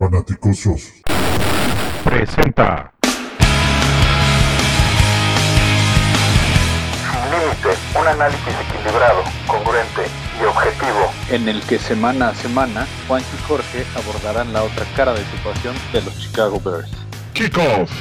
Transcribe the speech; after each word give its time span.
Fanaticosos. 0.00 0.94
Presenta. 2.02 2.90
Sin 7.02 7.30
límite, 7.30 7.68
un 8.00 8.06
análisis 8.06 8.54
equilibrado, 8.66 9.22
congruente 9.46 10.06
y 10.40 10.44
objetivo. 10.46 11.12
en 11.28 11.50
el 11.50 11.60
que 11.66 11.78
semana 11.78 12.30
a 12.30 12.34
semana 12.34 12.86
Juan 13.06 13.20
y 13.20 13.42
Jorge 13.46 13.84
abordarán 13.94 14.54
la 14.54 14.62
otra 14.62 14.86
cara 14.96 15.12
de 15.12 15.22
situación 15.26 15.74
de 15.92 16.00
los 16.00 16.18
Chicago 16.18 16.58
Bears. 16.64 16.90
Kickoff. 17.34 17.92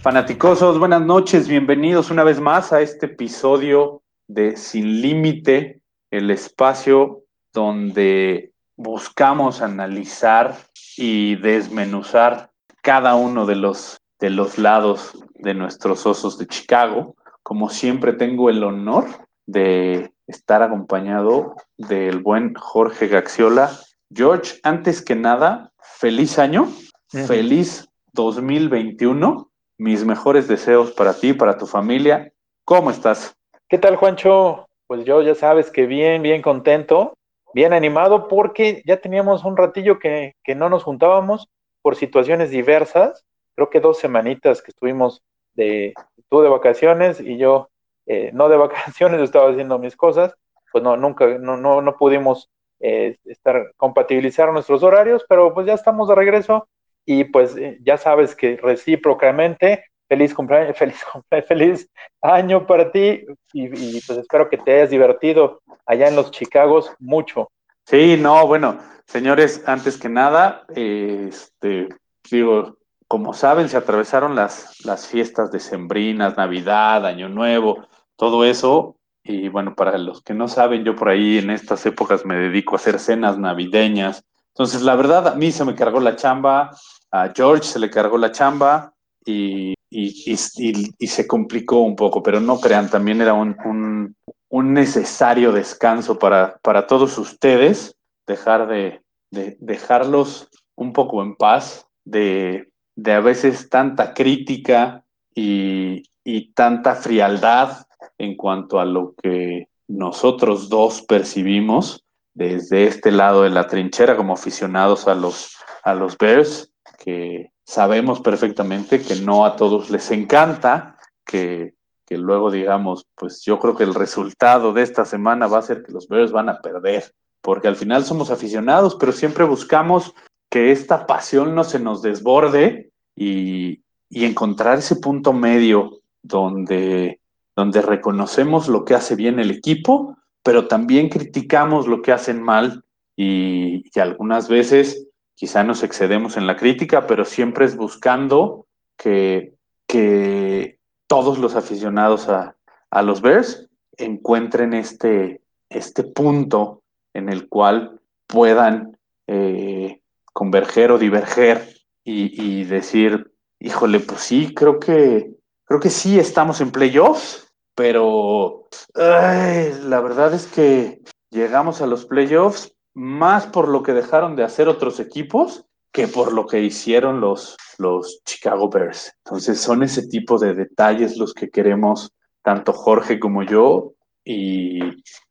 Fanaticosos, 0.00 0.78
buenas 0.78 1.02
noches, 1.02 1.48
bienvenidos 1.48 2.12
una 2.12 2.22
vez 2.22 2.38
más 2.38 2.72
a 2.72 2.82
este 2.82 3.06
episodio 3.06 4.04
de 4.28 4.56
Sin 4.56 5.02
Límite, 5.02 5.82
el 6.12 6.30
espacio 6.30 7.24
donde 7.52 8.52
buscamos 8.76 9.60
analizar 9.60 10.56
y 10.96 11.36
desmenuzar 11.36 12.50
cada 12.82 13.14
uno 13.14 13.46
de 13.46 13.56
los, 13.56 14.00
de 14.18 14.30
los 14.30 14.58
lados 14.58 15.12
de 15.34 15.54
nuestros 15.54 16.06
osos 16.06 16.38
de 16.38 16.46
Chicago. 16.46 17.16
Como 17.42 17.68
siempre 17.68 18.12
tengo 18.12 18.50
el 18.50 18.62
honor 18.62 19.06
de 19.46 20.12
estar 20.26 20.62
acompañado 20.62 21.54
del 21.76 22.20
buen 22.20 22.54
Jorge 22.54 23.08
Gaxiola. 23.08 23.70
George, 24.14 24.58
antes 24.62 25.02
que 25.02 25.14
nada, 25.14 25.72
feliz 25.78 26.38
año, 26.38 26.68
feliz 27.08 27.88
2021. 28.12 29.50
Mis 29.78 30.04
mejores 30.04 30.48
deseos 30.48 30.92
para 30.92 31.14
ti, 31.14 31.32
para 31.32 31.56
tu 31.56 31.66
familia. 31.66 32.32
¿Cómo 32.64 32.90
estás? 32.90 33.34
¿Qué 33.68 33.78
tal, 33.78 33.96
Juancho? 33.96 34.68
Pues 34.86 35.04
yo 35.04 35.22
ya 35.22 35.34
sabes 35.34 35.70
que 35.70 35.86
bien, 35.86 36.22
bien 36.22 36.42
contento, 36.42 37.14
bien 37.54 37.72
animado, 37.72 38.28
porque 38.28 38.82
ya 38.86 38.98
teníamos 38.98 39.44
un 39.44 39.56
ratillo 39.56 39.98
que, 39.98 40.34
que 40.44 40.54
no 40.54 40.68
nos 40.68 40.84
juntábamos 40.84 41.48
por 41.82 41.96
situaciones 41.96 42.50
diversas. 42.50 43.24
Creo 43.54 43.70
que 43.70 43.80
dos 43.80 43.98
semanitas 43.98 44.62
que 44.62 44.70
estuvimos 44.70 45.22
de 45.54 45.94
tú 46.28 46.40
de 46.40 46.48
vacaciones 46.48 47.20
y 47.20 47.36
yo 47.36 47.68
eh, 48.06 48.30
no 48.32 48.48
de 48.48 48.56
vacaciones, 48.58 49.18
yo 49.18 49.24
estaba 49.24 49.50
haciendo 49.50 49.78
mis 49.78 49.96
cosas. 49.96 50.34
Pues 50.70 50.82
no, 50.82 50.96
nunca, 50.96 51.26
no, 51.38 51.56
no, 51.56 51.82
no 51.82 51.96
pudimos 51.96 52.50
eh, 52.80 53.16
estar, 53.24 53.72
compatibilizar 53.76 54.52
nuestros 54.52 54.82
horarios, 54.82 55.24
pero 55.28 55.52
pues 55.52 55.66
ya 55.66 55.74
estamos 55.74 56.08
de 56.08 56.14
regreso 56.14 56.66
y 57.04 57.24
pues 57.24 57.56
eh, 57.56 57.78
ya 57.82 57.98
sabes 57.98 58.34
que 58.34 58.56
recíprocamente, 58.56 59.84
feliz 60.12 60.34
cumpleaños, 60.34 60.76
feliz 60.78 61.02
cumpleaños, 61.10 61.48
feliz 61.48 61.90
año 62.20 62.66
para 62.66 62.92
ti 62.92 63.24
y, 63.54 63.68
pues 64.02 64.18
espero 64.18 64.50
que 64.50 64.58
te 64.58 64.74
hayas 64.74 64.90
divertido 64.90 65.62
allá 65.86 66.08
en 66.08 66.16
los 66.16 66.30
Chicagos 66.30 66.92
mucho. 66.98 67.50
Sí, 67.86 68.18
no, 68.20 68.46
bueno, 68.46 68.78
señores, 69.06 69.62
antes 69.66 69.96
que 69.96 70.10
nada, 70.10 70.64
este, 70.76 71.88
digo, 72.30 72.76
como 73.08 73.32
saben, 73.32 73.70
se 73.70 73.78
atravesaron 73.78 74.36
las, 74.36 74.84
las 74.84 75.06
fiestas 75.06 75.50
decembrinas, 75.50 76.36
Navidad, 76.36 77.06
Año 77.06 77.30
Nuevo, 77.30 77.86
todo 78.16 78.44
eso. 78.44 78.96
Y 79.24 79.48
bueno, 79.48 79.74
para 79.74 79.96
los 79.96 80.22
que 80.22 80.34
no 80.34 80.46
saben, 80.46 80.84
yo 80.84 80.94
por 80.94 81.08
ahí 81.08 81.38
en 81.38 81.50
estas 81.50 81.86
épocas 81.86 82.26
me 82.26 82.36
dedico 82.36 82.74
a 82.74 82.76
hacer 82.76 82.98
cenas 82.98 83.38
navideñas. 83.38 84.24
Entonces, 84.48 84.82
la 84.82 84.94
verdad, 84.94 85.28
a 85.28 85.34
mí 85.36 85.52
se 85.52 85.64
me 85.64 85.74
cargó 85.74 86.00
la 86.00 86.16
chamba, 86.16 86.70
a 87.10 87.32
George 87.34 87.64
se 87.64 87.78
le 87.78 87.90
cargó 87.90 88.18
la 88.18 88.30
chamba 88.30 88.92
y, 89.24 89.74
y, 89.92 91.06
se 91.06 91.26
complicó 91.26 91.80
un 91.80 91.96
poco, 91.96 92.22
pero 92.22 92.40
no 92.40 92.58
crean, 92.60 92.90
también 92.90 93.20
era 93.20 93.34
un, 93.34 93.56
un, 93.64 94.16
un 94.48 94.72
necesario 94.72 95.52
descanso 95.52 96.18
para, 96.18 96.58
para 96.62 96.86
todos 96.86 97.18
ustedes, 97.18 97.96
dejar 98.26 98.68
de, 98.68 99.02
de, 99.30 99.56
dejarlos 99.60 100.48
un 100.76 100.92
poco 100.92 101.22
en 101.22 101.36
paz, 101.36 101.86
de, 102.04 102.70
de 102.96 103.12
a 103.12 103.20
veces 103.20 103.68
tanta 103.68 104.14
crítica 104.14 105.04
y, 105.34 106.02
y 106.24 106.52
tanta 106.52 106.94
frialdad 106.94 107.86
en 108.18 108.36
cuanto 108.36 108.80
a 108.80 108.84
lo 108.84 109.14
que 109.22 109.68
nosotros 109.88 110.68
dos 110.68 111.02
percibimos 111.02 112.04
desde 112.34 112.86
este 112.86 113.10
lado 113.10 113.42
de 113.42 113.50
la 113.50 113.66
trinchera 113.66 114.16
como 114.16 114.32
aficionados 114.32 115.06
a 115.06 115.14
los, 115.14 115.56
a 115.84 115.94
los 115.94 116.16
Bears, 116.16 116.72
que 116.98 117.50
sabemos 117.64 118.20
perfectamente 118.20 119.02
que 119.02 119.16
no 119.16 119.44
a 119.44 119.56
todos 119.56 119.90
les 119.90 120.10
encanta, 120.10 120.98
que, 121.24 121.74
luego 122.10 122.50
digamos, 122.50 123.06
pues 123.14 123.42
yo 123.42 123.58
creo 123.58 123.74
que 123.74 123.84
el 123.84 123.94
resultado 123.94 124.74
de 124.74 124.82
esta 124.82 125.06
semana 125.06 125.46
va 125.46 125.58
a 125.58 125.62
ser 125.62 125.82
que 125.82 125.92
los 125.92 126.08
Bears 126.08 126.30
van 126.30 126.50
a 126.50 126.60
perder, 126.60 127.14
porque 127.40 127.68
al 127.68 127.76
final 127.76 128.04
somos 128.04 128.30
aficionados, 128.30 128.96
pero 128.96 129.12
siempre 129.12 129.44
buscamos 129.44 130.12
que 130.50 130.72
esta 130.72 131.06
pasión 131.06 131.54
no 131.54 131.64
se 131.64 131.78
nos 131.78 132.02
desborde 132.02 132.90
y, 133.16 133.82
y 134.10 134.26
encontrar 134.26 134.78
ese 134.78 134.96
punto 134.96 135.32
medio 135.32 136.00
donde, 136.22 137.20
donde 137.56 137.80
reconocemos 137.80 138.68
lo 138.68 138.84
que 138.84 138.94
hace 138.94 139.16
bien 139.16 139.38
el 139.38 139.50
equipo, 139.50 140.18
pero 140.42 140.68
también 140.68 141.08
criticamos 141.08 141.86
lo 141.86 142.02
que 142.02 142.12
hacen 142.12 142.42
mal 142.42 142.84
y, 143.16 143.84
y, 143.94 144.00
algunas 144.00 144.48
veces 144.48 145.08
quizá 145.34 145.64
nos 145.64 145.82
excedemos 145.82 146.36
en 146.36 146.46
la 146.46 146.56
crítica, 146.56 147.06
pero 147.06 147.24
siempre 147.24 147.64
es 147.64 147.76
buscando 147.76 148.66
que, 148.96 149.54
que 149.86 150.78
todos 151.06 151.38
los 151.38 151.56
aficionados 151.56 152.28
a, 152.28 152.56
a, 152.90 153.02
los 153.02 153.20
Bears 153.20 153.68
encuentren 153.96 154.74
este, 154.74 155.42
este 155.68 156.04
punto 156.04 156.82
en 157.14 157.28
el 157.28 157.48
cual 157.48 158.00
puedan 158.26 158.98
eh, 159.26 160.00
converger 160.32 160.92
o 160.92 160.98
diverger 160.98 161.68
y, 162.04 162.60
y, 162.60 162.64
decir, 162.64 163.32
híjole, 163.60 164.00
pues 164.00 164.20
sí, 164.22 164.54
creo 164.54 164.80
que, 164.80 165.34
creo 165.64 165.80
que 165.80 165.90
sí 165.90 166.18
estamos 166.18 166.60
en 166.60 166.72
playoffs, 166.72 167.52
pero 167.74 168.68
la 168.94 170.00
verdad 170.00 170.34
es 170.34 170.46
que 170.46 171.00
llegamos 171.30 171.80
a 171.80 171.86
los 171.86 172.06
playoffs 172.06 172.71
más 172.94 173.46
por 173.46 173.68
lo 173.68 173.82
que 173.82 173.92
dejaron 173.92 174.36
de 174.36 174.44
hacer 174.44 174.68
otros 174.68 175.00
equipos 175.00 175.66
que 175.92 176.08
por 176.08 176.32
lo 176.32 176.46
que 176.46 176.60
hicieron 176.60 177.20
los, 177.20 177.56
los 177.78 178.22
Chicago 178.24 178.68
Bears. 178.70 179.14
Entonces 179.24 179.60
son 179.60 179.82
ese 179.82 180.08
tipo 180.08 180.38
de 180.38 180.54
detalles 180.54 181.18
los 181.18 181.34
que 181.34 181.50
queremos, 181.50 182.12
tanto 182.42 182.72
Jorge 182.72 183.20
como 183.20 183.42
yo 183.42 183.92
y, 184.24 184.80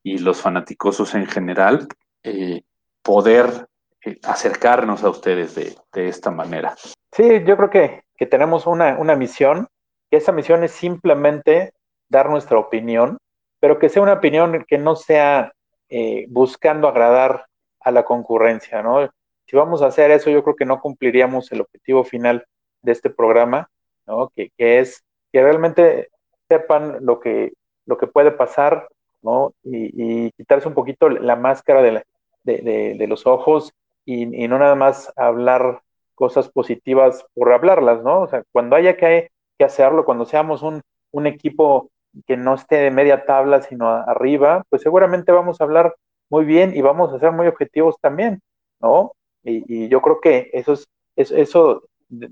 y 0.03 0.19
los 0.19 0.39
fanaticosos 0.39 1.15
en 1.15 1.25
general, 1.25 1.87
eh, 2.23 2.61
poder 3.01 3.67
eh, 4.05 4.19
acercarnos 4.23 5.03
a 5.03 5.09
ustedes 5.09 5.55
de, 5.55 5.75
de, 5.93 6.07
esta 6.07 6.29
manera. 6.29 6.75
Sí, 7.11 7.43
yo 7.45 7.57
creo 7.57 7.69
que, 7.71 8.03
que 8.15 8.27
tenemos 8.27 8.67
una, 8.67 8.97
una 8.99 9.15
misión, 9.15 9.67
que 10.11 10.17
esa 10.17 10.31
misión 10.31 10.63
es 10.63 10.71
simplemente 10.71 11.73
dar 12.07 12.29
nuestra 12.29 12.59
opinión, 12.59 13.17
pero 13.59 13.79
que 13.79 13.89
sea 13.89 14.03
una 14.03 14.13
opinión 14.13 14.63
que 14.67 14.77
no 14.77 14.95
sea 14.95 15.51
eh, 15.89 16.25
buscando 16.29 16.87
agradar 16.87 17.45
a 17.83 17.91
la 17.91 18.03
concurrencia, 18.03 18.81
¿no? 18.81 19.09
Si 19.45 19.55
vamos 19.55 19.81
a 19.81 19.87
hacer 19.87 20.11
eso, 20.11 20.29
yo 20.29 20.43
creo 20.43 20.55
que 20.55 20.65
no 20.65 20.79
cumpliríamos 20.79 21.51
el 21.51 21.61
objetivo 21.61 22.03
final 22.03 22.45
de 22.81 22.91
este 22.91 23.09
programa, 23.09 23.69
¿no? 24.07 24.29
Que, 24.35 24.51
que 24.57 24.79
es 24.79 25.03
que 25.31 25.41
realmente 25.41 26.09
sepan 26.47 26.97
lo 27.01 27.19
que, 27.19 27.53
lo 27.85 27.97
que 27.97 28.07
puede 28.07 28.31
pasar, 28.31 28.87
¿no? 29.21 29.53
Y, 29.63 30.25
y 30.27 30.31
quitarse 30.31 30.67
un 30.67 30.73
poquito 30.73 31.09
la 31.09 31.35
máscara 31.35 31.81
de, 31.81 32.03
de 32.43 33.07
los 33.07 33.27
ojos 33.27 33.73
y, 34.05 34.43
y, 34.43 34.47
no 34.47 34.57
nada 34.57 34.75
más 34.75 35.11
hablar 35.15 35.81
cosas 36.15 36.49
positivas 36.49 37.25
por 37.33 37.51
hablarlas, 37.51 38.03
¿no? 38.03 38.21
O 38.21 38.27
sea, 38.27 38.43
cuando 38.51 38.75
haya 38.75 38.97
que, 38.97 39.29
que 39.57 39.65
hacerlo, 39.65 40.05
cuando 40.05 40.25
seamos 40.25 40.61
un, 40.61 40.81
un 41.11 41.27
equipo 41.27 41.89
que 42.27 42.37
no 42.37 42.55
esté 42.55 42.77
de 42.77 42.91
media 42.91 43.25
tabla, 43.25 43.61
sino 43.61 43.89
arriba, 43.89 44.63
pues 44.69 44.81
seguramente 44.81 45.31
vamos 45.31 45.61
a 45.61 45.63
hablar 45.63 45.95
muy 46.31 46.45
bien 46.45 46.75
y 46.75 46.81
vamos 46.81 47.13
a 47.13 47.19
ser 47.19 47.31
muy 47.31 47.45
objetivos 47.45 47.97
también, 48.01 48.41
¿no? 48.79 49.11
Y, 49.43 49.89
yo 49.89 50.01
creo 50.01 50.19
que 50.21 50.49
eso 50.53 50.73
es, 50.73 50.87
es, 51.15 51.31
eso 51.31 51.83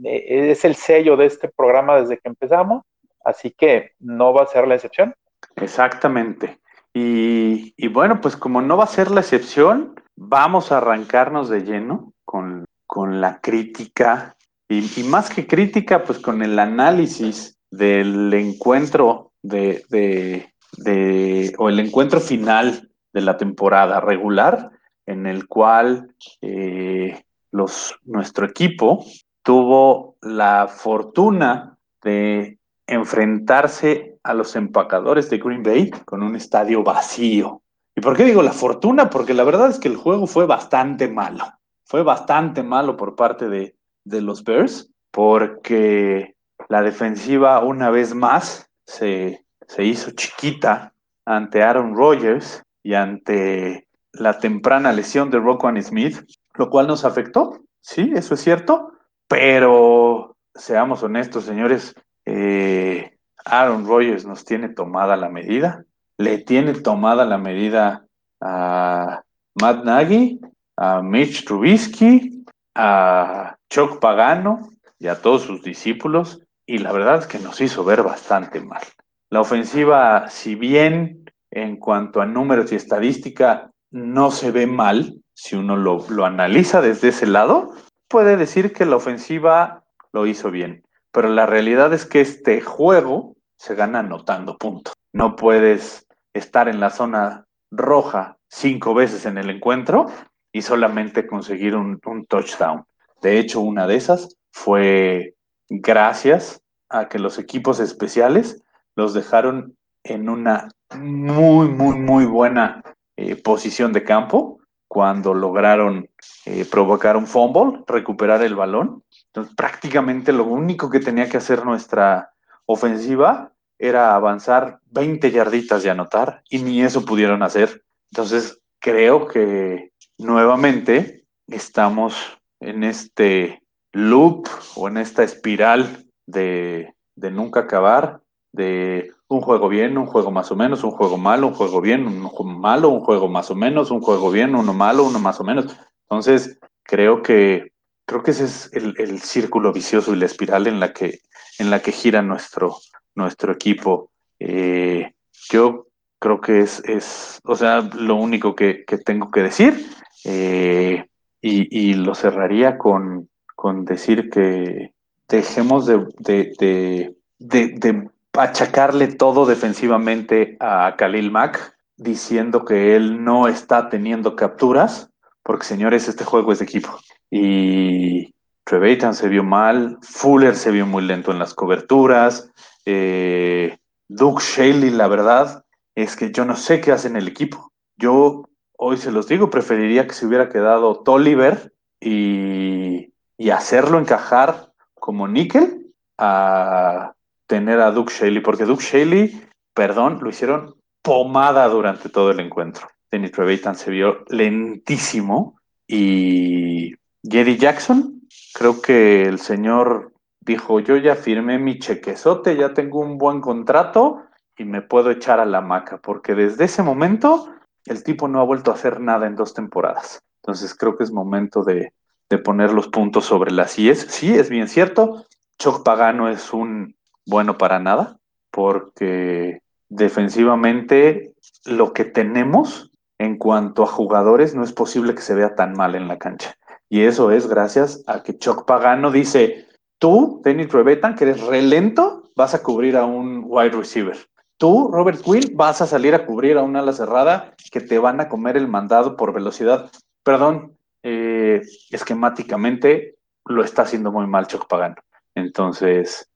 es 0.03 0.65
el 0.65 0.75
sello 0.75 1.17
de 1.17 1.25
este 1.25 1.49
programa 1.49 1.99
desde 1.99 2.17
que 2.17 2.29
empezamos, 2.29 2.83
así 3.23 3.51
que 3.51 3.91
no 3.99 4.33
va 4.33 4.43
a 4.43 4.47
ser 4.47 4.67
la 4.67 4.75
excepción. 4.75 5.13
Exactamente. 5.57 6.59
Y, 6.93 7.73
y 7.77 7.87
bueno, 7.89 8.21
pues 8.21 8.35
como 8.35 8.61
no 8.61 8.77
va 8.77 8.85
a 8.85 8.87
ser 8.87 9.11
la 9.11 9.21
excepción, 9.21 9.95
vamos 10.15 10.71
a 10.71 10.77
arrancarnos 10.77 11.49
de 11.49 11.61
lleno 11.61 12.13
con, 12.25 12.65
con 12.85 13.21
la 13.21 13.41
crítica 13.41 14.35
y, 14.67 14.99
y 14.99 15.03
más 15.03 15.29
que 15.29 15.45
crítica, 15.45 16.03
pues 16.03 16.19
con 16.19 16.41
el 16.41 16.57
análisis 16.57 17.59
del 17.71 18.33
encuentro 18.33 19.31
de, 19.41 19.83
de, 19.89 20.53
de, 20.77 21.53
o 21.57 21.69
el 21.69 21.79
encuentro 21.79 22.19
final 22.19 22.88
de 23.13 23.21
la 23.21 23.37
temporada 23.37 23.99
regular, 23.99 24.71
en 25.05 25.25
el 25.25 25.47
cual 25.47 26.15
eh, 26.41 27.23
nuestro 27.51 28.45
equipo 28.45 29.03
tuvo 29.43 30.17
la 30.21 30.67
fortuna 30.67 31.77
de 32.03 32.59
enfrentarse 32.85 34.17
a 34.23 34.33
los 34.33 34.55
empacadores 34.55 35.29
de 35.29 35.37
Green 35.37 35.63
Bay 35.63 35.89
con 36.05 36.23
un 36.23 36.35
estadio 36.35 36.83
vacío. 36.83 37.61
¿Y 37.95 38.01
por 38.01 38.15
qué 38.15 38.23
digo 38.23 38.41
la 38.41 38.51
fortuna? 38.51 39.09
Porque 39.09 39.33
la 39.33 39.43
verdad 39.43 39.69
es 39.69 39.79
que 39.79 39.87
el 39.87 39.95
juego 39.95 40.27
fue 40.27 40.45
bastante 40.45 41.07
malo. 41.07 41.45
fue 41.83 42.03
bastante 42.03 42.61
malo 42.61 42.95
por 42.95 43.15
parte 43.15 43.49
de, 43.49 43.75
de 44.03 44.21
los 44.21 44.43
Bears, 44.43 44.91
porque 45.09 46.35
la 46.67 46.83
defensiva 46.83 47.63
una 47.63 47.89
vez 47.89 48.13
más 48.13 48.69
se, 48.85 49.43
se 49.67 49.83
hizo 49.83 50.11
chiquita 50.11 50.93
ante 51.25 51.63
Aaron 51.63 51.95
Rodgers 51.95 52.63
y 52.89 52.95
ante 52.95 53.87
la 54.13 54.39
temprana 54.39 54.91
lesión 54.91 55.29
de 55.29 55.37
Roquan 55.37 55.79
Smith, 55.83 56.25
lo 56.55 56.71
cual 56.71 56.87
nos 56.87 57.05
afectó, 57.05 57.59
sí, 57.81 58.11
eso 58.15 58.33
es 58.33 58.41
cierto, 58.41 58.93
pero 59.27 60.35
seamos 60.55 61.03
honestos, 61.03 61.43
señores, 61.43 61.93
eh, 62.25 63.15
Aaron 63.45 63.85
Rodgers 63.87 64.25
nos 64.25 64.43
tiene 64.43 64.69
tomada 64.69 65.17
la 65.17 65.29
medida, 65.29 65.85
le 66.17 66.39
tiene 66.39 66.73
tomada 66.73 67.25
la 67.25 67.37
medida 67.37 68.07
a 68.41 69.21
Matt 69.61 69.85
Nagy, 69.85 70.39
a 70.75 71.03
Mitch 71.03 71.45
Trubisky, 71.45 72.43
a 72.73 73.55
Chuck 73.69 73.99
Pagano 73.99 74.67
y 74.97 75.09
a 75.09 75.21
todos 75.21 75.43
sus 75.43 75.61
discípulos, 75.61 76.41
y 76.65 76.79
la 76.79 76.91
verdad 76.91 77.19
es 77.19 77.27
que 77.27 77.37
nos 77.37 77.61
hizo 77.61 77.83
ver 77.83 78.01
bastante 78.01 78.59
mal. 78.61 78.81
La 79.29 79.41
ofensiva, 79.41 80.27
si 80.29 80.55
bien 80.55 81.28
en 81.51 81.77
cuanto 81.77 82.21
a 82.21 82.25
números 82.25 82.71
y 82.71 82.75
estadística 82.75 83.71
no 83.91 84.31
se 84.31 84.51
ve 84.51 84.67
mal, 84.67 85.21
si 85.33 85.55
uno 85.55 85.75
lo, 85.75 86.05
lo 86.09 86.25
analiza 86.25 86.81
desde 86.81 87.09
ese 87.09 87.25
lado, 87.25 87.73
puede 88.07 88.37
decir 88.37 88.73
que 88.73 88.85
la 88.85 88.97
ofensiva 88.97 89.83
lo 90.11 90.27
hizo 90.27 90.51
bien. 90.51 90.83
Pero 91.11 91.29
la 91.29 91.45
realidad 91.45 91.93
es 91.93 92.05
que 92.05 92.21
este 92.21 92.61
juego 92.61 93.35
se 93.57 93.75
gana 93.75 93.99
anotando 93.99 94.57
puntos. 94.57 94.93
No 95.11 95.35
puedes 95.35 96.07
estar 96.33 96.69
en 96.69 96.79
la 96.79 96.91
zona 96.91 97.45
roja 97.71 98.37
cinco 98.47 98.93
veces 98.93 99.25
en 99.25 99.37
el 99.37 99.49
encuentro 99.49 100.07
y 100.51 100.61
solamente 100.61 101.27
conseguir 101.27 101.75
un, 101.75 101.99
un 102.05 102.25
touchdown. 102.25 102.83
De 103.21 103.39
hecho, 103.39 103.59
una 103.61 103.87
de 103.87 103.95
esas 103.95 104.37
fue 104.51 105.35
gracias 105.67 106.61
a 106.89 107.07
que 107.07 107.19
los 107.19 107.37
equipos 107.37 107.79
especiales 107.79 108.63
los 108.95 109.13
dejaron 109.13 109.77
en 110.03 110.29
una 110.29 110.69
muy, 110.95 111.67
muy, 111.67 111.97
muy 111.97 112.25
buena 112.25 112.81
eh, 113.15 113.35
posición 113.35 113.93
de 113.93 114.03
campo 114.03 114.59
cuando 114.87 115.33
lograron 115.33 116.09
eh, 116.45 116.65
provocar 116.65 117.15
un 117.15 117.27
fumble, 117.27 117.83
recuperar 117.85 118.41
el 118.41 118.55
balón. 118.55 119.03
Entonces, 119.27 119.55
prácticamente 119.55 120.33
lo 120.33 120.45
único 120.45 120.89
que 120.89 120.99
tenía 120.99 121.29
que 121.29 121.37
hacer 121.37 121.63
nuestra 121.63 122.31
ofensiva 122.65 123.53
era 123.77 124.15
avanzar 124.15 124.79
20 124.87 125.31
yarditas 125.31 125.85
y 125.85 125.89
anotar, 125.89 126.41
y 126.49 126.59
ni 126.59 126.81
eso 126.81 127.05
pudieron 127.05 127.43
hacer. 127.43 127.83
Entonces, 128.11 128.59
creo 128.79 129.27
que 129.27 129.91
nuevamente 130.17 131.25
estamos 131.47 132.39
en 132.59 132.83
este 132.83 133.61
loop 133.91 134.47
o 134.75 134.87
en 134.87 134.97
esta 134.97 135.23
espiral 135.23 136.05
de, 136.25 136.93
de 137.15 137.31
nunca 137.31 137.61
acabar, 137.61 138.21
de 138.51 139.11
un 139.27 139.41
juego 139.41 139.69
bien, 139.69 139.97
un 139.97 140.07
juego 140.07 140.31
más 140.31 140.51
o 140.51 140.55
menos, 140.55 140.83
un 140.83 140.91
juego 140.91 141.17
malo, 141.17 141.47
un 141.47 141.53
juego 141.53 141.81
bien, 141.81 142.07
un 142.07 142.23
juego 142.23 142.51
malo, 142.51 142.89
un 142.89 143.01
juego 143.01 143.27
más 143.27 143.51
o 143.51 143.55
menos, 143.55 143.91
un 143.91 144.01
juego 144.01 144.31
bien, 144.31 144.55
uno 144.55 144.73
malo, 144.73 145.03
uno 145.03 145.19
más 145.19 145.39
o 145.39 145.43
menos. 145.43 145.77
Entonces, 146.03 146.59
creo 146.83 147.21
que 147.21 147.71
creo 148.09 148.23
que 148.23 148.31
ese 148.31 148.45
es 148.45 148.71
el, 148.73 149.21
círculo 149.21 149.71
vicioso 149.71 150.13
y 150.13 150.17
la 150.17 150.25
espiral 150.25 150.65
en 150.65 150.79
la 150.79 150.93
que, 150.93 151.19
en 151.59 151.69
la 151.69 151.79
que 151.79 151.91
gira 151.91 152.23
nuestro, 152.23 152.77
nuestro 153.13 153.53
equipo. 153.53 154.11
Eh, 154.39 155.13
yo 155.51 155.85
creo 156.17 156.41
que 156.41 156.61
es, 156.61 156.81
es, 156.85 157.39
o 157.43 157.55
sea, 157.55 157.81
lo 157.81 158.15
único 158.15 158.55
que, 158.55 158.83
tengo 159.05 159.29
que 159.29 159.43
decir. 159.43 159.85
Eh, 160.25 161.05
y, 161.39 161.93
lo 161.93 162.15
cerraría 162.15 162.79
con, 162.79 163.29
con 163.55 163.85
decir 163.85 164.29
que 164.31 164.93
dejemos 165.27 165.85
de, 165.85 166.07
de, 166.17 167.15
de 167.37 168.09
achacarle 168.33 169.07
todo 169.07 169.45
defensivamente 169.45 170.57
a 170.59 170.95
Khalil 170.97 171.31
Mack, 171.31 171.75
diciendo 171.97 172.63
que 172.63 172.95
él 172.95 173.23
no 173.23 173.47
está 173.47 173.89
teniendo 173.89 174.35
capturas, 174.35 175.11
porque 175.43 175.65
señores, 175.65 176.07
este 176.07 176.23
juego 176.23 176.51
es 176.51 176.59
de 176.59 176.65
equipo. 176.65 176.97
Y 177.29 178.33
Trevathan 178.63 179.13
se 179.13 179.27
vio 179.27 179.43
mal, 179.43 179.97
Fuller 180.01 180.55
se 180.55 180.71
vio 180.71 180.85
muy 180.85 181.03
lento 181.03 181.31
en 181.31 181.39
las 181.39 181.53
coberturas, 181.53 182.51
eh, 182.85 183.77
Duke 184.07 184.41
Shaley, 184.43 184.89
la 184.89 185.07
verdad, 185.07 185.63
es 185.95 186.15
que 186.15 186.31
yo 186.31 186.45
no 186.45 186.55
sé 186.55 186.81
qué 186.81 186.91
hace 186.91 187.07
en 187.07 187.17
el 187.17 187.27
equipo. 187.27 187.71
Yo 187.97 188.49
hoy 188.77 188.97
se 188.97 189.11
los 189.11 189.27
digo, 189.27 189.49
preferiría 189.49 190.07
que 190.07 190.13
se 190.13 190.25
hubiera 190.25 190.49
quedado 190.49 191.03
Tolliver 191.03 191.73
y, 191.99 193.13
y 193.37 193.49
hacerlo 193.49 193.99
encajar 193.99 194.71
como 194.95 195.27
níquel 195.27 195.93
a 196.17 197.13
tener 197.49 197.81
a 197.81 197.89
Duke 197.89 198.13
Shaley, 198.13 198.41
porque 198.41 198.63
Duke 198.63 198.83
Shaley, 198.83 199.41
perdón, 199.73 200.19
lo 200.21 200.29
hicieron 200.29 200.75
pomada 201.01 201.67
durante 201.67 202.07
todo 202.07 202.29
el 202.29 202.39
encuentro. 202.39 202.87
Dennis 203.11 203.31
Trevathan 203.31 203.75
se 203.75 203.89
vio 203.89 204.23
lentísimo 204.27 205.59
y 205.87 206.93
Jerry 207.23 207.57
Jackson, 207.57 208.21
creo 208.53 208.79
que 208.81 209.23
el 209.23 209.39
señor 209.39 210.13
dijo, 210.41 210.79
yo 210.79 210.95
ya 210.97 211.15
firmé 211.15 211.57
mi 211.57 211.79
chequezote, 211.79 212.55
ya 212.55 212.75
tengo 212.75 212.99
un 212.99 213.17
buen 213.17 213.41
contrato 213.41 214.21
y 214.55 214.63
me 214.63 214.83
puedo 214.83 215.09
echar 215.09 215.39
a 215.39 215.45
la 215.45 215.61
maca, 215.61 215.97
porque 215.97 216.35
desde 216.35 216.65
ese 216.65 216.83
momento 216.83 217.49
el 217.85 218.03
tipo 218.03 218.27
no 218.27 218.41
ha 218.41 218.45
vuelto 218.45 218.69
a 218.69 218.75
hacer 218.75 218.99
nada 218.99 219.25
en 219.25 219.35
dos 219.35 219.55
temporadas. 219.55 220.19
Entonces 220.43 220.75
creo 220.75 220.95
que 220.95 221.03
es 221.03 221.11
momento 221.11 221.63
de, 221.63 221.93
de 222.29 222.37
poner 222.37 222.73
los 222.73 222.89
puntos 222.89 223.25
sobre 223.25 223.51
las 223.51 223.79
IES. 223.79 224.05
Sí, 224.09 224.35
es 224.35 224.51
bien 224.51 224.67
cierto, 224.67 225.25
Choc 225.57 225.83
Pagano 225.83 226.29
es 226.29 226.53
un 226.53 226.95
bueno 227.25 227.57
para 227.57 227.79
nada, 227.79 228.17
porque 228.51 229.61
defensivamente 229.89 231.33
lo 231.65 231.93
que 231.93 232.05
tenemos 232.05 232.91
en 233.17 233.37
cuanto 233.37 233.83
a 233.83 233.87
jugadores 233.87 234.55
no 234.55 234.63
es 234.63 234.73
posible 234.73 235.13
que 235.13 235.21
se 235.21 235.35
vea 235.35 235.55
tan 235.55 235.73
mal 235.73 235.95
en 235.95 236.07
la 236.07 236.17
cancha. 236.17 236.55
Y 236.89 237.01
eso 237.01 237.31
es 237.31 237.47
gracias 237.47 238.03
a 238.07 238.23
que 238.23 238.37
Chuck 238.37 238.65
Pagano 238.65 239.11
dice, 239.11 239.67
tú, 239.99 240.41
Dennis 240.43 240.69
Trevetan, 240.69 241.15
que 241.15 241.25
eres 241.25 241.41
relento, 241.41 242.23
vas 242.35 242.55
a 242.55 242.63
cubrir 242.63 242.97
a 242.97 243.05
un 243.05 243.43
wide 243.45 243.71
receiver. 243.71 244.17
Tú, 244.57 244.89
Robert 244.91 245.21
Quinn, 245.21 245.55
vas 245.55 245.81
a 245.81 245.87
salir 245.87 246.15
a 246.15 246.25
cubrir 246.25 246.57
a 246.57 246.63
una 246.63 246.79
ala 246.79 246.93
cerrada 246.93 247.53
que 247.71 247.79
te 247.79 247.99
van 247.99 248.19
a 248.19 248.27
comer 248.27 248.57
el 248.57 248.67
mandado 248.67 249.15
por 249.15 249.33
velocidad. 249.33 249.91
Perdón, 250.23 250.77
eh, 251.03 251.61
esquemáticamente 251.91 253.15
lo 253.45 253.63
está 253.63 253.83
haciendo 253.83 254.11
muy 254.11 254.27
mal 254.27 254.47
Chuck 254.47 254.67
Pagano. 254.67 254.95
Entonces, 255.35 256.28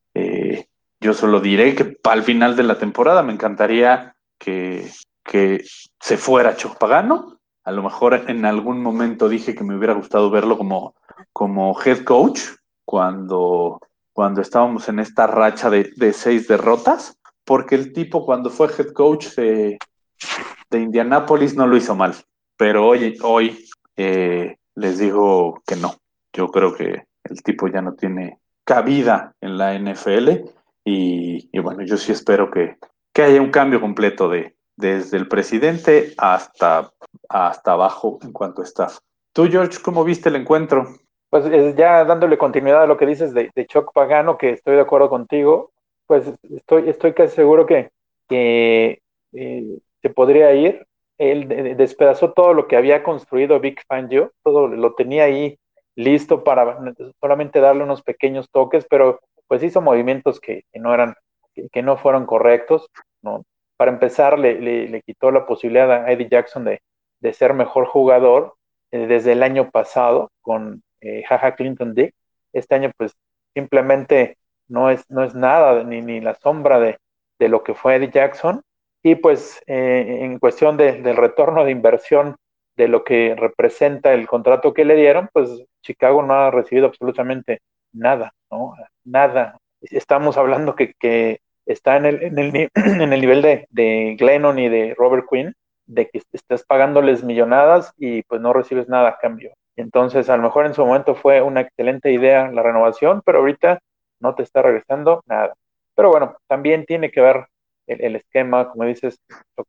yo 1.03 1.13
solo 1.13 1.41
diré 1.41 1.75
que 1.75 1.97
al 2.05 2.23
final 2.23 2.55
de 2.55 2.63
la 2.63 2.79
temporada 2.79 3.21
me 3.21 3.33
encantaría 3.33 4.15
que, 4.39 4.89
se 5.99 6.17
fuera 6.17 6.55
Pagano. 6.79 7.39
A 7.65 7.71
lo 7.71 7.83
mejor 7.83 8.13
en 8.27 8.45
algún 8.45 8.81
momento 8.81 9.29
dije 9.29 9.55
que 9.55 9.63
me 9.63 9.75
hubiera 9.75 9.93
gustado 9.93 10.29
verlo 10.29 10.57
como, 10.57 10.95
como 11.31 11.77
head 11.81 12.03
coach 12.03 12.41
cuando, 12.85 13.79
cuando 14.11 14.41
estábamos 14.41 14.89
en 14.89 14.99
esta 14.99 15.27
racha 15.27 15.69
de, 15.69 16.13
seis 16.13 16.47
derrotas, 16.47 17.17
porque 17.45 17.75
el 17.75 17.93
tipo 17.93 18.25
cuando 18.25 18.49
fue 18.49 18.67
head 18.67 18.91
coach 18.93 19.27
de, 19.35 19.77
de 20.69 20.79
Indianápolis 20.79 21.55
no 21.55 21.67
lo 21.67 21.77
hizo 21.77 21.95
mal. 21.95 22.15
Pero 22.57 22.87
hoy, 22.87 23.17
hoy 23.21 23.65
eh, 23.97 24.57
les 24.75 24.99
digo 24.99 25.61
que 25.65 25.75
no. 25.75 25.95
Yo 26.33 26.49
creo 26.49 26.73
que 26.75 27.05
el 27.23 27.43
tipo 27.43 27.67
ya 27.67 27.81
no 27.81 27.93
tiene 27.93 28.39
cabida 28.65 29.33
en 29.41 29.57
la 29.57 29.77
NFL 29.77 30.62
y, 30.85 31.59
bueno, 31.59 31.83
yo 31.83 31.97
sí 31.97 32.11
espero 32.11 32.51
que, 32.51 32.75
haya 33.21 33.41
un 33.41 33.51
cambio 33.51 33.79
completo 33.79 34.27
de 34.27 34.55
desde 34.75 35.17
el 35.17 35.27
presidente 35.27 36.13
hasta, 36.17 36.91
hasta 37.29 37.73
abajo 37.73 38.19
en 38.23 38.31
cuanto 38.31 38.61
a 38.61 38.65
staff. 38.65 38.97
Tú, 39.33 39.47
George, 39.49 39.79
¿cómo 39.83 40.03
viste 40.03 40.29
el 40.29 40.35
encuentro? 40.35 40.87
Pues 41.29 41.75
ya 41.75 42.05
dándole 42.05 42.37
continuidad 42.37 42.83
a 42.83 42.87
lo 42.87 42.97
que 42.97 43.05
dices 43.05 43.33
de, 43.33 43.51
de 43.55 43.65
Choc 43.65 43.91
Pagano, 43.93 44.37
que 44.37 44.51
estoy 44.51 44.75
de 44.75 44.81
acuerdo 44.81 45.09
contigo, 45.09 45.71
pues 46.05 46.31
estoy, 46.55 46.89
estoy 46.89 47.13
casi 47.13 47.35
seguro 47.35 47.65
que, 47.65 47.89
que 48.27 49.01
eh, 49.33 49.79
se 50.01 50.09
podría 50.09 50.53
ir. 50.53 50.85
Él 51.17 51.75
despedazó 51.77 52.33
todo 52.33 52.53
lo 52.53 52.67
que 52.67 52.75
había 52.75 53.03
construido 53.03 53.59
Vic 53.59 53.83
Fangio, 53.87 54.31
todo 54.43 54.67
lo 54.67 54.93
tenía 54.93 55.25
ahí 55.25 55.57
listo 55.95 56.43
para 56.43 56.79
solamente 57.21 57.59
darle 57.59 57.83
unos 57.83 58.01
pequeños 58.01 58.49
toques, 58.51 58.85
pero 58.89 59.19
pues 59.53 59.61
hizo 59.61 59.81
movimientos 59.81 60.39
que, 60.39 60.63
no 60.73 60.95
eran, 60.95 61.13
que, 61.71 61.83
no 61.83 61.95
fueron 61.95 62.25
correctos, 62.25 62.89
¿no? 63.21 63.45
Para 63.77 63.91
empezar, 63.91 64.39
le, 64.39 64.59
le, 64.59 65.01
quitó 65.03 65.29
la 65.29 65.45
posibilidad 65.45 65.91
a 65.91 66.11
Eddie 66.11 66.27
Jackson 66.27 66.65
de, 66.65 66.81
de 67.19 67.33
ser 67.33 67.53
mejor 67.53 67.85
jugador 67.85 68.55
eh, 68.89 69.05
desde 69.05 69.33
el 69.33 69.43
año 69.43 69.69
pasado 69.69 70.31
con 70.41 70.81
eh, 71.01 71.21
Jaja 71.27 71.53
Clinton 71.53 71.93
Dick. 71.93 72.15
Este 72.51 72.73
año, 72.73 72.89
pues, 72.97 73.13
simplemente 73.53 74.39
no 74.67 74.89
es, 74.89 75.07
no 75.11 75.23
es 75.23 75.35
nada, 75.35 75.83
ni, 75.83 76.01
ni 76.01 76.19
la 76.19 76.33
sombra 76.33 76.79
de, 76.79 76.97
de 77.37 77.47
lo 77.47 77.63
que 77.63 77.75
fue 77.75 77.97
Eddie 77.97 78.09
Jackson. 78.09 78.63
Y 79.03 79.13
pues, 79.13 79.61
eh, 79.67 80.21
en 80.21 80.39
cuestión 80.39 80.77
de, 80.77 80.93
del 81.03 81.15
retorno 81.15 81.63
de 81.63 81.69
inversión 81.69 82.37
de 82.75 82.87
lo 82.87 83.03
que 83.03 83.35
representa 83.37 84.15
el 84.15 84.25
contrato 84.25 84.73
que 84.73 84.83
le 84.83 84.95
dieron, 84.95 85.29
pues 85.31 85.63
Chicago 85.83 86.23
no 86.23 86.33
ha 86.33 86.49
recibido 86.49 86.87
absolutamente 86.87 87.59
nada, 87.93 88.33
¿no? 88.51 88.75
Nada. 89.03 89.57
Estamos 89.81 90.37
hablando 90.37 90.75
que, 90.75 91.39
está 91.65 91.97
en 91.97 92.05
el, 92.05 92.23
en 92.23 92.39
el, 92.39 92.69
en 92.75 93.13
el 93.13 93.21
nivel 93.21 93.41
de, 93.41 93.67
de 93.69 94.15
Glennon 94.19 94.59
y 94.59 94.69
de 94.69 94.95
Robert 94.97 95.25
Quinn, 95.29 95.53
de 95.85 96.09
que 96.09 96.21
estás 96.31 96.63
pagándoles 96.63 97.23
millonadas 97.23 97.93
y 97.97 98.23
pues 98.23 98.41
no 98.41 98.53
recibes 98.53 98.87
nada 98.89 99.09
a 99.09 99.17
cambio. 99.17 99.53
Entonces, 99.75 100.29
a 100.29 100.37
lo 100.37 100.43
mejor 100.43 100.65
en 100.65 100.73
su 100.73 100.85
momento 100.85 101.15
fue 101.15 101.41
una 101.41 101.61
excelente 101.61 102.11
idea 102.11 102.49
la 102.51 102.63
renovación, 102.63 103.21
pero 103.25 103.39
ahorita 103.39 103.79
no 104.19 104.35
te 104.35 104.43
está 104.43 104.61
regresando 104.61 105.23
nada. 105.25 105.53
Pero 105.95 106.09
bueno, 106.09 106.37
también 106.47 106.85
tiene 106.85 107.11
que 107.11 107.21
ver 107.21 107.47
el, 107.87 108.15
esquema, 108.15 108.69
como 108.69 108.85
dices, 108.85 109.19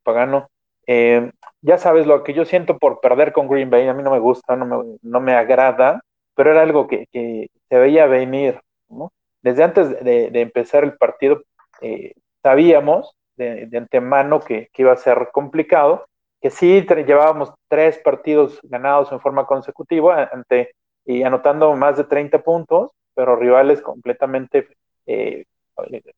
Pagano. 0.02 0.48
Eh, 0.86 1.30
ya 1.62 1.78
sabes 1.78 2.06
lo 2.06 2.22
que 2.22 2.34
yo 2.34 2.44
siento 2.44 2.78
por 2.78 3.00
perder 3.00 3.32
con 3.32 3.48
Green 3.48 3.70
Bay, 3.70 3.88
a 3.88 3.94
mí 3.94 4.02
no 4.02 4.10
me 4.10 4.18
gusta, 4.18 4.54
no 4.56 4.66
me, 4.66 4.98
no 5.02 5.20
me 5.20 5.34
agrada, 5.34 6.00
pero 6.34 6.50
era 6.50 6.62
algo 6.62 6.86
que, 6.86 7.06
se 7.12 7.78
veía 7.78 8.06
venir. 8.06 8.60
¿no? 8.88 9.12
Desde 9.42 9.64
antes 9.64 10.04
de, 10.04 10.30
empezar 10.40 10.84
el 10.84 10.96
partido, 10.96 11.42
eh, 11.80 12.14
sabíamos 12.42 13.14
de, 13.36 13.68
antemano 13.76 14.40
que, 14.40 14.68
iba 14.76 14.92
a 14.92 14.96
ser 14.96 15.30
complicado, 15.32 16.06
que 16.40 16.50
sí 16.50 16.86
llevábamos 17.06 17.52
tres 17.68 17.98
partidos 17.98 18.60
ganados 18.62 19.10
en 19.12 19.20
forma 19.20 19.46
consecutiva 19.46 20.28
ante, 20.32 20.74
y 21.04 21.22
anotando 21.22 21.74
más 21.74 21.96
de 21.96 22.04
30 22.04 22.42
puntos, 22.42 22.90
pero 23.14 23.36
rivales 23.36 23.80
completamente 23.80 24.68
eh, 25.06 25.44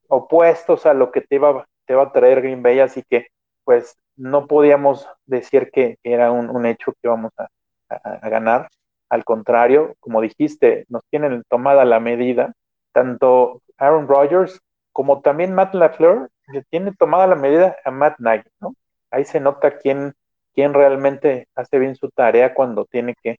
opuestos 0.08 0.86
a 0.86 0.94
lo 0.94 1.10
que 1.10 1.20
te 1.20 1.36
iba, 1.36 1.66
a 1.88 2.12
traer 2.12 2.42
Green 2.42 2.62
Bay, 2.62 2.80
así 2.80 3.02
que 3.08 3.28
pues 3.64 3.96
no 4.16 4.46
podíamos 4.46 5.08
decir 5.24 5.70
que, 5.72 5.98
era 6.02 6.30
un, 6.30 6.66
hecho 6.66 6.92
que 6.92 6.98
íbamos 7.04 7.32
a, 7.38 7.48
ganar. 8.28 8.68
Al 9.08 9.24
contrario, 9.24 9.94
como 10.00 10.20
dijiste, 10.20 10.86
nos 10.88 11.02
tienen 11.10 11.42
tomada 11.48 11.84
la 11.84 12.00
medida, 12.00 12.54
tanto 12.92 13.62
Aaron 13.78 14.08
Rodgers 14.08 14.60
como 14.92 15.20
también 15.20 15.54
Matt 15.54 15.74
LaFleur 15.74 16.30
le 16.48 16.62
tiene 16.70 16.92
tomada 16.92 17.26
la 17.26 17.34
medida 17.34 17.76
a 17.84 17.90
Matt 17.90 18.18
Nagy, 18.18 18.48
¿no? 18.60 18.74
Ahí 19.10 19.24
se 19.24 19.40
nota 19.40 19.78
quién, 19.78 20.14
quién 20.54 20.74
realmente 20.74 21.48
hace 21.54 21.78
bien 21.78 21.96
su 21.96 22.10
tarea 22.10 22.54
cuando 22.54 22.84
tiene 22.86 23.14
que 23.22 23.38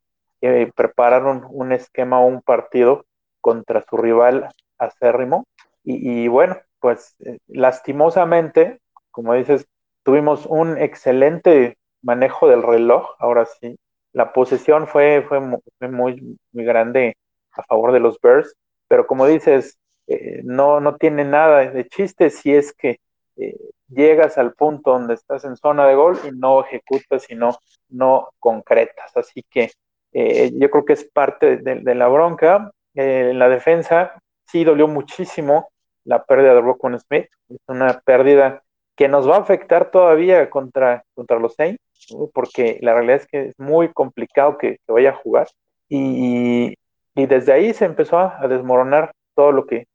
preparar 0.76 1.26
un, 1.26 1.46
un, 1.50 1.72
esquema 1.72 2.20
o 2.20 2.28
un 2.28 2.42
partido 2.42 3.06
contra 3.42 3.84
su 3.90 3.98
rival 3.98 4.50
acérrimo. 4.78 5.46
Y, 5.84 6.26
y 6.26 6.28
bueno, 6.28 6.58
pues 6.80 7.16
eh, 7.20 7.40
lastimosamente, 7.48 8.80
como 9.12 9.34
dices, 9.34 9.66
tuvimos 10.04 10.46
un 10.46 10.78
excelente 10.78 11.78
manejo 12.02 12.48
del 12.48 12.64
reloj, 12.64 13.16
ahora 13.20 13.46
sí. 13.46 13.78
La 14.14 14.34
posesión 14.34 14.88
fue, 14.88 15.24
fue, 15.28 15.40
muy, 15.90 16.38
muy 16.52 16.64
grande 16.66 17.16
a 17.52 17.64
favor 17.64 17.92
de 17.92 18.00
los 18.00 18.20
Bears, 18.22 18.56
pero 18.88 19.06
como 19.06 19.26
dices, 19.28 19.78
eh, 20.08 20.42
no, 20.44 20.80
no 20.80 20.96
tiene 20.96 21.26
nada 21.26 21.70
de 21.70 21.88
chiste 21.88 22.30
si 22.30 22.54
es 22.54 22.74
que 22.74 23.00
eh, 23.36 23.58
llegas 23.90 24.38
al 24.38 24.54
punto 24.54 24.92
donde 24.92 25.14
estás 25.14 25.44
en 25.46 25.56
zona 25.56 25.86
de 25.88 25.96
gol 25.96 26.18
y 26.26 26.32
no 26.32 26.64
ejecutas 26.64 27.30
y 27.30 27.36
no, 27.36 28.30
concretas. 28.40 29.16
Así 29.16 29.44
que 29.50 29.72
eh, 30.14 30.52
yo 30.54 30.70
creo 30.70 30.86
que 30.86 30.94
es 30.94 31.04
parte 31.06 31.58
de, 31.58 31.96
la 31.96 32.08
bronca. 32.08 32.72
en 32.96 33.38
la 33.38 33.50
defensa 33.50 34.20
sí 34.46 34.64
dolió 34.64 34.88
muchísimo 34.88 35.70
la 36.06 36.24
pérdida 36.24 36.54
de 36.54 36.62
Rockwell 36.62 37.00
Smith. 37.00 37.28
Es 37.50 37.60
una 37.68 38.00
pérdida 38.06 38.64
que 38.96 39.08
nos 39.08 39.30
va 39.30 39.36
a 39.38 39.42
afectar 39.42 39.92
todavía 39.92 40.50
contra, 40.50 41.04
contra 41.14 41.40
los 41.40 41.54
Saints, 41.54 41.80
porque 42.34 42.80
la 42.82 42.94
realidad 42.94 43.18
es 43.18 43.28
que 43.28 43.48
es 43.48 43.60
muy 43.60 43.92
complicado 43.94 44.58
que, 44.58 44.80
que 44.86 44.92
vaya 44.92 45.10
a 45.12 45.16
jugar. 45.16 45.48
Y, 45.90 46.76
desde 47.16 47.52
ahí 47.52 47.74
se 47.74 47.86
empezó 47.86 48.20
a, 48.20 48.48
desmoronar 48.48 49.12
todo 49.36 49.52
lo 49.52 49.66
que, 49.66 49.88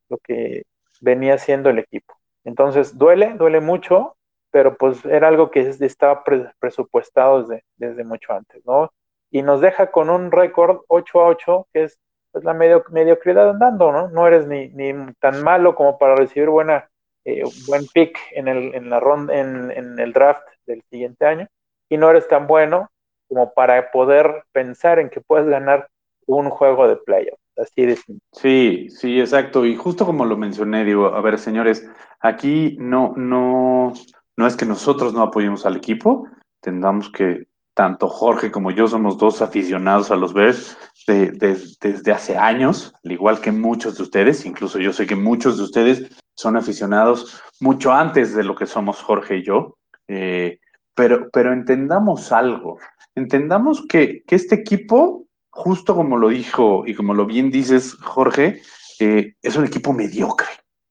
venía 1.01 1.35
haciendo 1.35 1.71
el 1.71 1.81
equipo. 1.81 2.15
Entonces, 2.45 2.97
duele, 2.97 3.35
duele 3.35 3.61
mucho, 3.61 4.17
pero 4.53 4.77
pues 4.77 5.05
era 5.05 5.29
algo 5.29 5.51
que 5.51 5.61
estaba 5.61 6.23
pre 6.23 6.53
presupuestado 6.61 7.45
desde, 7.77 8.05
mucho 8.05 8.33
antes, 8.33 8.65
¿no? 8.65 8.93
Y 9.31 9.43
nos 9.43 9.61
deja 9.61 9.91
con 9.91 10.11
un 10.11 10.31
récord 10.31 10.83
8 10.87 11.21
a 11.21 11.27
8, 11.27 11.67
que 11.73 11.85
es 11.85 11.99
pues, 12.31 12.45
la 12.45 12.55
medio, 12.55 12.85
mediocridad 12.91 13.51
andando, 13.51 13.91
¿no? 13.91 14.09
No 14.11 14.27
eres 14.29 14.47
ni, 14.47 14.95
tan 15.19 15.43
malo 15.43 15.75
como 15.75 15.99
para 15.99 16.15
recibir 16.15 16.49
buena, 16.51 16.89
eh, 17.25 17.43
buen 17.67 17.87
pick 17.89 18.17
en 18.33 18.47
el, 18.47 18.75
en, 18.75 18.91
la 18.91 19.01
ronda, 19.01 19.37
en 19.37 19.99
el 19.99 20.13
draft 20.13 20.47
del 20.67 20.83
siguiente 20.91 21.27
año, 21.27 21.49
y 21.93 21.99
no 21.99 22.09
eres 22.09 22.27
tan 22.27 22.47
bueno 22.47 22.91
como 23.29 23.53
para 23.53 23.91
poder 23.91 24.45
pensar 24.53 24.99
en 24.99 25.11
que 25.11 25.21
puedes 25.21 25.47
ganar 25.47 25.89
un 26.27 26.49
juego 26.49 26.89
de 26.89 26.97
playoff. 26.97 27.39
Así 27.55 27.85
de 27.85 27.97
simple. 27.97 28.23
Sí, 28.33 28.89
sí, 28.89 29.21
exacto. 29.21 29.67
Y 29.67 29.77
justo 29.77 30.07
como 30.07 30.25
lo 30.25 30.39
mencioné, 30.39 30.87
digo, 30.87 31.09
a 31.09 31.21
ver, 31.21 31.39
señores, 31.39 31.87
aquí 32.21 32.79
no, 32.81 33.13
no, 33.15 33.93
no 34.39 34.47
es 34.47 34.57
que 34.57 34.65
nosotros 34.65 35.13
no 35.13 35.21
apoyemos 35.21 35.67
al 35.67 35.77
equipo, 35.77 36.27
tendamos 36.63 37.11
que 37.11 37.47
tanto 37.75 38.09
Jorge 38.09 38.51
como 38.51 38.71
yo 38.71 38.89
somos 38.89 39.19
dos 39.19 39.43
aficionados 39.43 40.11
a 40.11 40.17
los 40.17 40.33
Bears 40.33 40.79
de, 41.07 41.31
de, 41.33 41.59
desde 41.79 42.13
hace 42.13 42.39
años, 42.39 42.95
al 43.05 43.13
igual 43.13 43.43
que 43.43 43.53
muchos 43.53 43.99
de 43.99 44.05
ustedes, 44.05 44.47
incluso 44.47 44.79
yo 44.79 44.95
sé 44.95 45.07
que 45.07 45.17
muchos 45.17 45.59
de 45.59 45.65
ustedes 45.65 46.11
son 46.35 46.57
aficionados 46.57 47.43
mucho 47.61 47.93
antes 47.93 48.35
de 48.35 48.45
lo 48.45 48.55
que 48.55 48.65
somos 48.65 49.03
Jorge 49.03 49.37
y 49.37 49.45
yo, 49.45 49.77
eh, 50.09 50.59
pero, 50.95 51.31
pero 51.31 51.53
entendamos 51.53 52.33
algo, 52.33 52.79
entendamos 53.15 53.87
que, 53.89 54.23
que 54.27 54.37
este 54.37 54.55
equipo 54.55 55.27
justo 55.53 55.95
como 55.95 56.17
lo 56.17 56.29
dijo 56.29 56.85
y 56.87 56.95
como 56.95 57.15
lo 57.15 57.27
bien 57.27 57.51
dices, 57.51 57.95
Jorge, 57.95 58.63
eh, 58.99 59.35
es 59.43 59.57
un 59.57 59.67
equipo 59.67 59.93
mediocre. 59.93 60.49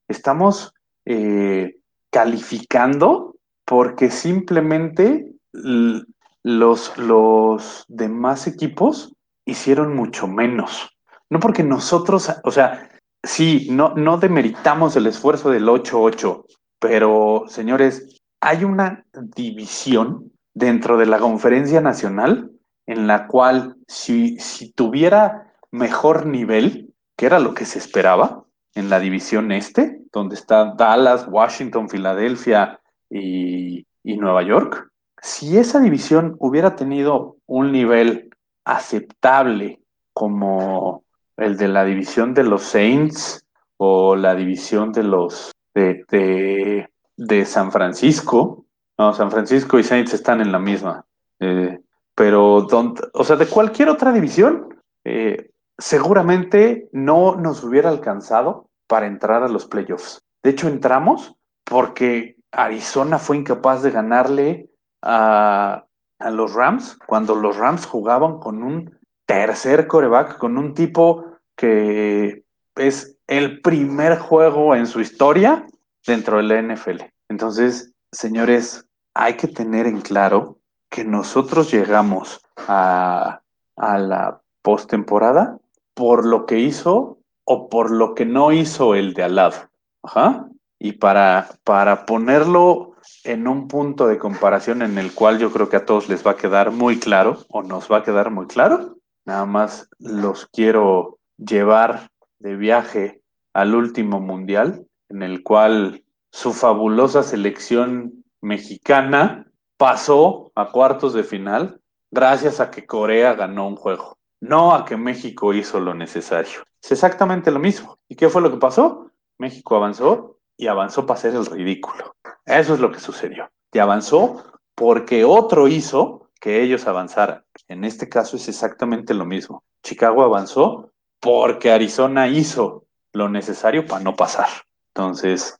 Estamos 0.08 0.74
eh, 1.05 1.77
calificando 2.12 3.36
porque 3.65 4.12
simplemente 4.12 5.25
los, 5.53 6.98
los 6.98 7.86
demás 7.88 8.48
equipos 8.48 9.13
hicieron 9.46 9.96
mucho 9.96 10.27
menos. 10.27 10.89
No 11.29 11.39
porque 11.39 11.63
nosotros, 11.63 12.31
o 12.43 12.51
sea, 12.51 12.89
sí, 13.24 13.67
no, 13.72 13.96
no 13.96 14.17
demeritamos 14.17 14.96
el 14.96 15.08
esfuerzo 15.08 15.50
del 15.50 15.67
8-8, 15.67 16.46
pero 16.79 17.46
señores, 17.48 18.20
hay 18.41 18.63
una 18.63 19.05
división 19.13 20.31
dentro 20.53 20.98
de 20.98 21.05
la 21.05 21.19
conferencia 21.19 21.79
nacional 21.79 22.51
en 22.88 23.07
la 23.07 23.27
cual 23.27 23.77
si, 23.88 24.38
tuviera 24.75 25.53
mejor 25.69 26.25
nivel, 26.25 26.93
que 27.15 27.27
era 27.27 27.39
lo 27.39 27.53
que 27.53 27.65
se 27.65 27.77
esperaba 27.79 28.43
en 28.74 28.89
la 28.89 29.00
división 29.00 29.51
este, 29.51 30.01
donde 30.12 30.36
está 30.36 30.74
Dallas, 30.75 31.27
Washington, 31.29 31.88
Filadelfia 31.89 32.79
y, 33.10 33.86
Nueva 34.03 34.43
York, 34.43 34.89
si 35.21 35.57
esa 35.57 35.79
división 35.79 36.36
hubiera 36.39 36.75
tenido 36.75 37.38
un 37.45 37.71
nivel 37.71 38.29
aceptable 38.65 39.81
como 40.13 41.03
el 41.38 41.57
de 41.57 41.67
la 41.67 41.86
división 41.86 42.33
de 42.33 42.43
los 42.43 42.63
Saints 42.63 43.45
o 43.77 44.15
la 44.15 44.36
división 44.36 44.91
de 44.91 45.03
los 45.03 45.51
de, 45.74 46.89
de 47.21 47.45
San 47.45 47.71
Francisco, 47.71 48.65
no, 48.97 49.13
San 49.13 49.29
Francisco 49.29 49.77
y 49.77 49.83
Saints 49.83 50.13
están 50.13 50.41
en 50.41 50.51
la 50.51 50.57
misma. 50.57 51.05
Eh, 51.39 51.79
pero, 52.15 52.67
o 53.13 53.23
sea, 53.23 53.35
de 53.35 53.45
cualquier 53.45 53.89
otra 53.89 54.11
división, 54.11 54.79
eh, 55.03 55.51
seguramente 55.77 56.89
no 56.91 57.35
nos 57.35 57.63
hubiera 57.63 57.89
alcanzado 57.89 58.69
para 58.87 59.05
entrar 59.05 59.43
a 59.43 59.47
los 59.47 59.67
playoffs. 59.67 60.23
De 60.43 60.49
hecho, 60.49 60.67
entramos 60.67 61.35
porque 61.63 62.37
Arizona 62.51 63.19
fue 63.19 63.37
incapaz 63.37 63.83
de 63.83 63.91
ganarle 63.91 64.69
a, 65.03 65.85
a 66.19 66.31
los 66.31 66.53
Rams 66.55 66.97
cuando 67.05 67.35
los 67.35 67.57
Rams 67.57 67.85
jugaban 67.85 68.39
con 68.39 68.63
un 68.63 68.97
tercer 69.27 69.87
coreback, 69.87 70.39
con 70.39 70.57
un 70.57 70.73
tipo 70.73 71.25
que 71.55 72.43
es 72.75 73.19
el 73.27 73.61
primer 73.61 74.17
juego 74.17 74.75
en 74.75 74.87
su 74.87 75.01
historia 75.01 75.67
dentro 76.05 76.37
de 76.37 76.43
la 76.43 76.61
NFL. 76.61 77.10
Entonces, 77.31 77.93
señores, 78.11 78.85
hay 79.13 79.35
que 79.35 79.47
tener 79.47 79.88
en 79.88 80.01
claro 80.01 80.59
que 80.89 81.05
nosotros 81.05 81.71
llegamos 81.71 82.41
a, 82.57 83.41
a 83.77 83.97
la 83.97 84.41
postemporada 84.61 85.57
por 85.93 86.25
lo 86.25 86.45
que 86.45 86.59
hizo 86.59 87.19
o 87.45 87.69
por 87.69 87.89
lo 87.89 88.15
que 88.15 88.25
no 88.25 88.51
hizo 88.51 88.95
el 88.95 89.13
de 89.13 89.23
al 89.23 89.35
lado. 89.35 89.55
Ajá. 90.03 90.50
Y 90.77 90.93
para, 90.93 91.47
para 91.63 92.05
ponerlo 92.05 92.95
en 93.23 93.47
un 93.47 93.69
punto 93.69 94.07
de 94.07 94.17
comparación 94.17 94.81
en 94.81 94.97
el 94.97 95.13
cual 95.13 95.39
yo 95.39 95.53
creo 95.53 95.69
que 95.69 95.77
a 95.77 95.85
todos 95.85 96.09
les 96.09 96.27
va 96.27 96.31
a 96.31 96.38
quedar 96.38 96.71
muy 96.71 97.00
claro 97.00 97.45
o 97.47 97.63
nos 97.63 97.89
va 97.89 98.00
a 98.00 98.03
quedar 98.03 98.29
muy 98.29 98.47
claro, 98.47 98.97
nada 99.23 99.45
más 99.45 99.88
los 100.00 100.47
quiero 100.47 101.17
llevar 101.38 102.09
de 102.39 102.57
viaje 102.57 103.21
al 103.53 103.73
último 103.73 104.19
mundial 104.19 104.85
en 105.07 105.23
el 105.23 105.43
cual 105.43 106.03
su 106.31 106.53
fabulosa 106.53 107.23
selección 107.23 108.23
mexicana 108.41 109.51
pasó 109.77 110.51
a 110.55 110.71
cuartos 110.71 111.13
de 111.13 111.23
final 111.23 111.81
gracias 112.09 112.59
a 112.59 112.71
que 112.71 112.85
Corea 112.85 113.33
ganó 113.33 113.67
un 113.67 113.75
juego, 113.75 114.17
no 114.39 114.73
a 114.73 114.85
que 114.85 114.97
México 114.97 115.53
hizo 115.53 115.79
lo 115.79 115.93
necesario. 115.93 116.63
Es 116.81 116.91
exactamente 116.91 117.51
lo 117.51 117.59
mismo. 117.59 117.97
¿Y 118.07 118.15
qué 118.15 118.29
fue 118.29 118.41
lo 118.41 118.51
que 118.51 118.57
pasó? 118.57 119.11
México 119.38 119.75
avanzó 119.75 120.38
y 120.57 120.67
avanzó 120.67 121.05
para 121.05 121.17
hacer 121.17 121.35
el 121.35 121.45
ridículo. 121.45 122.15
Eso 122.45 122.73
es 122.73 122.79
lo 122.79 122.91
que 122.91 123.00
sucedió. 123.00 123.50
Y 123.71 123.79
avanzó 123.79 124.43
porque 124.75 125.23
otro 125.23 125.67
hizo 125.67 126.29
que 126.39 126.61
ellos 126.61 126.88
avanzaran. 126.88 127.45
En 127.67 127.83
este 127.85 128.09
caso 128.09 128.35
es 128.35 128.47
exactamente 128.47 129.13
lo 129.13 129.25
mismo. 129.25 129.63
Chicago 129.83 130.23
avanzó 130.23 130.91
porque 131.19 131.71
Arizona 131.71 132.27
hizo 132.27 132.85
lo 133.13 133.29
necesario 133.29 133.85
para 133.85 134.03
no 134.03 134.15
pasar. 134.15 134.47
Entonces, 134.93 135.57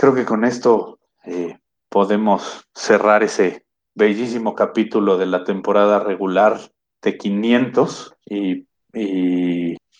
creo 0.00 0.14
que 0.14 0.24
con 0.24 0.46
esto 0.46 0.98
eh, 1.26 1.58
podemos 1.90 2.66
cerrar 2.74 3.22
ese 3.22 3.66
bellísimo 3.94 4.54
capítulo 4.54 5.18
de 5.18 5.26
la 5.26 5.44
temporada 5.44 6.00
regular 6.00 6.58
de 7.02 7.18
500 7.18 8.16
y, 8.24 8.66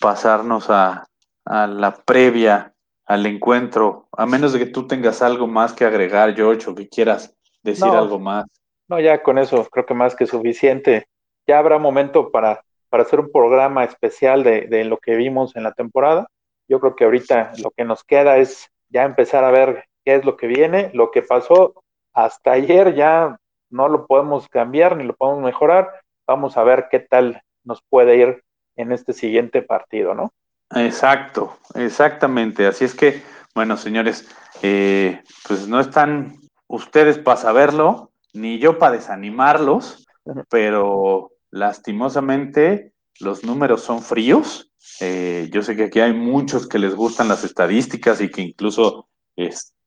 pasarnos 0.01 0.71
a, 0.71 1.07
la 1.45 1.95
previa 2.07 2.73
al 3.05 3.27
encuentro, 3.27 4.09
a 4.17 4.25
menos 4.25 4.55
de 4.55 4.61
que 4.61 4.67
tú 4.67 4.87
tengas 4.87 5.21
algo 5.21 5.47
más 5.47 5.75
que 5.75 5.85
agregar, 5.85 6.35
George, 6.35 6.71
o 6.71 6.75
que 6.75 6.89
quieras 6.89 7.37
decir 7.63 7.89
algo 7.89 8.19
más. 8.19 8.47
No, 8.89 8.99
ya 8.99 9.23
con 9.23 9.37
eso 9.37 9.69
creo 9.71 9.85
que 9.85 9.93
más 9.93 10.17
que 10.17 10.27
suficiente. 10.27 11.09
Ya 11.47 11.59
habrá 11.59 11.79
momento 11.79 12.31
para, 12.31 12.65
para 12.89 13.03
hacer 13.03 13.21
un 13.21 13.31
programa 13.31 13.85
especial 13.85 14.43
de, 14.45 14.63
de 14.63 14.85
lo 14.85 14.97
que 14.97 15.17
vimos 15.17 15.55
en 15.57 15.65
la 15.65 15.73
temporada. 15.73 16.27
Yo 16.67 16.81
creo 16.81 16.97
que 16.97 17.05
ahorita 17.05 17.53
lo 17.63 17.71
que 17.73 17.85
nos 17.85 18.03
queda 18.03 18.39
es 18.39 18.71
ya 18.89 19.05
empezar 19.05 19.45
a 19.45 19.51
ver 19.51 19.90
qué 20.05 20.17
es 20.17 20.25
lo 20.25 20.37
que 20.37 20.47
viene. 20.47 20.91
Lo 20.95 21.11
que 21.11 21.23
pasó 21.23 21.75
hasta 22.13 22.53
ayer 22.53 22.95
ya 22.95 23.39
no 23.71 23.89
lo 23.89 24.07
podemos 24.07 24.49
cambiar 24.49 24.97
ni 24.97 25.05
lo 25.05 25.15
podemos 25.15 25.45
mejorar. 25.45 25.89
Vamos 26.27 26.57
a 26.57 26.65
ver 26.65 26.89
qué 26.91 27.01
tal 27.01 27.43
nos 27.65 27.83
puede 27.83 28.17
ir 28.17 28.43
en 28.77 28.93
este 28.93 29.13
siguiente 29.13 29.63
partido, 29.63 30.15
¿no? 30.15 30.33
Exacto, 30.75 31.57
exactamente. 31.75 32.67
Así 32.67 32.85
es 32.85 32.95
que, 32.95 33.23
bueno, 33.55 33.77
señores, 33.77 34.29
eh, 34.63 35.23
pues 35.47 35.67
no 35.67 35.81
están 35.81 36.37
ustedes 36.69 37.19
para 37.19 37.37
saberlo, 37.37 38.13
ni 38.33 38.59
yo 38.59 38.79
para 38.79 38.97
desanimarlos, 38.97 40.07
pero 40.49 41.33
lastimosamente 41.51 42.93
los 43.19 43.45
números 43.45 43.83
son 43.83 44.03
fríos. 44.03 44.71
Eh, 45.01 45.49
yo 45.53 45.63
sé 45.63 45.77
que 45.77 45.85
aquí 45.85 46.01
hay 46.01 46.13
muchos 46.13 46.69
que 46.69 46.79
les 46.79 46.95
gustan 46.95 47.29
las 47.29 47.45
estadísticas 47.45 48.21
y 48.21 48.31
que 48.31 48.43
incluso 48.43 49.09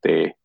este, 0.04 0.38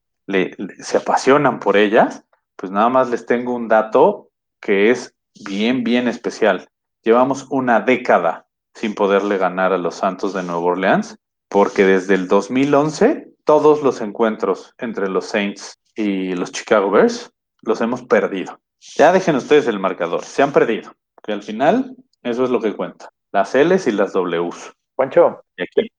se 0.83 0.97
apasionan 0.97 1.61
por 1.61 1.77
ellas. 1.77 2.25
Pues 2.57 2.73
nada 2.73 2.89
más 2.89 3.11
les 3.11 3.27
tengo 3.27 3.55
un 3.55 3.69
dato 3.69 4.31
que 4.61 4.91
es 4.91 5.15
bien, 5.49 5.85
bien 5.85 6.09
especial. 6.09 6.69
Llevamos 7.03 7.47
una 7.51 7.81
década 7.81 8.47
sin 8.75 8.95
poderle 8.95 9.39
ganar 9.39 9.73
a 9.73 9.79
los 9.79 9.97
Santos 9.97 10.35
de 10.35 10.43
Nueva 10.43 10.61
Orleans, 10.61 11.19
porque 11.49 11.85
desde 11.85 12.15
el 12.15 12.29
2011 12.29 13.29
todos 13.45 13.83
los 13.83 14.01
encuentros 14.01 14.75
entre 14.79 15.09
los 15.09 15.27
Saints 15.27 15.79
y 15.95 16.35
los 16.35 16.53
Chicago 16.53 16.91
Bears 16.91 17.33
los 17.63 17.81
hemos 17.81 18.03
perdido. 18.03 18.61
Ya 18.97 19.13
dejen 19.13 19.37
ustedes 19.37 19.67
el 19.67 19.81
marcador, 19.81 20.25
se 20.25 20.43
han 20.43 20.53
perdido, 20.53 20.93
que 21.23 21.33
al 21.33 21.43
final 21.43 21.97
eso 22.23 22.45
es 22.45 22.51
lo 22.51 22.61
que 22.61 22.77
cuenta, 22.77 23.11
las 23.33 23.55
L's 23.55 23.87
y 23.87 23.93
las 23.93 24.13
W's. 24.13 24.73
Juancho, 24.95 25.43
aquí, 25.59 25.91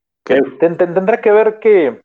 tendrá 0.59 1.19
que 1.19 1.31
ver 1.31 1.59
que 1.59 2.01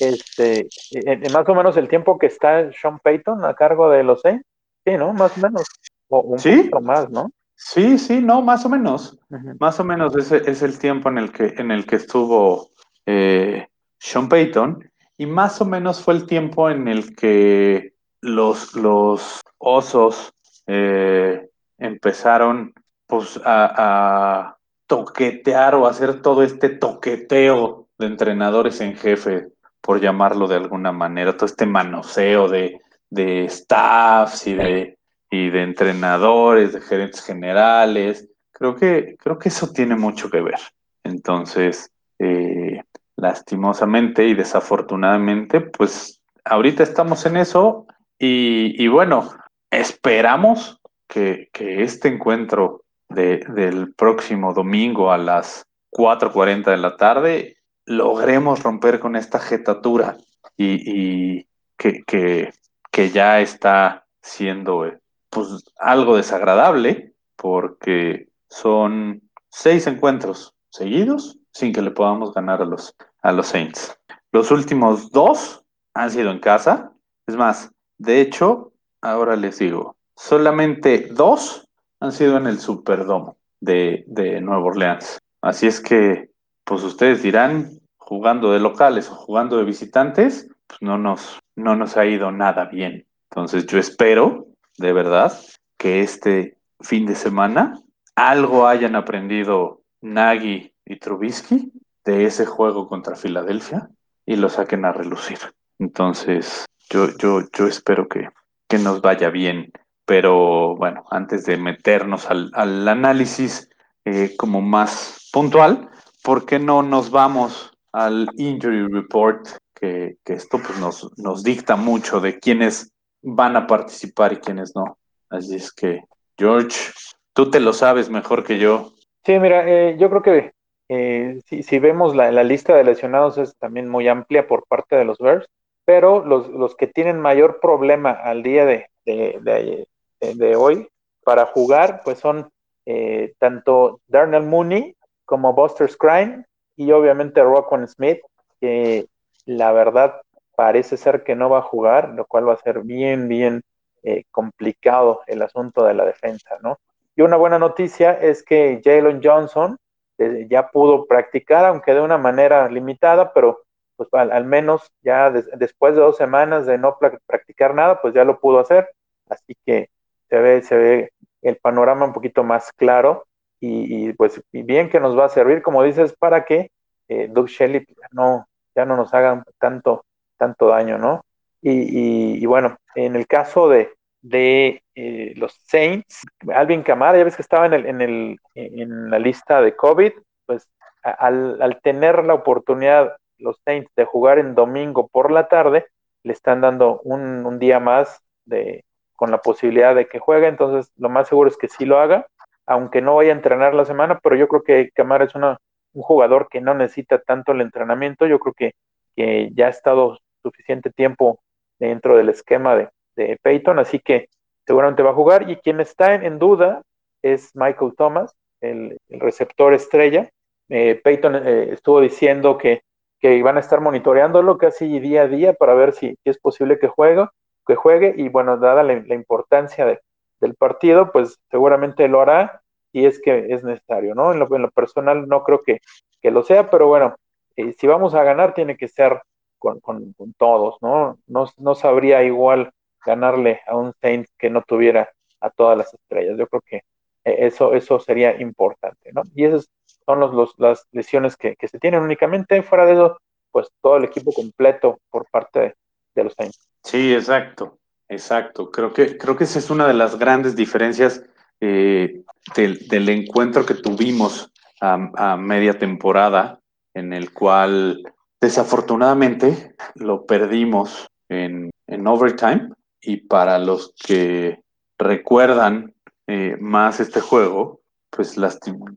este, 0.00 0.68
en, 0.90 1.32
más 1.32 1.48
o 1.48 1.54
menos 1.54 1.76
el 1.76 1.88
tiempo 1.88 2.18
que 2.18 2.26
está 2.26 2.70
Sean 2.72 2.98
Payton 2.98 3.44
a 3.44 3.54
cargo 3.54 3.90
de 3.90 4.02
los 4.02 4.20
Saints, 4.22 4.44
sí, 4.84 4.96
¿no? 4.96 5.12
Más 5.12 5.36
o 5.38 5.40
menos, 5.40 5.64
o 6.08 6.20
un 6.20 6.36
poquito 6.36 6.80
más, 6.80 7.10
¿no? 7.10 7.30
Sí, 7.54 7.98
sí, 7.98 8.20
no, 8.20 8.40
más 8.40 8.64
o 8.64 8.70
menos, 8.70 9.18
más 9.58 9.78
o 9.78 9.84
menos 9.84 10.16
ese 10.16 10.50
es 10.50 10.62
el 10.62 10.78
tiempo 10.78 11.10
en 11.10 11.18
el 11.18 11.30
que, 11.30 11.54
en 11.58 11.70
el 11.70 11.84
que 11.84 11.96
estuvo 11.96 12.70
eh, 13.04 13.68
Sean 13.98 14.28
Payton. 14.28 14.90
Y 15.18 15.26
más 15.26 15.60
o 15.60 15.66
menos 15.66 16.02
fue 16.02 16.14
el 16.14 16.26
tiempo 16.26 16.70
en 16.70 16.88
el 16.88 17.14
que 17.14 17.92
los, 18.22 18.74
los 18.74 19.40
osos 19.58 20.32
eh, 20.66 21.48
empezaron 21.78 22.72
pues, 23.06 23.38
a, 23.44 24.56
toquetear 24.86 25.76
o 25.76 25.86
hacer 25.86 26.20
todo 26.20 26.42
este 26.42 26.68
toqueteo 26.68 27.86
de 27.96 28.06
entrenadores 28.06 28.80
en 28.80 28.96
jefe, 28.96 29.46
por 29.80 30.00
llamarlo 30.00 30.46
de 30.46 30.56
alguna 30.56 30.92
manera, 30.92 31.36
todo 31.36 31.46
este 31.46 31.66
manoseo 31.66 32.48
de, 32.48 32.80
de 33.08 33.48
staffs 33.48 34.46
y 34.46 34.54
de, 34.54 34.98
y 35.30 35.50
de 35.50 35.62
entrenadores, 35.62 36.72
de 36.72 36.80
gerentes 36.80 37.24
generales. 37.24 38.28
Creo 38.52 38.76
que, 38.76 39.16
creo 39.18 39.38
que 39.38 39.48
eso 39.48 39.72
tiene 39.72 39.96
mucho 39.96 40.30
que 40.30 40.40
ver. 40.40 40.60
Entonces, 41.04 41.90
eh, 42.18 42.82
lastimosamente 43.16 44.26
y 44.26 44.34
desafortunadamente, 44.34 45.60
pues 45.60 46.20
ahorita 46.44 46.82
estamos 46.82 47.24
en 47.26 47.36
eso 47.36 47.86
y, 48.18 48.86
bueno, 48.88 49.30
esperamos 49.70 50.80
que, 51.08 51.48
este 51.54 52.08
encuentro 52.08 52.82
del 53.08 53.94
próximo 53.94 54.52
domingo 54.52 55.10
a 55.10 55.18
las 55.18 55.66
4.40 55.90 56.70
de 56.70 56.76
la 56.76 56.96
tarde 56.96 57.56
logremos 57.90 58.62
romper 58.62 59.00
con 59.00 59.16
esta 59.16 59.40
jetatura 59.40 60.16
y, 60.56 61.44
que, 61.76 62.04
que, 62.06 63.10
ya 63.10 63.40
está 63.40 64.06
siendo 64.22 64.86
pues, 65.28 65.64
algo 65.76 66.16
desagradable 66.16 67.14
porque 67.34 68.28
son 68.48 69.22
seis 69.48 69.88
encuentros 69.88 70.54
seguidos 70.70 71.38
sin 71.52 71.72
que 71.72 71.82
le 71.82 71.90
podamos 71.90 72.32
ganar 72.32 72.62
a 72.62 72.64
los, 72.64 72.94
a 73.22 73.32
los 73.32 73.48
Saints. 73.48 73.98
Los 74.30 74.52
últimos 74.52 75.10
dos 75.10 75.64
han 75.92 76.12
sido 76.12 76.30
en 76.30 76.38
casa. 76.38 76.92
Es 77.26 77.34
más, 77.34 77.72
de 77.98 78.20
hecho, 78.20 78.72
ahora 79.00 79.34
les 79.34 79.58
digo, 79.58 79.96
solamente 80.14 81.08
dos 81.10 81.66
han 81.98 82.12
sido 82.12 82.36
en 82.36 82.46
el 82.46 82.60
Superdome 82.60 83.32
de, 83.58 84.04
de 84.06 84.40
Nueva 84.40 84.62
Orleans. 84.62 85.18
Así 85.42 85.66
es 85.66 85.80
que, 85.80 86.30
pues 86.64 86.84
ustedes 86.84 87.24
dirán, 87.24 87.79
jugando 88.10 88.50
de 88.50 88.58
locales 88.58 89.08
o 89.08 89.14
jugando 89.14 89.56
de 89.56 89.64
visitantes, 89.64 90.48
pues 90.66 90.82
no 90.82 90.98
nos, 90.98 91.38
no 91.54 91.76
nos 91.76 91.96
ha 91.96 92.06
ido 92.06 92.32
nada 92.32 92.64
bien. 92.64 93.06
Entonces 93.30 93.66
yo 93.66 93.78
espero, 93.78 94.48
de 94.78 94.92
verdad, 94.92 95.32
que 95.78 96.00
este 96.00 96.58
fin 96.80 97.06
de 97.06 97.14
semana 97.14 97.80
algo 98.16 98.66
hayan 98.66 98.96
aprendido 98.96 99.82
Nagy 100.00 100.74
y 100.84 100.96
Trubisky 100.96 101.70
de 102.04 102.24
ese 102.24 102.46
juego 102.46 102.88
contra 102.88 103.14
Filadelfia 103.14 103.88
y 104.26 104.34
lo 104.34 104.48
saquen 104.48 104.84
a 104.86 104.92
relucir. 104.92 105.38
Entonces, 105.78 106.66
yo, 106.90 107.16
yo, 107.16 107.42
yo 107.56 107.68
espero 107.68 108.08
que, 108.08 108.28
que 108.68 108.78
nos 108.78 109.00
vaya 109.02 109.30
bien. 109.30 109.70
Pero 110.04 110.74
bueno, 110.74 111.04
antes 111.12 111.44
de 111.44 111.56
meternos 111.56 112.26
al, 112.28 112.50
análisis 112.88 113.70
eh, 114.04 114.34
como 114.36 114.62
más 114.62 115.30
puntual, 115.32 115.90
¿por 116.24 116.44
qué 116.44 116.58
no 116.58 116.82
nos 116.82 117.12
vamos 117.12 117.70
al 117.92 118.28
injury 118.36 118.86
report? 118.86 119.48
Que, 119.74 120.16
que 120.24 120.34
esto 120.34 120.58
pues 120.58 120.78
nos, 120.78 121.10
nos 121.18 121.42
dicta 121.42 121.74
mucho 121.74 122.20
de 122.20 122.38
quiénes 122.38 122.92
van 123.22 123.56
a 123.56 123.66
participar 123.66 124.32
y 124.32 124.36
quiénes 124.36 124.74
no. 124.74 124.98
Así 125.30 125.56
es 125.56 125.72
que, 125.72 126.02
George, 126.36 126.92
tú 127.32 127.50
te 127.50 127.60
lo 127.60 127.72
sabes 127.72 128.10
mejor 128.10 128.44
que 128.44 128.58
yo. 128.58 128.92
Sí, 129.24 129.38
mira, 129.38 129.68
eh, 129.68 129.96
yo 129.98 130.10
creo 130.10 130.22
que 130.22 130.52
eh, 130.88 131.40
si, 131.46 131.78
vemos 131.78 132.16
la, 132.16 132.30
lista 132.42 132.74
de 132.74 132.84
lesionados 132.84 133.38
es 133.38 133.56
también 133.58 133.88
muy 133.88 134.08
amplia 134.08 134.46
por 134.46 134.66
parte 134.66 134.96
de 134.96 135.04
los 135.04 135.18
Bears, 135.18 135.46
pero 135.84 136.24
los, 136.24 136.74
que 136.74 136.86
tienen 136.86 137.20
mayor 137.20 137.60
problema 137.60 138.10
al 138.10 138.42
día 138.42 138.64
de, 138.64 138.88
de, 139.04 140.56
hoy 140.56 140.88
para 141.24 141.46
jugar, 141.46 142.00
pues 142.04 142.18
son 142.18 142.50
eh, 142.86 143.34
tanto 143.38 144.00
Darnell 144.08 144.42
Mooney 144.42 144.96
como 145.24 145.52
Buster 145.52 145.88
Scrine 145.88 146.44
y 146.80 146.92
obviamente 146.92 147.42
Rockwell 147.42 147.86
Smith, 147.88 148.20
que 148.58 149.06
la 149.44 149.70
verdad 149.70 150.22
parece 150.56 150.96
ser 150.96 151.24
que 151.24 151.36
no 151.36 151.50
va 151.50 151.58
a 151.58 151.62
jugar, 151.62 152.08
lo 152.14 152.24
cual 152.24 152.48
va 152.48 152.54
a 152.54 152.56
ser 152.56 152.80
bien, 152.80 153.28
bien 153.28 153.60
eh, 154.02 154.24
complicado 154.30 155.20
el 155.26 155.42
asunto 155.42 155.84
de 155.84 155.92
la 155.92 156.06
defensa, 156.06 156.56
¿no? 156.62 156.78
Y 157.14 157.20
una 157.20 157.36
buena 157.36 157.58
noticia 157.58 158.12
es 158.12 158.42
que 158.42 158.80
Jalen 158.82 159.20
Johnson, 159.22 159.76
este, 160.16 160.48
ya 160.48 160.70
pudo 160.70 161.04
practicar, 161.04 161.66
aunque 161.66 161.92
de 161.92 162.00
una 162.00 162.16
manera 162.16 162.66
limitada, 162.70 163.34
pero 163.34 163.60
pues 163.96 164.08
al, 164.14 164.46
menos 164.46 164.90
ya 165.02 165.30
después 165.30 165.94
de 165.94 166.00
dos 166.00 166.16
semanas 166.16 166.64
de 166.64 166.78
no 166.78 166.96
practicar 167.26 167.74
nada, 167.74 168.00
pues 168.00 168.14
ya 168.14 168.24
lo 168.24 168.40
pudo 168.40 168.58
hacer. 168.58 168.88
Así 169.28 169.54
que 169.66 169.90
se 170.30 170.38
ve, 170.38 170.62
se 170.62 170.78
ve 170.78 171.12
el 171.42 171.56
panorama 171.56 172.06
un 172.06 172.14
poquito 172.14 172.42
más 172.42 172.70
claro 172.72 173.26
y, 173.60 174.12
pues 174.14 174.42
bien 174.52 174.88
que 174.88 175.00
nos 175.00 175.18
va 175.18 175.26
a 175.26 175.28
servir, 175.28 175.62
como 175.62 175.82
dices, 175.82 176.14
para 176.18 176.44
que 176.44 176.70
eh, 177.08 177.28
Doug 177.30 177.48
Shelley 177.48 177.86
no, 178.12 178.48
ya 178.74 178.84
no 178.84 178.96
nos 178.96 179.12
hagan 179.12 179.44
tanto, 179.58 180.04
tanto 180.38 180.68
daño, 180.68 180.96
¿no? 180.98 181.22
Y, 181.60 182.42
y, 182.42 182.46
bueno, 182.46 182.78
en 182.94 183.16
el 183.16 183.26
caso 183.26 183.68
de, 183.68 183.92
de 184.22 184.82
eh, 184.94 185.34
los 185.36 185.54
Saints. 185.66 186.22
Alvin 186.54 186.82
Kamara, 186.82 187.18
ya 187.18 187.24
ves 187.24 187.36
que 187.36 187.42
estaba 187.42 187.66
en, 187.66 187.74
el, 187.74 187.86
en, 187.86 188.00
el, 188.00 188.38
en 188.54 189.10
la 189.10 189.18
lista 189.18 189.60
de 189.60 189.76
COVID, 189.76 190.12
pues 190.46 190.68
al, 191.02 191.60
al, 191.60 191.80
tener 191.82 192.24
la 192.24 192.34
oportunidad 192.34 193.16
los 193.38 193.60
Saints 193.64 193.90
de 193.96 194.04
jugar 194.04 194.38
en 194.38 194.54
domingo 194.54 195.08
por 195.08 195.30
la 195.30 195.48
tarde, 195.48 195.86
le 196.22 196.32
están 196.32 196.60
dando 196.60 197.00
un, 197.04 197.44
un 197.46 197.58
día 197.58 197.80
más 197.80 198.22
de, 198.44 198.84
con 199.16 199.30
la 199.30 199.38
posibilidad 199.38 199.94
de 199.94 200.06
que 200.06 200.18
juegue, 200.18 200.48
entonces 200.48 200.92
lo 200.96 201.08
más 201.08 201.28
seguro 201.28 201.48
es 201.48 201.56
que 201.56 201.68
sí 201.68 201.84
lo 201.84 201.98
haga, 201.98 202.26
aunque 202.70 203.02
no 203.02 203.16
vaya 203.16 203.32
a 203.32 203.34
entrenar 203.34 203.74
la 203.74 203.84
semana, 203.84 204.20
pero 204.22 204.36
yo 204.36 204.46
creo 204.46 204.62
que 204.62 204.90
Camara 204.94 205.24
es 205.24 205.34
una, 205.34 205.58
un 205.92 206.02
jugador 206.02 206.46
que 206.48 206.60
no 206.60 206.72
necesita 206.72 207.20
tanto 207.20 207.50
el 207.50 207.62
entrenamiento, 207.62 208.28
yo 208.28 208.38
creo 208.38 208.54
que, 208.54 208.74
que 209.16 209.50
ya 209.54 209.66
ha 209.66 209.70
estado 209.70 210.18
suficiente 210.40 210.90
tiempo 210.90 211.40
dentro 211.80 212.16
del 212.16 212.28
esquema 212.28 212.76
de, 212.76 212.88
de 213.16 213.38
Peyton, 213.42 213.80
así 213.80 213.98
que 213.98 214.28
seguramente 214.64 215.02
va 215.02 215.10
a 215.10 215.14
jugar, 215.14 215.50
y 215.50 215.56
quien 215.56 215.80
está 215.80 216.14
en, 216.14 216.38
duda 216.38 216.82
es 217.22 217.50
Michael 217.54 217.94
Thomas, 217.96 218.36
el, 218.60 218.96
receptor 219.08 219.74
estrella. 219.74 220.30
Eh, 220.68 221.00
Peyton 221.02 221.34
eh, 221.34 221.72
estuvo 221.72 222.00
diciendo 222.00 222.56
que, 222.56 222.82
que 223.18 223.42
van 223.42 223.56
a 223.56 223.60
estar 223.60 223.80
monitoreándolo 223.80 224.58
casi 224.58 225.00
día 225.00 225.22
a 225.22 225.26
día 225.26 225.54
para 225.54 225.74
ver 225.74 225.92
si, 225.92 226.16
es 226.24 226.38
posible 226.38 226.78
que 226.78 226.86
juegue, 226.86 227.26
que 227.66 227.74
juegue, 227.74 228.14
y 228.16 228.28
bueno, 228.28 228.58
dada 228.58 228.84
la, 228.84 228.92
importancia 228.92 229.84
de, 229.86 229.98
del 230.40 230.54
partido, 230.54 231.10
pues 231.10 231.36
seguramente 231.50 232.06
lo 232.06 232.20
hará 232.20 232.59
y 232.92 233.06
es 233.06 233.20
que 233.20 233.46
es 233.52 233.64
necesario, 233.64 234.14
¿no? 234.14 234.32
En 234.32 234.38
lo, 234.38 234.54
en 234.54 234.62
lo 234.62 234.70
personal 234.70 235.28
no 235.28 235.44
creo 235.44 235.62
que, 235.62 235.80
que, 236.20 236.30
lo 236.30 236.42
sea, 236.42 236.70
pero 236.70 236.86
bueno, 236.86 237.16
eh, 237.56 237.74
si 237.78 237.86
vamos 237.86 238.14
a 238.14 238.22
ganar 238.22 238.54
tiene 238.54 238.76
que 238.76 238.88
ser 238.88 239.22
con, 239.58 239.80
con, 239.80 240.14
todos, 240.38 240.76
¿no? 240.80 241.18
¿no? 241.26 241.46
¿no? 241.58 241.74
sabría 241.74 242.22
igual 242.22 242.72
ganarle 243.04 243.60
a 243.66 243.76
un 243.76 243.92
Saint 244.00 244.26
que 244.38 244.50
no 244.50 244.62
tuviera 244.62 245.10
a 245.40 245.50
todas 245.50 245.76
las 245.76 245.92
estrellas. 245.92 246.38
Yo 246.38 246.46
creo 246.46 246.62
que 246.62 246.76
eh, 247.24 247.46
eso, 247.46 247.74
eso 247.74 248.00
sería 248.00 248.40
importante, 248.40 249.12
¿no? 249.12 249.22
Y 249.34 249.44
esas 249.44 249.68
son 250.06 250.20
los, 250.20 250.32
los, 250.34 250.54
las 250.58 250.86
lesiones 250.92 251.36
que, 251.36 251.56
que, 251.56 251.68
se 251.68 251.78
tienen 251.78 252.02
únicamente. 252.02 252.62
Fuera 252.62 252.86
de 252.86 252.94
eso, 252.94 253.18
pues 253.50 253.68
todo 253.82 253.96
el 253.96 254.04
equipo 254.04 254.32
completo 254.32 254.98
por 255.10 255.26
parte 255.30 255.60
de, 255.60 255.74
de 256.14 256.24
los 256.24 256.34
Saints. 256.34 256.68
Sí, 256.82 257.14
exacto. 257.14 257.80
Exacto, 258.10 258.72
creo 258.72 258.92
que, 258.92 259.16
creo 259.16 259.36
que 259.36 259.44
esa 259.44 259.60
es 259.60 259.70
una 259.70 259.86
de 259.86 259.94
las 259.94 260.18
grandes 260.18 260.56
diferencias 260.56 261.24
eh, 261.60 262.22
del, 262.56 263.08
encuentro 263.08 263.66
que 263.66 263.74
tuvimos 263.74 264.50
a, 264.80 265.36
media 265.36 265.78
temporada, 265.78 266.60
en 266.94 267.12
el 267.12 267.32
cual 267.32 268.02
desafortunadamente 268.40 269.74
lo 269.94 270.26
perdimos 270.26 271.08
en, 271.28 271.70
en 271.86 272.06
overtime. 272.06 272.70
Y 273.02 273.18
para 273.18 273.58
los 273.58 273.94
que 273.94 274.60
recuerdan 274.98 275.94
eh, 276.26 276.56
más 276.60 277.00
este 277.00 277.20
juego, 277.20 277.80
pues 278.10 278.36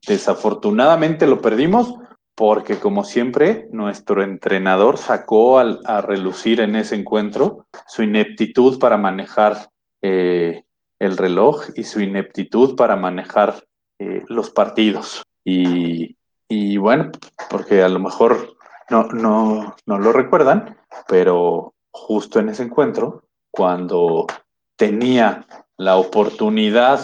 desafortunadamente 0.08 1.28
lo 1.28 1.41
perdimos 1.41 1.93
porque 2.36 2.80
como 2.80 3.04
siempre, 3.04 3.67
nuestro 3.71 4.23
entrenador 4.23 4.97
sacó 4.97 5.60
al, 5.60 5.82
a 5.86 6.02
relucir 6.02 6.62
en 6.62 6.76
ese 6.76 6.95
encuentro 6.95 7.67
su 7.88 8.04
ineptitud 8.04 8.80
para 8.80 8.97
manejar 8.97 9.69
eh, 10.02 10.63
el 11.04 11.18
reloj 11.18 11.66
y 11.76 11.84
su 11.84 12.00
ineptitud 12.00 12.76
para 12.76 12.96
manejar 12.96 13.66
eh, 14.00 14.24
los 14.28 14.50
partidos. 14.50 15.24
Y, 15.44 16.16
y, 16.48 16.78
bueno, 16.78 17.12
porque 17.50 17.84
a 17.84 17.89
lo 17.89 18.00
mejor 18.00 18.56
no, 18.89 19.04
no, 19.10 19.76
no 19.86 20.00
lo 20.00 20.13
recuerdan, 20.13 20.78
pero 21.08 21.74
justo 21.92 22.39
en 22.39 22.50
ese 22.50 22.63
encuentro, 22.63 23.24
cuando 23.52 24.28
tenía 24.78 25.46
la 25.78 25.98
oportunidad 25.98 27.02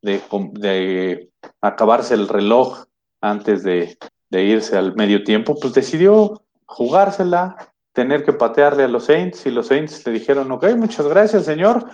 de, 0.00 0.22
de 0.52 1.30
acabarse 1.60 2.14
el 2.14 2.28
reloj 2.28 2.84
antes 3.20 3.64
de, 3.64 3.98
de 4.30 4.44
irse 4.44 4.76
al 4.76 4.94
medio 4.94 5.24
tiempo, 5.24 5.58
pues 5.60 5.74
decidió 5.74 6.42
jugársela, 6.66 7.72
tener 7.92 8.24
que 8.24 8.32
patearle 8.32 8.84
a 8.84 8.88
los 8.88 9.06
Saints 9.06 9.44
y 9.44 9.50
los 9.50 9.66
Saints 9.66 10.06
le 10.06 10.12
dijeron, 10.12 10.52
ok, 10.52 10.66
muchas 10.76 11.06
gracias 11.08 11.44
señor, 11.44 11.84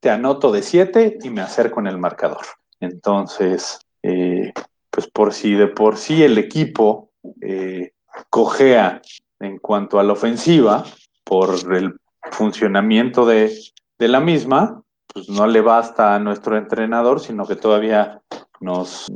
te 0.00 0.10
anoto 0.10 0.52
de 0.52 0.62
siete 0.62 1.18
y 1.22 1.30
me 1.30 1.40
acerco 1.40 1.80
en 1.80 1.88
el 1.88 1.98
marcador. 1.98 2.44
Entonces, 2.80 3.80
eh, 4.02 4.52
pues 4.90 5.08
por 5.08 5.32
si 5.32 5.54
de 5.54 5.66
por 5.66 5.96
sí 5.96 6.22
el 6.22 6.38
equipo 6.38 7.10
eh, 7.40 7.92
cojea 8.30 9.02
en 9.40 9.58
cuanto 9.58 9.98
a 9.98 10.04
la 10.04 10.12
ofensiva 10.12 10.84
por 11.24 11.50
el 11.74 11.94
funcionamiento 12.30 13.26
de, 13.26 13.52
de 13.98 14.08
la 14.08 14.20
misma, 14.20 14.82
pues 15.06 15.28
no 15.28 15.46
le 15.46 15.60
basta 15.60 16.14
a 16.14 16.18
nuestro 16.18 16.56
entrenador, 16.56 17.20
sino 17.20 17.46
que 17.46 17.56
todavía 17.56 18.22
nos, 18.60 19.06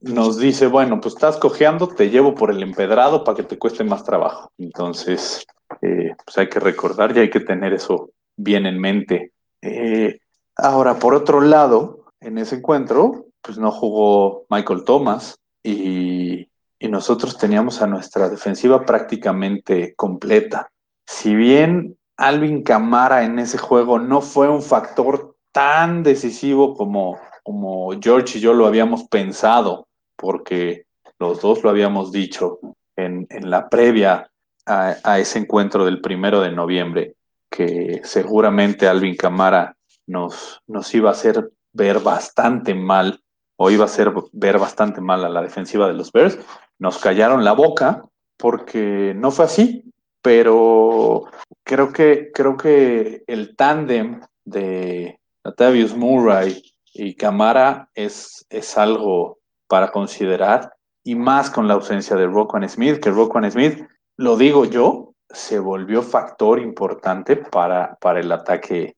nos 0.00 0.38
dice, 0.38 0.66
bueno, 0.66 1.00
pues 1.00 1.14
estás 1.14 1.36
cojeando, 1.38 1.88
te 1.88 2.10
llevo 2.10 2.34
por 2.34 2.50
el 2.50 2.62
empedrado 2.62 3.24
para 3.24 3.36
que 3.36 3.42
te 3.42 3.58
cueste 3.58 3.84
más 3.84 4.04
trabajo. 4.04 4.52
Entonces, 4.58 5.46
eh, 5.82 6.14
pues 6.24 6.38
hay 6.38 6.48
que 6.48 6.60
recordar 6.60 7.16
y 7.16 7.20
hay 7.20 7.30
que 7.30 7.40
tener 7.40 7.72
eso 7.72 8.10
bien 8.36 8.66
en 8.66 8.78
mente. 8.78 9.32
Eh, 9.62 10.20
ahora, 10.56 10.98
por 10.98 11.14
otro 11.14 11.40
lado, 11.40 12.04
en 12.20 12.38
ese 12.38 12.56
encuentro, 12.56 13.26
pues 13.42 13.58
no 13.58 13.70
jugó 13.70 14.44
Michael 14.50 14.84
Thomas 14.84 15.36
y, 15.62 16.46
nosotros 16.88 17.38
teníamos 17.38 17.82
a 17.82 17.86
nuestra 17.86 18.28
defensiva 18.28 18.84
prácticamente 18.84 19.94
completa. 19.94 20.70
Si 21.06 21.36
bien 21.36 21.96
Alvin 22.16 22.62
Camara 22.62 23.22
en 23.22 23.38
ese 23.38 23.58
juego 23.58 24.00
no 24.00 24.22
fue 24.22 24.48
un 24.48 24.60
factor 24.60 25.36
tan 25.52 26.02
decisivo 26.02 26.74
como 26.74 27.18
como 27.42 27.90
George 28.00 28.38
y 28.38 28.40
yo 28.40 28.54
lo 28.54 28.66
habíamos 28.66 29.04
pensado, 29.04 29.88
porque 30.16 30.86
los 31.18 31.40
dos 31.40 31.62
lo 31.62 31.70
habíamos 31.70 32.12
dicho 32.12 32.58
en, 32.96 33.26
en 33.30 33.50
la 33.50 33.68
previa 33.68 34.30
a, 34.66 34.96
a, 35.02 35.18
ese 35.18 35.38
encuentro 35.40 35.84
del 35.84 36.00
primero 36.00 36.40
de 36.40 36.52
noviembre, 36.52 37.14
que 37.50 38.00
seguramente 38.04 38.86
Alvin 38.86 39.16
Camara 39.16 39.76
nos, 40.10 40.60
nos 40.66 40.94
iba 40.94 41.08
a 41.08 41.12
hacer 41.12 41.50
ver 41.72 42.00
bastante 42.00 42.74
mal, 42.74 43.20
o 43.56 43.70
iba 43.70 43.84
a 43.84 43.86
hacer 43.86 44.12
ver 44.32 44.58
bastante 44.58 45.00
mal 45.00 45.24
a 45.24 45.28
la 45.28 45.42
defensiva 45.42 45.86
de 45.86 45.94
los 45.94 46.12
Bears. 46.12 46.38
Nos 46.78 46.98
callaron 46.98 47.44
la 47.44 47.52
boca 47.52 48.02
porque 48.36 49.14
no 49.16 49.30
fue 49.30 49.44
así, 49.44 49.84
pero 50.22 51.24
creo 51.62 51.92
que, 51.92 52.30
creo 52.32 52.56
que 52.56 53.22
el 53.26 53.54
tándem 53.56 54.20
de 54.44 55.18
Latavius 55.44 55.96
Murray 55.96 56.62
y 56.92 57.14
Camara 57.14 57.88
es, 57.94 58.44
es 58.50 58.76
algo 58.76 59.38
para 59.68 59.92
considerar, 59.92 60.74
y 61.04 61.14
más 61.14 61.50
con 61.50 61.68
la 61.68 61.74
ausencia 61.74 62.16
de 62.16 62.26
Roquan 62.26 62.68
Smith, 62.68 63.00
que 63.00 63.10
Roquan 63.10 63.50
Smith, 63.50 63.86
lo 64.16 64.36
digo 64.36 64.64
yo, 64.64 65.14
se 65.28 65.58
volvió 65.58 66.02
factor 66.02 66.58
importante 66.58 67.36
para, 67.36 67.96
para 68.00 68.20
el 68.20 68.32
ataque, 68.32 68.96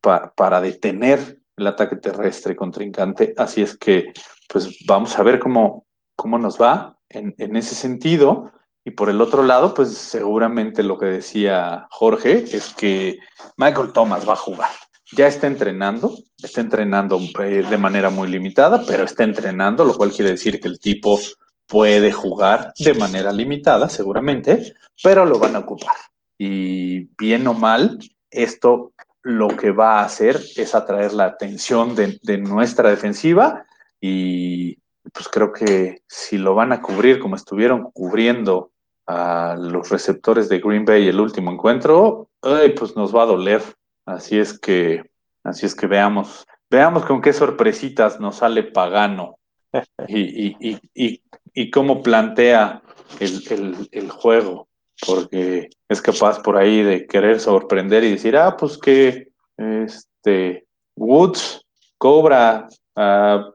para, 0.00 0.60
detener 0.60 1.40
el 1.56 1.66
ataque 1.66 1.96
terrestre 1.96 2.56
contrincante. 2.56 3.34
Así 3.36 3.62
es 3.62 3.76
que, 3.76 4.12
pues 4.48 4.84
vamos 4.86 5.18
a 5.18 5.22
ver 5.22 5.38
cómo, 5.38 5.86
cómo 6.14 6.38
nos 6.38 6.60
va 6.60 6.98
en, 7.08 7.34
en 7.38 7.56
ese 7.56 7.74
sentido. 7.74 8.52
Y 8.84 8.92
por 8.92 9.10
el 9.10 9.20
otro 9.20 9.42
lado, 9.42 9.74
pues 9.74 9.96
seguramente 9.96 10.82
lo 10.82 10.98
que 10.98 11.06
decía 11.06 11.86
Jorge 11.90 12.44
es 12.52 12.72
que 12.74 13.18
Michael 13.56 13.92
Thomas 13.92 14.28
va 14.28 14.34
a 14.34 14.36
jugar 14.36 14.70
ya 15.12 15.26
está 15.26 15.46
entrenando, 15.46 16.18
está 16.42 16.60
entrenando 16.60 17.20
eh, 17.42 17.64
de 17.68 17.78
manera 17.78 18.10
muy 18.10 18.28
limitada, 18.28 18.84
pero 18.86 19.04
está 19.04 19.24
entrenando, 19.24 19.84
lo 19.84 19.94
cual 19.94 20.10
quiere 20.10 20.32
decir 20.32 20.60
que 20.60 20.68
el 20.68 20.80
tipo 20.80 21.20
puede 21.66 22.12
jugar 22.12 22.72
de 22.78 22.94
manera 22.94 23.32
limitada, 23.32 23.88
seguramente, 23.88 24.74
pero 25.02 25.24
lo 25.24 25.38
van 25.38 25.56
a 25.56 25.60
ocupar. 25.60 25.96
Y 26.38 27.08
bien 27.16 27.46
o 27.46 27.54
mal, 27.54 27.98
esto 28.30 28.92
lo 29.26 29.48
que 29.48 29.72
va 29.72 29.98
a 29.98 30.04
hacer 30.04 30.40
es 30.56 30.76
atraer 30.76 31.12
la 31.12 31.24
atención 31.24 31.96
de, 31.96 32.20
de 32.22 32.38
nuestra 32.38 32.90
defensiva 32.90 33.66
y 34.00 34.76
pues 35.12 35.28
creo 35.28 35.52
que 35.52 36.02
si 36.06 36.38
lo 36.38 36.54
van 36.54 36.72
a 36.72 36.80
cubrir 36.80 37.18
como 37.18 37.34
estuvieron 37.34 37.90
cubriendo 37.90 38.70
a 39.08 39.56
los 39.58 39.88
receptores 39.90 40.48
de 40.48 40.60
Green 40.60 40.84
Bay 40.84 41.08
el 41.08 41.18
último 41.18 41.50
encuentro, 41.50 42.28
ay, 42.40 42.70
pues 42.70 42.94
nos 42.94 43.14
va 43.14 43.24
a 43.24 43.26
doler. 43.26 43.62
Así 44.04 44.38
es 44.38 44.56
que, 44.56 45.10
así 45.42 45.66
es 45.66 45.74
que 45.74 45.88
veamos, 45.88 46.46
veamos 46.70 47.04
con 47.04 47.20
qué 47.20 47.32
sorpresitas 47.32 48.20
nos 48.20 48.36
sale 48.36 48.62
Pagano 48.62 49.38
y, 50.06 50.46
y, 50.46 50.80
y, 50.94 51.22
y, 51.52 51.70
cómo 51.72 52.00
plantea 52.00 52.80
el, 53.18 53.42
el, 53.50 53.88
el, 53.90 54.10
juego, 54.10 54.68
porque 55.04 55.68
es 55.88 56.00
capaz 56.00 56.40
por 56.42 56.56
ahí 56.56 56.82
de 56.82 57.06
querer 57.06 57.40
sorprender 57.40 58.04
y 58.04 58.12
decir, 58.12 58.36
ah, 58.36 58.56
pues 58.56 58.78
que 58.78 59.28
este 59.56 60.66
Woods 60.96 61.64
cobra 61.98 62.68
a, 62.94 63.50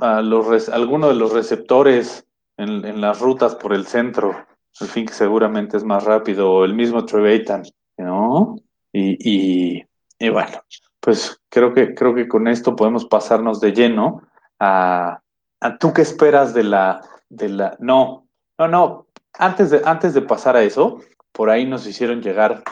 a 0.00 0.22
los 0.22 0.68
alguno 0.68 1.08
de 1.08 1.14
los 1.14 1.32
receptores 1.32 2.26
en, 2.56 2.84
en, 2.84 3.00
las 3.00 3.20
rutas 3.20 3.54
por 3.54 3.72
el 3.72 3.86
centro, 3.86 4.34
al 4.80 4.88
fin 4.88 5.06
que 5.06 5.12
seguramente 5.12 5.76
es 5.76 5.84
más 5.84 6.04
rápido, 6.04 6.50
o 6.52 6.64
el 6.64 6.74
mismo 6.74 7.04
Trevetan, 7.04 7.62
¿no? 7.96 8.56
Y, 8.92 9.16
y, 9.20 9.84
y, 10.18 10.28
bueno, 10.28 10.60
pues 11.00 11.40
creo 11.48 11.72
que, 11.72 11.94
creo 11.94 12.14
que 12.14 12.26
con 12.26 12.48
esto 12.48 12.74
podemos 12.74 13.04
pasarnos 13.04 13.60
de 13.60 13.72
lleno 13.72 14.22
a, 14.58 15.20
a 15.60 15.78
tú 15.78 15.92
qué 15.92 16.02
esperas 16.02 16.54
de 16.54 16.64
la, 16.64 17.00
de 17.28 17.48
la, 17.48 17.76
no, 17.78 18.26
no, 18.58 18.68
no, 18.68 19.06
antes 19.38 19.70
de, 19.70 19.80
antes 19.84 20.14
de 20.14 20.22
pasar 20.22 20.56
a 20.56 20.62
eso, 20.62 21.00
por 21.32 21.50
ahí 21.50 21.64
nos 21.66 21.86
hicieron 21.86 22.20
llegar 22.20 22.62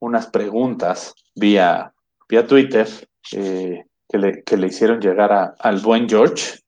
unas 0.00 0.26
preguntas 0.26 1.14
vía, 1.34 1.92
vía 2.28 2.46
Twitter 2.46 2.86
eh, 3.32 3.84
que, 4.08 4.18
le, 4.18 4.42
que, 4.42 4.56
le, 4.56 4.66
hicieron 4.66 5.00
llegar 5.00 5.32
a, 5.32 5.54
al 5.58 5.78
buen 5.78 6.08
George. 6.08 6.58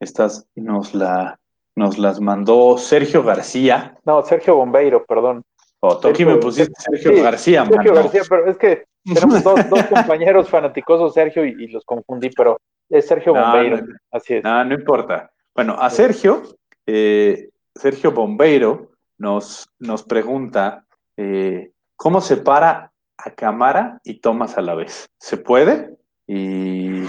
Estas 0.00 0.46
nos, 0.54 0.94
la, 0.94 1.38
nos 1.74 1.98
las 1.98 2.20
mandó 2.20 2.78
Sergio 2.78 3.22
García. 3.22 3.96
No, 4.04 4.22
Sergio 4.22 4.56
Bombeiro, 4.56 5.04
perdón. 5.04 5.44
Oh, 5.80 5.98
tú 5.98 6.08
aquí 6.08 6.24
me 6.24 6.36
pusiste 6.36 6.72
Sergio 6.76 7.14
sí, 7.14 7.22
García, 7.22 7.64
Sergio 7.66 7.94
García, 7.94 8.22
pero 8.28 8.50
es 8.50 8.56
que 8.56 8.84
tenemos 9.14 9.42
dos, 9.44 9.70
dos 9.70 9.82
compañeros 9.84 10.48
fanaticosos, 10.48 11.14
Sergio, 11.14 11.44
y, 11.44 11.50
y, 11.50 11.68
los 11.68 11.84
confundí, 11.84 12.30
pero 12.30 12.60
es 12.88 13.06
Sergio 13.06 13.32
no, 13.32 13.42
Bombeiro. 13.42 13.76
No, 13.78 13.94
así 14.10 14.34
es. 14.34 14.44
No, 14.44 14.64
no 14.64 14.74
importa. 14.74 15.30
Bueno, 15.54 15.76
a 15.78 15.88
Sergio, 15.90 16.42
eh, 16.86 17.48
Sergio 17.78 18.12
Bombeiro 18.12 18.90
nos, 19.18 19.68
nos 19.78 20.02
pregunta 20.02 20.84
eh, 21.16 21.70
cómo 21.96 22.20
se 22.20 22.36
para 22.36 22.92
a 23.16 23.30
cámara 23.30 24.00
y 24.04 24.20
tomas 24.20 24.58
a 24.58 24.62
la 24.62 24.74
vez. 24.74 25.08
¿Se 25.18 25.36
puede? 25.36 25.96
Y, 26.26 27.04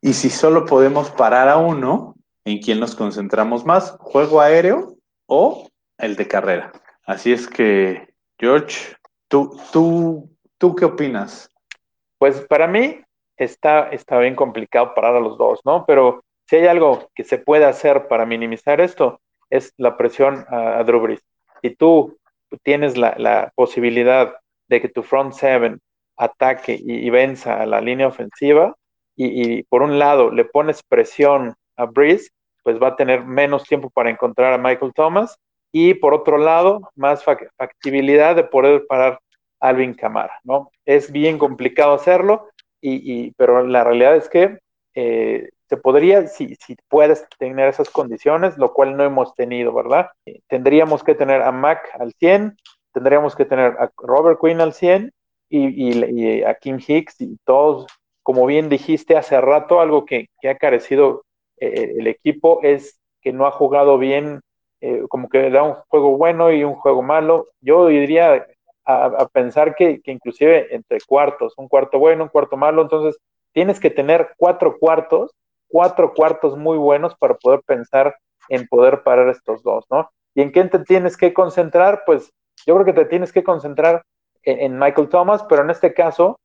y 0.00 0.12
si 0.12 0.30
solo 0.30 0.64
podemos 0.64 1.10
parar 1.10 1.48
a 1.48 1.56
uno, 1.56 2.14
¿en 2.44 2.58
quién 2.58 2.80
nos 2.80 2.94
concentramos 2.94 3.64
más? 3.64 3.96
¿Juego 4.00 4.40
aéreo 4.40 4.96
o 5.26 5.68
el 5.98 6.16
de 6.16 6.28
carrera? 6.28 6.72
Así 7.06 7.32
es 7.32 7.48
que, 7.48 8.14
George, 8.38 8.96
¿tú, 9.28 9.58
tú, 9.72 10.30
tú 10.58 10.74
qué 10.74 10.84
opinas? 10.84 11.50
Pues 12.18 12.40
para 12.42 12.66
mí 12.66 13.00
está, 13.36 13.88
está 13.88 14.18
bien 14.18 14.36
complicado 14.36 14.94
parar 14.94 15.16
a 15.16 15.20
los 15.20 15.36
dos, 15.36 15.60
¿no? 15.64 15.84
Pero 15.86 16.24
si 16.46 16.56
hay 16.56 16.66
algo 16.66 17.10
que 17.14 17.24
se 17.24 17.38
puede 17.38 17.64
hacer 17.64 18.08
para 18.08 18.26
minimizar 18.26 18.80
esto, 18.80 19.20
es 19.54 19.72
la 19.76 19.96
presión 19.96 20.44
a, 20.48 20.78
a 20.78 20.84
Drew 20.84 21.00
Brees. 21.00 21.22
Si 21.62 21.70
tú 21.70 22.16
tienes 22.62 22.96
la, 22.96 23.52
posibilidad 23.54 24.34
de 24.68 24.80
que 24.80 24.88
tu 24.88 25.02
front 25.02 25.32
seven 25.32 25.80
ataque 26.16 26.78
y, 26.80 27.06
y 27.06 27.10
venza 27.10 27.60
a 27.60 27.66
la 27.66 27.80
línea 27.80 28.08
ofensiva, 28.08 28.74
y, 29.16 29.58
y, 29.58 29.62
por 29.64 29.82
un 29.82 29.98
lado 29.98 30.30
le 30.30 30.44
pones 30.44 30.82
presión 30.82 31.54
a 31.76 31.86
Brees, 31.86 32.30
pues 32.64 32.80
va 32.82 32.88
a 32.88 32.96
tener 32.96 33.24
menos 33.24 33.64
tiempo 33.64 33.90
para 33.90 34.10
encontrar 34.10 34.52
a 34.52 34.58
Michael 34.58 34.92
Thomas, 34.94 35.38
y 35.72 35.94
por 35.94 36.14
otro 36.14 36.38
lado, 36.38 36.90
más 36.94 37.24
factibilidad 37.24 38.36
de 38.36 38.44
poder 38.44 38.86
parar 38.86 39.18
a 39.60 39.68
Alvin 39.68 39.94
Camara, 39.94 40.40
¿no? 40.44 40.70
Es 40.84 41.10
bien 41.10 41.38
complicado 41.38 41.94
hacerlo, 41.94 42.48
y, 42.80 43.32
pero 43.32 43.66
la 43.66 43.82
realidad 43.82 44.14
es 44.16 44.28
que 44.28 44.58
eh, 44.94 45.48
se 45.74 45.80
podría, 45.80 46.28
si, 46.28 46.54
si 46.54 46.76
puedes 46.88 47.26
tener 47.36 47.68
esas 47.68 47.90
condiciones, 47.90 48.56
lo 48.58 48.72
cual 48.72 48.96
no 48.96 49.02
hemos 49.02 49.34
tenido, 49.34 49.72
¿verdad? 49.74 50.10
Tendríamos 50.46 51.02
que 51.02 51.16
tener 51.16 51.42
a 51.42 51.50
Mac 51.50 51.88
al 51.98 52.12
100, 52.12 52.56
tendríamos 52.92 53.34
que 53.34 53.44
tener 53.44 53.72
a 53.72 53.90
Robert 53.96 54.38
Quinn 54.40 54.60
al 54.60 54.72
100 54.72 55.10
y, 55.48 56.38
y, 56.38 56.42
a 56.44 56.54
Kim 56.54 56.78
Hicks 56.78 57.20
y 57.20 57.36
todos, 57.44 57.86
como 58.22 58.46
bien 58.46 58.68
dijiste 58.68 59.16
hace 59.16 59.40
rato, 59.40 59.80
algo 59.80 60.04
que, 60.04 60.28
que 60.40 60.48
ha 60.48 60.56
carecido 60.56 61.24
eh, 61.58 61.94
el 61.98 62.06
equipo 62.06 62.60
es 62.62 63.00
que 63.20 63.32
no 63.32 63.46
ha 63.46 63.50
jugado 63.50 63.98
bien, 63.98 64.42
eh, 64.80 65.02
como 65.08 65.28
que 65.28 65.50
da 65.50 65.64
un 65.64 65.74
juego 65.88 66.16
bueno 66.16 66.52
y 66.52 66.62
un 66.62 66.74
juego 66.74 67.02
malo. 67.02 67.48
Yo 67.60 67.88
diría 67.88 68.46
a, 68.84 69.06
a 69.06 69.28
pensar 69.28 69.74
que, 69.74 70.00
que 70.02 70.12
inclusive 70.12 70.72
entre 70.72 70.98
cuartos, 71.04 71.54
un 71.56 71.66
cuarto 71.66 71.98
bueno, 71.98 72.24
un 72.24 72.28
cuarto 72.28 72.56
malo, 72.56 72.82
entonces 72.82 73.20
tienes 73.52 73.80
que 73.80 73.90
tener 73.90 74.30
cuatro 74.36 74.78
cuartos 74.78 75.32
cuatro 75.68 76.12
cuartos 76.14 76.56
muy 76.56 76.78
buenos 76.78 77.14
para 77.16 77.34
poder 77.34 77.60
pensar 77.66 78.16
en 78.48 78.66
poder 78.68 79.02
parar 79.02 79.28
estos 79.28 79.62
dos, 79.62 79.84
¿no? 79.90 80.10
¿Y 80.34 80.42
en 80.42 80.52
qué 80.52 80.64
te 80.64 80.78
tienes 80.80 81.16
que 81.16 81.32
concentrar? 81.32 82.02
Pues 82.06 82.32
yo 82.66 82.74
creo 82.74 82.84
que 82.84 82.92
te 82.92 83.04
tienes 83.06 83.32
que 83.32 83.44
concentrar 83.44 84.04
en, 84.42 84.78
Michael 84.78 85.08
Thomas, 85.08 85.44
pero 85.48 85.62
en 85.62 85.70
este 85.70 85.94
caso, 85.94 86.38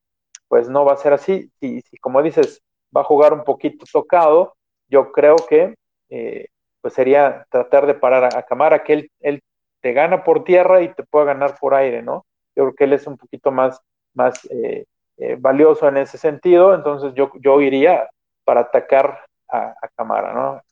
pues 0.47 0.69
no 0.69 0.85
va 0.85 0.93
a 0.93 0.97
ser 0.97 1.13
así. 1.13 1.51
Si, 1.59 1.81
si 1.81 1.97
como 1.97 2.21
dices, 2.21 2.61
va 2.95 3.01
a 3.01 3.05
jugar 3.05 3.33
un 3.33 3.43
poquito 3.43 3.85
tocado, 3.91 4.53
yo 4.87 5.11
creo 5.11 5.35
que 5.35 5.75
eh, 6.09 6.47
pues 6.81 6.93
sería 6.93 7.45
tratar 7.49 7.85
de 7.85 7.93
parar 7.93 8.23
a, 8.23 8.39
a 8.39 8.43
Camara, 8.43 8.83
que 8.83 8.93
él, 8.93 9.11
él, 9.19 9.41
te 9.81 9.93
gana 9.93 10.23
por 10.23 10.43
tierra 10.43 10.81
y 10.81 10.93
te 10.93 11.03
puede 11.03 11.27
ganar 11.27 11.57
por 11.57 11.73
aire, 11.73 12.01
¿no? 12.01 12.25
Yo 12.55 12.65
creo 12.65 12.75
que 12.75 12.83
él 12.83 12.93
es 12.93 13.07
un 13.07 13.17
poquito 13.17 13.49
más, 13.51 13.79
más 14.13 14.45
eh, 14.51 14.85
eh, 15.17 15.37
valioso 15.39 15.87
en 15.87 15.97
ese 15.97 16.17
sentido, 16.17 16.73
entonces 16.73 17.13
yo, 17.13 17.31
yo 17.39 17.61
iría 17.61 18.09
para 18.49 18.61
atacar 18.61 19.27
a, 19.47 19.75
a 19.79 19.87
Camara, 19.95 20.33
¿no? 20.33 20.63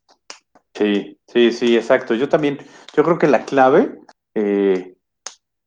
Sí, 0.73 1.19
sí, 1.27 1.51
sí, 1.51 1.77
exacto. 1.77 2.15
Yo 2.15 2.27
también, 2.27 2.57
yo 2.95 3.03
creo 3.03 3.19
que 3.19 3.27
la 3.27 3.45
clave, 3.45 3.99
eh, 4.33 4.95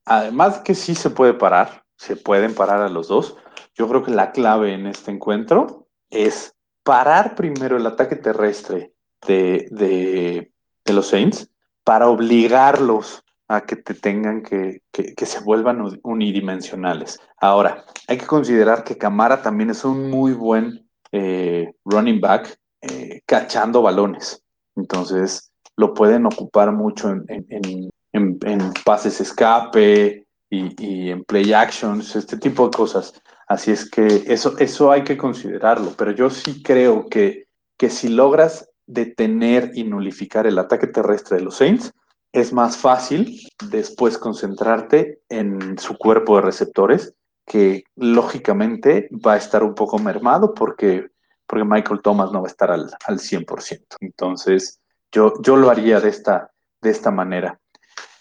además 0.05 0.59
que 0.65 0.75
sí 0.75 0.97
se 0.97 1.11
puede 1.11 1.35
parar, 1.35 1.85
se 1.95 2.17
pueden 2.17 2.53
parar 2.57 2.83
a 2.83 2.89
los 2.89 3.07
dos, 3.07 3.37
yo 3.77 3.89
creo 3.89 4.03
que 4.03 4.11
la 4.11 4.33
clave 4.33 4.75
en 4.75 4.89
este 4.89 5.13
encuentro 5.13 5.87
es 6.11 6.57
parar 6.83 7.37
primero 7.37 7.77
el 7.77 7.87
ataque 7.87 8.17
terrestre 8.17 8.93
de, 9.25 9.69
de, 9.71 10.51
de 10.85 10.93
los 10.93 11.11
Saints 11.11 11.49
para 11.85 12.09
obligarlos 12.09 13.23
a 13.47 13.61
que 13.61 13.77
te 13.77 13.95
tengan 13.95 14.43
que, 14.43 14.83
que, 14.91 15.15
que, 15.15 15.27
se 15.27 15.39
vuelvan 15.39 16.01
unidimensionales. 16.03 17.21
Ahora, 17.41 17.85
hay 18.09 18.19
que 18.19 18.27
considerar 18.27 18.83
que 18.83 18.99
Camara 18.99 19.43
también 19.43 19.71
es 19.71 19.85
un 19.85 20.11
muy 20.11 20.33
buen 20.33 20.90
eh, 21.13 21.73
running 21.85 22.21
back 22.21 22.59
eh, 22.83 23.21
cachando 23.27 23.83
balones. 23.83 24.43
Entonces, 24.77 25.53
lo 25.77 25.95
pueden 25.95 26.27
ocupar 26.27 26.73
mucho 26.73 27.11
en, 27.11 27.25
en, 27.29 27.91
en, 28.13 28.39
en 28.43 28.73
pases 28.85 29.21
escape 29.21 30.27
y, 30.51 30.85
y, 30.85 31.11
en 31.11 31.25
play 31.25 31.53
actions, 31.53 32.17
este 32.17 32.37
tipo 32.37 32.65
de 32.69 32.77
cosas. 32.77 33.13
Así 33.49 33.71
es 33.71 33.89
que 33.89 34.25
eso, 34.27 34.57
eso 34.59 34.91
hay 34.91 35.05
que 35.05 35.17
considerarlo. 35.17 35.93
Pero 35.97 36.13
yo 36.13 36.31
sí 36.31 36.63
creo 36.63 37.07
que, 37.09 37.47
que 37.77 37.91
si 37.91 38.09
logras 38.09 38.69
detener 38.87 39.73
y 39.75 39.85
nulificar 39.85 40.47
el 40.47 40.59
ataque 40.59 40.87
terrestre 40.87 41.39
de 41.39 41.45
los 41.45 41.57
Saints, 41.57 41.93
es 42.33 42.53
más 42.53 42.77
fácil 42.77 43.41
después 43.71 44.19
concentrarte 44.19 45.21
en 45.29 45.79
su 45.79 45.97
cuerpo 45.99 46.37
de 46.37 46.43
receptores 46.43 47.15
que 47.51 47.83
lógicamente 47.97 49.09
va 49.27 49.33
a 49.33 49.37
estar 49.37 49.65
un 49.65 49.75
poco 49.75 49.99
mermado 49.99 50.55
porque, 50.55 51.09
porque 51.49 51.65
Michael 51.65 52.01
Thomas 52.01 52.31
no 52.31 52.43
va 52.43 52.47
a 52.47 52.51
estar 52.51 52.71
al, 52.71 52.89
al 53.09 53.19
100%. 53.19 53.97
Entonces, 53.99 54.79
yo, 55.11 55.33
yo 55.43 55.57
lo 55.57 55.69
haría 55.69 55.99
de 55.99 56.11
esta, 56.11 56.53
de 56.81 56.91
esta 56.91 57.11
manera. 57.11 57.59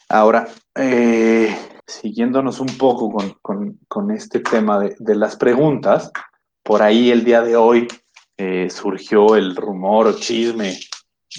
Ahora, 0.09 0.47
eh, 0.73 1.55
siguiéndonos 1.85 2.59
un 2.59 2.75
poco 2.75 3.11
con, 3.11 3.35
con, 3.43 3.79
con 3.87 4.09
este 4.09 4.39
tema 4.39 4.79
de, 4.79 4.95
de, 4.97 5.13
las 5.13 5.35
preguntas, 5.35 6.11
por 6.63 6.81
ahí 6.81 7.11
el 7.11 7.23
día 7.23 7.43
de 7.43 7.55
hoy 7.55 7.87
eh, 8.35 8.67
surgió 8.71 9.35
el 9.35 9.55
rumor 9.55 10.07
o 10.07 10.13
chisme 10.13 10.75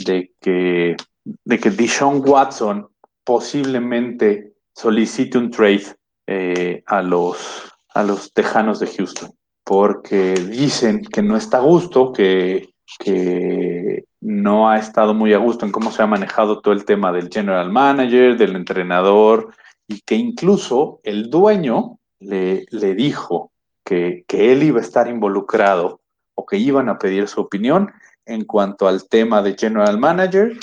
de 0.04 0.32
que, 0.40 0.96
de 1.24 1.58
que 1.58 1.70
Deshaun 1.70 2.22
Watson 2.24 2.88
posiblemente 3.24 4.52
solicite 4.76 5.38
un 5.38 5.50
trade 5.50 5.86
eh, 6.28 6.84
a 6.86 7.02
los 7.02 7.69
a 7.94 8.02
los 8.02 8.32
Tejanos 8.32 8.80
de 8.80 8.86
Houston, 8.86 9.32
porque 9.64 10.34
dicen 10.34 11.02
que 11.02 11.22
no 11.22 11.36
está 11.36 11.58
a 11.58 11.62
gusto, 11.62 12.12
que, 12.12 12.70
que 12.98 14.04
no 14.20 14.70
ha 14.70 14.78
estado 14.78 15.14
muy 15.14 15.32
a 15.32 15.38
gusto 15.38 15.66
en 15.66 15.72
cómo 15.72 15.90
se 15.90 16.02
ha 16.02 16.06
manejado 16.06 16.60
todo 16.60 16.74
el 16.74 16.84
tema 16.84 17.12
del 17.12 17.28
general 17.30 17.70
manager, 17.70 18.36
del 18.36 18.56
entrenador, 18.56 19.54
y 19.86 20.00
que 20.00 20.14
incluso 20.14 21.00
el 21.02 21.30
dueño 21.30 21.98
le, 22.20 22.66
le 22.70 22.94
dijo 22.94 23.50
que, 23.84 24.24
que 24.26 24.52
él 24.52 24.62
iba 24.62 24.78
a 24.78 24.82
estar 24.82 25.08
involucrado 25.08 26.00
o 26.34 26.46
que 26.46 26.58
iban 26.58 26.88
a 26.88 26.98
pedir 26.98 27.26
su 27.28 27.40
opinión 27.40 27.92
en 28.24 28.44
cuanto 28.44 28.86
al 28.86 29.08
tema 29.08 29.42
de 29.42 29.56
general 29.58 29.98
manager. 29.98 30.56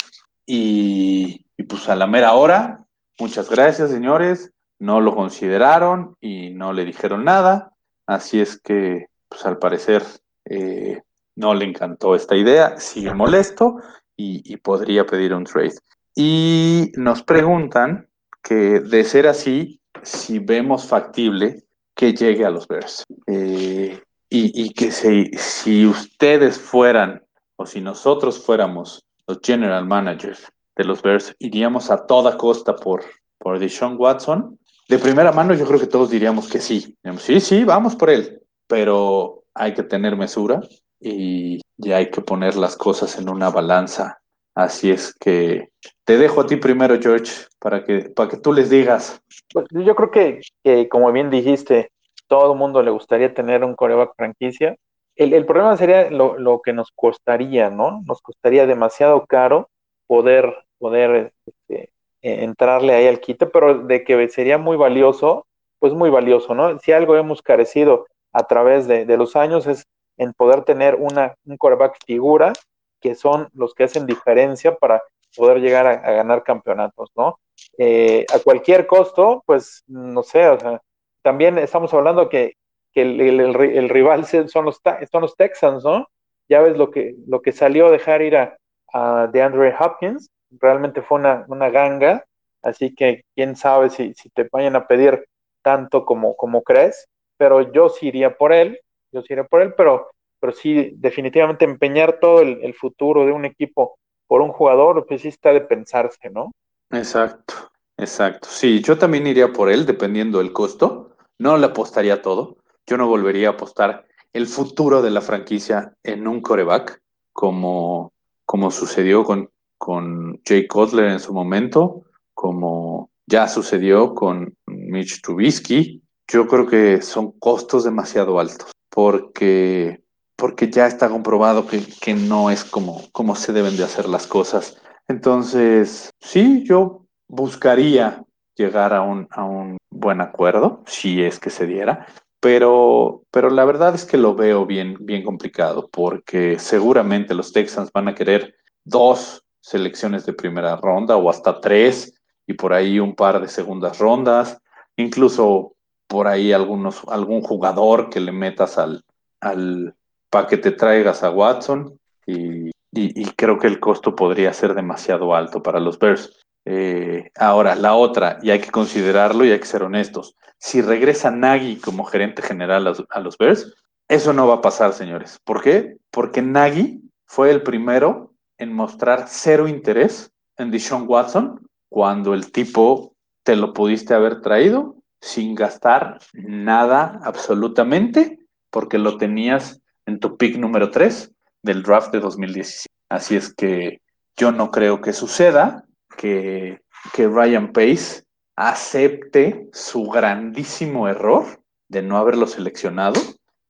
Y, 0.46 1.44
y 1.58 1.62
pues 1.64 1.88
a 1.90 1.96
la 1.96 2.06
mera 2.06 2.32
hora, 2.32 2.86
muchas 3.18 3.50
gracias, 3.50 3.90
señores 3.90 4.50
no 4.78 5.00
lo 5.00 5.14
consideraron 5.14 6.16
y 6.20 6.50
no 6.50 6.72
le 6.72 6.84
dijeron 6.84 7.24
nada, 7.24 7.72
así 8.06 8.40
es 8.40 8.60
que, 8.60 9.06
pues 9.28 9.44
al 9.44 9.58
parecer, 9.58 10.02
eh, 10.44 11.02
no 11.36 11.54
le 11.54 11.64
encantó 11.64 12.14
esta 12.14 12.36
idea, 12.36 12.78
sigue 12.78 13.14
molesto 13.14 13.76
y, 14.16 14.56
podría 14.58 15.06
pedir 15.06 15.32
un 15.34 15.44
trade. 15.44 15.74
Y 16.14 16.90
nos 16.96 17.22
preguntan 17.22 18.08
que 18.42 18.80
de 18.80 19.04
ser 19.04 19.28
así, 19.28 19.80
si 20.02 20.40
vemos 20.40 20.88
factible 20.88 21.64
que 21.94 22.12
llegue 22.12 22.44
a 22.44 22.50
los 22.50 22.66
Bears. 22.66 23.04
Eh, 23.26 24.02
y, 24.30 24.74
que 24.74 24.90
si, 24.90 25.30
si 25.36 25.86
ustedes 25.86 26.58
fueran 26.58 27.22
o 27.56 27.66
si 27.66 27.80
nosotros 27.80 28.44
fuéramos 28.44 29.04
los 29.26 29.38
general 29.42 29.86
managers 29.86 30.50
de 30.76 30.84
los 30.84 31.02
Bears, 31.02 31.34
iríamos 31.38 31.90
a 31.90 32.06
toda 32.06 32.36
costa 32.36 32.74
por, 32.74 33.04
por 33.38 33.58
Deshaun 33.58 33.96
Watson 33.98 34.57
de 34.88 34.98
primera 34.98 35.32
mano 35.32 35.54
yo 35.54 35.66
creo 35.66 35.78
que 35.78 35.86
todos 35.86 36.10
diríamos 36.10 36.48
que 36.48 36.60
sí. 36.60 36.96
Sí, 37.18 37.40
sí, 37.40 37.64
vamos 37.64 37.94
por 37.94 38.10
él. 38.10 38.42
pero 38.66 39.44
hay 39.54 39.74
que 39.74 39.82
tener 39.82 40.16
mesura 40.16 40.60
y 41.00 41.60
ya 41.76 41.96
hay 41.96 42.10
que 42.10 42.20
poner 42.20 42.56
las 42.56 42.76
cosas 42.76 43.18
en 43.18 43.28
una 43.28 43.50
balanza. 43.50 44.20
Así 44.54 44.90
es 44.90 45.14
que 45.14 45.70
te 46.04 46.18
dejo 46.18 46.40
a 46.40 46.46
ti 46.46 46.56
primero, 46.56 46.98
George, 47.00 47.32
para 47.58 47.84
que, 47.84 48.10
para 48.10 48.28
que 48.28 48.36
tú 48.36 48.52
les 48.52 48.70
digas. 48.70 49.20
Pues 49.52 49.66
yo 49.70 49.94
creo 49.94 50.10
que, 50.10 50.88
como 50.88 51.12
bien 51.12 51.30
dijiste, 51.30 51.90
todo 52.26 52.52
el 52.52 52.58
mundo 52.58 52.82
le 52.82 52.90
gustaría 52.90 53.32
tener 53.32 53.64
un 53.64 53.74
coreback 53.74 54.14
franquicia. 54.16 54.76
El, 55.16 55.32
el 55.32 55.46
problema 55.46 55.76
sería 55.76 56.10
lo, 56.10 56.38
lo, 56.38 56.60
que 56.60 56.72
nos 56.72 56.90
costaría, 56.94 57.70
¿no? 57.70 58.02
Nos 58.06 58.20
costaría 58.20 58.66
demasiado 58.66 59.26
caro 59.26 59.70
poder, 60.06 60.52
poder 60.78 61.32
este, 61.46 61.90
entrarle 62.22 62.94
ahí 62.94 63.06
al 63.06 63.20
quite, 63.20 63.46
pero 63.46 63.78
de 63.86 64.04
que 64.04 64.28
sería 64.28 64.58
muy 64.58 64.76
valioso, 64.76 65.46
pues 65.78 65.92
muy 65.92 66.10
valioso, 66.10 66.54
¿no? 66.54 66.78
Si 66.80 66.92
algo 66.92 67.16
hemos 67.16 67.42
carecido 67.42 68.06
a 68.32 68.46
través 68.46 68.86
de, 68.86 69.04
de 69.04 69.16
los 69.16 69.36
años 69.36 69.66
es 69.66 69.84
en 70.16 70.32
poder 70.34 70.64
tener 70.64 70.96
una, 70.96 71.34
un 71.44 71.56
coreback 71.56 71.96
figura, 72.04 72.52
que 73.00 73.14
son 73.14 73.48
los 73.54 73.74
que 73.74 73.84
hacen 73.84 74.06
diferencia 74.06 74.74
para 74.76 75.02
poder 75.36 75.60
llegar 75.60 75.86
a, 75.86 75.96
ganar 75.96 76.42
campeonatos, 76.42 77.10
¿no? 77.16 77.38
Eh, 77.78 78.26
a 78.32 78.38
cualquier 78.40 78.86
costo, 78.86 79.42
pues, 79.46 79.84
no 79.86 80.22
sé, 80.22 80.48
o 80.48 80.58
sea, 80.58 80.82
también 81.22 81.58
estamos 81.58 81.92
hablando 81.94 82.28
que, 82.28 82.54
que 82.92 83.02
el, 83.02 83.20
el, 83.20 83.88
rival 83.88 84.26
son 84.26 84.64
los, 84.64 84.80
son 85.10 85.22
los 85.22 85.36
Texans, 85.36 85.84
¿no? 85.84 86.08
Ya 86.48 86.60
ves 86.62 86.76
lo 86.76 86.90
que, 86.90 87.14
lo 87.26 87.40
que 87.42 87.52
salió 87.52 87.90
dejar 87.90 88.22
ir 88.22 88.36
a, 88.36 88.56
a 88.92 89.28
DeAndre 89.30 89.74
Hopkins, 89.78 90.30
realmente 90.50 91.02
fue 91.02 91.18
una, 91.18 91.44
una 91.48 91.70
ganga, 91.70 92.24
así 92.62 92.94
que 92.94 93.24
quién 93.34 93.56
sabe 93.56 93.90
si, 93.90 94.14
si 94.14 94.30
te 94.30 94.48
vayan 94.50 94.76
a 94.76 94.86
pedir 94.86 95.26
tanto 95.62 96.04
como, 96.04 96.36
como 96.36 96.62
crees, 96.62 97.06
pero 97.36 97.72
yo 97.72 97.88
sí 97.88 98.08
iría 98.08 98.36
por 98.36 98.52
él, 98.52 98.80
yo 99.12 99.22
sí 99.22 99.32
iría 99.32 99.44
por 99.44 99.62
él, 99.62 99.74
pero, 99.76 100.10
pero 100.40 100.52
sí, 100.52 100.92
definitivamente 100.96 101.64
empeñar 101.64 102.18
todo 102.20 102.40
el, 102.40 102.60
el 102.62 102.74
futuro 102.74 103.26
de 103.26 103.32
un 103.32 103.44
equipo 103.44 103.98
por 104.26 104.40
un 104.42 104.52
jugador, 104.52 105.06
pues 105.06 105.22
sí 105.22 105.28
está 105.28 105.52
de 105.52 105.62
pensarse, 105.62 106.30
¿no? 106.30 106.52
Exacto, 106.90 107.54
exacto. 107.96 108.48
Sí, 108.50 108.82
yo 108.82 108.98
también 108.98 109.26
iría 109.26 109.52
por 109.52 109.70
él, 109.70 109.86
dependiendo 109.86 110.38
del 110.38 110.52
costo. 110.52 111.16
No 111.38 111.56
le 111.56 111.66
apostaría 111.66 112.20
todo. 112.20 112.56
Yo 112.86 112.96
no 112.96 113.06
volvería 113.06 113.48
a 113.48 113.52
apostar 113.52 114.06
el 114.32 114.46
futuro 114.46 115.02
de 115.02 115.10
la 115.10 115.20
franquicia 115.20 115.94
en 116.02 116.28
un 116.28 116.40
coreback, 116.40 117.00
como, 117.32 118.12
como 118.44 118.70
sucedió 118.70 119.24
con, 119.24 119.50
con 119.78 120.40
Jay 120.44 120.66
Cutler 120.66 121.10
en 121.10 121.20
su 121.20 121.32
momento, 121.32 122.02
como 122.34 123.10
ya 123.26 123.48
sucedió 123.48 124.14
con 124.14 124.54
Mitch 124.66 125.22
Trubisky. 125.22 126.02
Yo 126.26 126.46
creo 126.46 126.66
que 126.66 127.00
son 127.00 127.32
costos 127.38 127.84
demasiado 127.84 128.38
altos, 128.38 128.70
porque, 128.90 130.02
porque 130.36 130.70
ya 130.70 130.86
está 130.86 131.08
comprobado 131.08 131.66
que, 131.66 131.82
que 132.00 132.14
no 132.14 132.50
es 132.50 132.64
como, 132.64 133.02
como 133.12 133.34
se 133.34 133.52
deben 133.52 133.76
de 133.76 133.84
hacer 133.84 134.08
las 134.08 134.26
cosas. 134.26 134.76
Entonces, 135.08 136.10
sí, 136.20 136.64
yo 136.64 137.06
buscaría 137.28 138.24
llegar 138.56 138.92
a 138.92 139.02
un, 139.02 139.26
a 139.30 139.44
un 139.44 139.78
buen 139.90 140.20
acuerdo, 140.20 140.82
si 140.86 141.22
es 141.22 141.38
que 141.38 141.50
se 141.50 141.66
diera, 141.66 142.06
pero, 142.40 143.22
pero 143.30 143.50
la 143.50 143.64
verdad 143.64 143.94
es 143.94 144.04
que 144.04 144.16
lo 144.16 144.34
veo 144.34 144.66
bien, 144.66 144.96
bien 145.00 145.24
complicado, 145.24 145.88
porque 145.90 146.58
seguramente 146.58 147.34
los 147.34 147.52
Texans 147.52 147.90
van 147.92 148.08
a 148.08 148.14
querer 148.14 148.54
dos 148.84 149.44
selecciones 149.68 150.24
de 150.24 150.32
primera 150.32 150.76
ronda 150.76 151.16
o 151.16 151.28
hasta 151.28 151.60
tres, 151.60 152.14
y 152.46 152.54
por 152.54 152.72
ahí 152.72 152.98
un 152.98 153.14
par 153.14 153.40
de 153.40 153.48
segundas 153.48 153.98
rondas, 153.98 154.58
incluso 154.96 155.74
por 156.06 156.26
ahí 156.26 156.52
algunos, 156.52 157.02
algún 157.08 157.42
jugador 157.42 158.08
que 158.08 158.20
le 158.20 158.32
metas 158.32 158.78
al, 158.78 159.04
al 159.40 159.94
para 160.30 160.46
que 160.46 160.56
te 160.56 160.70
traigas 160.70 161.22
a 161.22 161.30
Watson, 161.30 161.98
y, 162.26 162.70
y, 162.92 163.24
creo 163.36 163.58
que 163.58 163.66
el 163.66 163.80
costo 163.80 164.14
podría 164.14 164.52
ser 164.52 164.74
demasiado 164.74 165.34
alto 165.34 165.62
para 165.62 165.80
los 165.80 165.98
Bears. 165.98 166.46
Eh, 166.66 167.30
ahora, 167.36 167.74
la 167.74 167.94
otra, 167.94 168.38
y 168.42 168.50
hay 168.50 168.60
que 168.60 168.70
considerarlo 168.70 169.44
y 169.44 169.50
hay 169.50 169.58
que 169.58 169.66
ser 169.66 169.82
honestos, 169.82 170.36
si 170.58 170.82
regresa 170.82 171.30
Nagy 171.30 171.76
como 171.76 172.04
gerente 172.04 172.42
general 172.42 172.86
a, 172.86 172.94
a 173.10 173.20
los 173.20 173.38
Bears, 173.38 173.74
eso 174.08 174.32
no 174.32 174.46
va 174.46 174.54
a 174.54 174.60
pasar, 174.60 174.92
señores. 174.92 175.38
¿Por 175.44 175.62
qué? 175.62 175.96
Porque 176.10 176.42
Nagy 176.42 177.02
fue 177.26 177.50
el 177.50 177.62
primero 177.62 178.32
en 178.58 178.72
mostrar 178.72 179.26
cero 179.28 179.68
interés 179.68 180.30
en 180.56 180.70
Deshaun 180.70 181.06
Watson 181.08 181.66
cuando 181.88 182.34
el 182.34 182.52
tipo 182.52 183.14
te 183.44 183.56
lo 183.56 183.72
pudiste 183.72 184.14
haber 184.14 184.40
traído 184.42 184.96
sin 185.20 185.54
gastar 185.54 186.18
nada 186.34 187.20
absolutamente 187.24 188.38
porque 188.70 188.98
lo 188.98 189.16
tenías 189.16 189.80
en 190.06 190.20
tu 190.20 190.36
pick 190.36 190.56
número 190.58 190.90
3 190.90 191.32
del 191.62 191.82
draft 191.82 192.12
de 192.12 192.20
2017. 192.20 192.86
Así 193.08 193.36
es 193.36 193.54
que 193.54 194.00
yo 194.36 194.52
no 194.52 194.70
creo 194.70 195.00
que 195.00 195.12
suceda 195.12 195.84
que, 196.16 196.80
que 197.14 197.26
Ryan 197.26 197.72
Pace 197.72 198.22
acepte 198.56 199.68
su 199.72 200.04
grandísimo 200.08 201.08
error 201.08 201.62
de 201.88 202.02
no 202.02 202.18
haberlo 202.18 202.46
seleccionado 202.46 203.20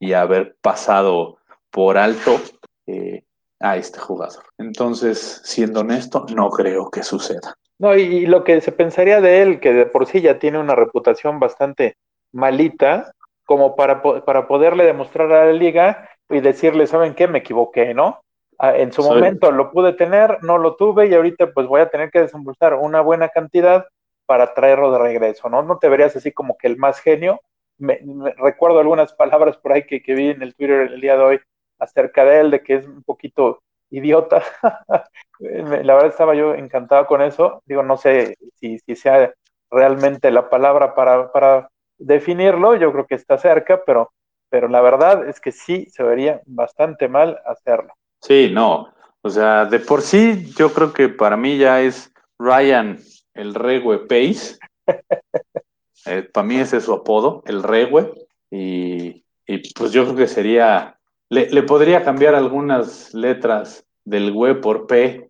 y 0.01 0.13
haber 0.13 0.57
pasado 0.61 1.39
por 1.71 1.99
alto 1.99 2.41
eh, 2.87 3.25
a 3.61 3.77
este 3.77 3.99
jugador. 3.99 4.45
Entonces, 4.59 5.41
siendo 5.45 5.81
honesto, 5.81 6.27
no 6.35 6.51
creo 6.51 6.91
que 6.91 7.03
suceda. 7.03 7.55
No, 7.79 7.97
y, 7.97 8.03
y, 8.03 8.27
lo 8.27 8.45
que 8.45 8.61
se 8.61 8.73
pensaría 8.73 9.21
de 9.21 9.43
él, 9.43 9.61
que 9.61 9.73
de 9.73 9.87
por 9.87 10.07
sí 10.07 10.21
ya 10.21 10.39
tiene 10.39 10.59
una 10.59 10.75
reputación 10.75 11.39
bastante 11.39 11.97
malita, 12.33 13.13
como 13.49 13.77
para, 13.77 14.03
para 14.03 14.47
poderle 14.47 14.85
demostrar 14.85 15.33
a 15.33 15.47
la 15.47 15.53
liga 15.53 16.07
y 16.29 16.41
decirle, 16.41 16.87
¿saben 16.87 17.15
qué? 17.15 17.27
Me 17.29 17.39
equivoqué, 17.39 17.95
¿no? 17.95 18.21
Ah, 18.59 18.77
en 18.77 18.93
su 18.93 19.03
Soy... 19.03 19.15
momento 19.15 19.51
lo 19.51 19.71
pude 19.71 19.95
tener, 19.95 20.43
no 20.43 20.59
lo 20.59 20.77
tuve 20.77 21.07
y 21.07 21.15
ahorita 21.15 21.53
pues 21.53 21.67
voy 21.67 21.81
a 21.81 21.89
tener 21.89 22.11
que 22.11 22.21
desembolsar 22.21 22.75
una 22.75 23.01
buena 23.01 23.31
cantidad 23.31 23.87
para 24.27 24.53
traerlo 24.53 24.93
de 24.93 24.99
regreso, 24.99 25.49
¿no? 25.49 25.63
No 25.63 25.79
te 25.79 25.89
verías 25.89 26.15
así 26.15 26.31
como 26.31 26.59
que 26.59 26.67
el 26.67 26.77
más 26.77 27.01
genio. 27.01 27.41
Me, 27.79 28.01
me, 28.05 28.33
recuerdo 28.33 28.81
algunas 28.81 29.15
palabras 29.15 29.57
por 29.57 29.73
ahí 29.73 29.87
que, 29.87 30.03
que 30.03 30.15
vi 30.15 30.29
en 30.29 30.43
el 30.43 30.55
Twitter 30.55 30.93
el 30.93 31.01
día 31.01 31.17
de 31.17 31.23
hoy 31.23 31.41
acerca 31.79 32.25
de 32.25 32.41
él, 32.41 32.51
de 32.51 32.63
que 32.63 32.75
es 32.77 32.87
un 32.87 33.03
poquito 33.03 33.63
idiota. 33.91 34.43
la 35.41 35.95
verdad 35.95 36.11
estaba 36.11 36.35
yo 36.35 36.55
encantado 36.55 37.07
con 37.07 37.23
eso. 37.23 37.63
Digo, 37.67 37.83
no 37.83 37.97
sé 37.97 38.37
si, 38.61 38.79
si 38.79 38.97
sea 38.97 39.33
realmente 39.71 40.31
la 40.31 40.49
palabra 40.49 40.95
para, 40.95 41.31
para, 41.33 41.69
definirlo, 41.99 42.77
yo 42.77 42.93
creo 42.93 43.07
que 43.07 43.17
está 43.17 43.39
cerca, 43.39 43.83
pero, 43.85 44.13
pero 44.49 44.69
la 44.69 44.81
verdad 44.81 45.29
es 45.29 45.41
que 45.41 45.53
sí 45.53 45.87
se 45.91 46.03
vería 46.03 46.41
bastante 46.47 47.09
mal 47.09 47.41
hacerlo. 47.45 47.93
Sí, 48.21 48.51
no. 48.53 48.93
O 49.23 49.31
sea, 49.31 49.65
de 49.65 49.81
por 49.81 50.03
sí 50.03 50.53
yo 50.57 50.73
creo 50.73 50.93
que 50.93 51.09
para 51.09 51.37
mí 51.37 51.59
ya 51.59 51.81
es 51.81 52.13
Ryan 52.39 52.99
el 53.35 53.55
Regue 53.55 53.99
Pace. 53.99 54.59
eh, 56.07 56.23
para 56.33 56.47
mí 56.47 56.57
ese 56.57 56.79
es 56.79 56.85
su 56.85 56.93
apodo, 56.93 57.43
el 57.47 57.63
Regue. 57.63 58.13
Y, 58.51 59.25
y 59.47 59.73
pues 59.75 59.93
yo 59.93 60.05
creo 60.05 60.17
que 60.17 60.29
sería 60.29 60.98
le, 61.31 61.51
le, 61.51 61.63
podría 61.63 62.03
cambiar 62.03 62.35
algunas 62.35 63.13
letras 63.15 63.87
del 64.05 64.33
güey 64.33 64.61
por 64.61 64.87
P 64.87 65.29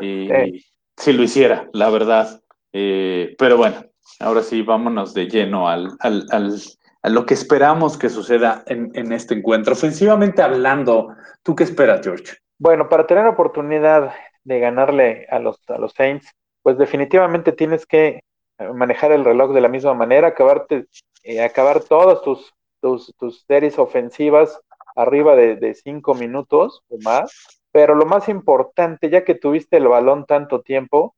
y, 0.00 0.28
hey. 0.30 0.64
si 0.96 1.12
lo 1.12 1.22
hiciera, 1.22 1.68
la 1.72 1.90
verdad. 1.90 2.40
Eh, 2.72 3.34
pero 3.38 3.56
bueno, 3.56 3.84
ahora 4.20 4.42
sí, 4.42 4.62
vámonos 4.62 5.14
de 5.14 5.26
lleno 5.26 5.68
al, 5.68 5.96
al, 6.00 6.26
al, 6.30 6.54
a 7.02 7.08
lo 7.08 7.26
que 7.26 7.34
esperamos 7.34 7.96
que 7.96 8.08
suceda 8.08 8.64
en, 8.66 8.90
en, 8.94 9.12
este 9.12 9.34
encuentro. 9.34 9.74
Ofensivamente 9.74 10.42
hablando, 10.42 11.14
¿tú 11.42 11.54
qué 11.54 11.64
esperas, 11.64 12.00
George? 12.02 12.36
Bueno, 12.58 12.88
para 12.88 13.06
tener 13.06 13.26
oportunidad 13.26 14.12
de 14.44 14.58
ganarle 14.60 15.26
a 15.30 15.38
los, 15.38 15.60
a 15.68 15.78
los 15.78 15.92
Saints, 15.92 16.32
pues 16.62 16.78
definitivamente 16.78 17.52
tienes 17.52 17.86
que 17.86 18.20
manejar 18.74 19.12
el 19.12 19.24
reloj 19.24 19.52
de 19.52 19.60
la 19.60 19.68
misma 19.68 19.94
manera, 19.94 20.28
acabarte, 20.28 20.86
eh, 21.22 21.42
acabar 21.42 21.80
todas 21.80 22.22
tus, 22.22 22.54
tus, 22.80 23.14
tus 23.18 23.44
series 23.46 23.78
ofensivas 23.78 24.60
arriba 24.96 25.36
de, 25.36 25.74
cinco 25.74 26.14
minutos 26.14 26.82
o 26.88 26.96
más, 27.02 27.60
pero 27.70 27.94
lo 27.94 28.06
más 28.06 28.28
importante, 28.28 29.10
ya 29.10 29.24
que 29.24 29.34
tuviste 29.34 29.76
el 29.76 29.86
balón 29.86 30.24
tanto 30.24 30.62
tiempo, 30.62 31.14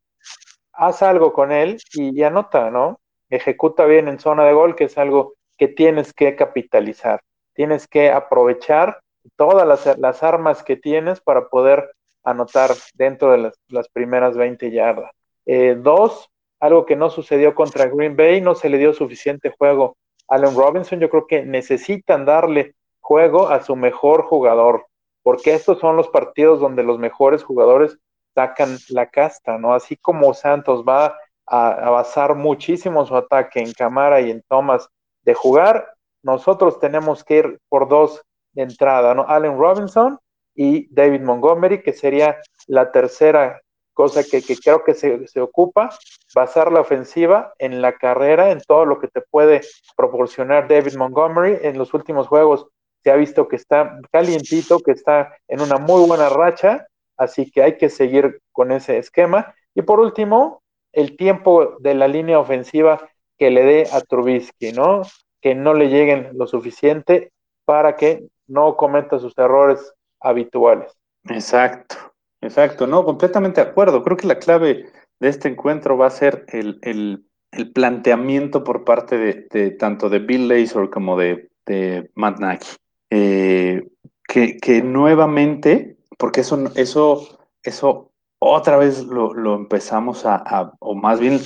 haz 0.73 1.03
algo 1.03 1.33
con 1.33 1.53
él 1.53 1.79
y, 1.95 2.23
anota, 2.23 2.71
¿no? 2.71 3.01
Ejecuta 3.31 3.85
bien 3.87 4.09
en 4.09 4.19
zona 4.19 4.45
de 4.45 4.53
gol, 4.53 4.75
que 4.75 4.85
es 4.85 4.99
algo 4.99 5.35
que 5.57 5.69
tienes 5.69 6.13
que 6.13 6.35
capitalizar. 6.37 7.21
Tienes 7.55 7.87
que 7.87 8.11
aprovechar 8.11 9.01
todas 9.37 9.67
las, 9.99 10.23
armas 10.23 10.63
que 10.63 10.77
tienes 10.77 11.21
para 11.21 11.49
poder 11.49 11.91
anotar 12.25 12.71
dentro 12.95 13.33
de 13.33 13.39
las, 13.39 13.55
las 13.69 13.89
primeras 13.89 14.37
20 14.37 14.71
yardas. 14.71 15.11
Eh, 15.47 15.77
dos, 15.81 16.29
algo 16.61 16.85
que 16.87 16.97
no 16.97 17.11
sucedió 17.11 17.55
contra 17.55 17.87
Green 17.87 18.17
Bay, 18.17 18.41
no 18.41 18.55
se 18.55 18.69
le 18.69 18.79
dio 18.79 18.93
suficiente 18.93 19.55
juego 19.57 19.97
a 20.29 20.35
Allen 20.35 20.57
Robinson. 20.57 21.01
Yo 21.01 21.09
creo 21.09 21.27
que 21.27 21.45
necesitan 21.45 22.25
darle 22.25 22.75
juego 23.09 23.49
a 23.49 23.63
su 23.63 23.75
mejor 23.75 24.25
jugador, 24.25 24.87
porque 25.23 25.55
estos 25.55 25.79
son 25.79 25.97
los 25.97 26.09
partidos 26.09 26.61
donde 26.61 26.83
los 26.83 26.99
mejores 26.99 27.43
jugadores 27.43 27.97
sacan 28.35 28.77
la 28.91 29.07
casta, 29.07 29.57
¿no? 29.57 29.73
Así 29.73 29.97
como 29.97 30.35
Santos 30.35 30.85
va 30.87 31.17
a, 31.47 31.89
basar 31.89 32.35
muchísimo 32.35 33.07
su 33.07 33.17
ataque 33.17 33.61
en 33.61 33.73
Camara 33.73 34.21
y 34.21 34.31
en 34.31 34.43
Thomas 34.43 34.91
de 35.23 35.33
jugar 35.33 35.95
nosotros 36.23 36.79
tenemos 36.81 37.25
que 37.25 37.39
ir 37.39 37.59
por 37.71 37.89
dos 37.89 38.21
de 38.53 38.65
entrada, 38.65 39.15
¿no? 39.15 39.25
Allen 39.27 39.57
Robinson 39.59 40.19
y 40.55 40.93
David 40.95 41.23
Montgomery, 41.23 41.83
que 41.83 41.95
sería 41.95 42.37
la 42.67 42.93
tercera 42.93 43.63
cosa 43.95 44.23
que, 44.23 44.43
creo 44.63 44.85
que 44.85 44.93
se, 44.93 45.27
se, 45.29 45.41
ocupa, 45.41 45.89
basar 46.35 46.71
la 46.71 46.81
ofensiva 46.81 47.55
en 47.59 47.81
la 47.81 47.95
carrera, 47.95 48.51
en 48.51 48.61
todo 48.61 48.85
lo 48.85 48.99
que 48.99 49.09
te 49.09 49.23
puede 49.23 49.63
proporcionar 49.97 50.69
David 50.69 50.97
Montgomery. 50.97 51.59
En 51.63 51.79
los 51.79 51.95
últimos 51.95 52.29
juegos 52.29 52.67
se 53.09 53.13
ha 53.13 53.17
visto 53.17 53.49
que 53.49 53.57
está 53.57 53.99
calientito, 54.13 54.81
que 54.81 54.91
está 54.91 55.35
en 55.49 55.63
una 55.63 55.79
muy 55.79 56.07
buena 56.07 56.29
racha, 56.29 56.87
así 57.17 57.51
que 57.51 57.63
hay 57.63 57.79
que 57.79 57.89
seguir 57.89 58.43
con 58.53 58.71
ese 58.71 58.99
esquema. 58.99 59.55
Y 59.75 59.81
por 59.81 59.99
último, 59.99 60.61
el 60.93 61.17
tiempo 61.17 61.79
de 61.81 61.95
la 61.95 62.07
línea 62.07 62.39
ofensiva 62.39 63.09
que 63.39 63.51
le 63.51 63.65
dé 63.65 63.89
a 63.91 64.03
Trubisky, 64.03 64.73
¿no? 64.73 65.05
Que 65.41 65.55
no 65.55 65.73
le 65.73 65.89
lleguen 65.89 66.33
lo 66.35 66.47
suficiente 66.47 67.33
para 67.65 67.97
que 67.97 68.29
no 68.47 68.77
cometa 68.77 69.19
sus 69.19 69.33
errores 69.39 69.95
habituales. 70.21 70.93
Exacto, 71.31 71.97
exacto, 72.43 72.87
no, 72.87 73.07
completamente 73.07 73.65
de 73.65 73.71
acuerdo. 73.71 74.03
Creo 74.03 74.19
que 74.19 74.27
la 74.27 74.39
clave 74.39 74.85
de 75.19 75.29
este 75.31 75.49
encuentro 75.49 75.97
va 75.97 76.09
a 76.09 76.11
ser 76.11 76.45
el, 76.49 77.25
planteamiento 77.73 78.63
por 78.63 78.85
parte 78.85 79.17
de, 79.17 79.71
tanto 79.71 80.11
de 80.11 80.19
Bill 80.19 80.47
Lazor 80.47 80.91
como 80.91 81.17
de, 81.17 81.49
de 81.65 82.11
Matt 82.15 82.39
Nagy. 82.41 82.77
Eh, 83.11 83.89
que, 84.29 84.83
nuevamente, 84.83 85.97
porque 86.19 86.43
eso, 86.43 86.71
eso, 86.75 87.41
eso 87.63 88.13
otra 88.39 88.77
vez 88.77 89.05
lo, 89.05 89.55
empezamos 89.57 90.25
a, 90.25 90.73
o 90.79 90.95
más 90.95 91.19
bien 91.19 91.41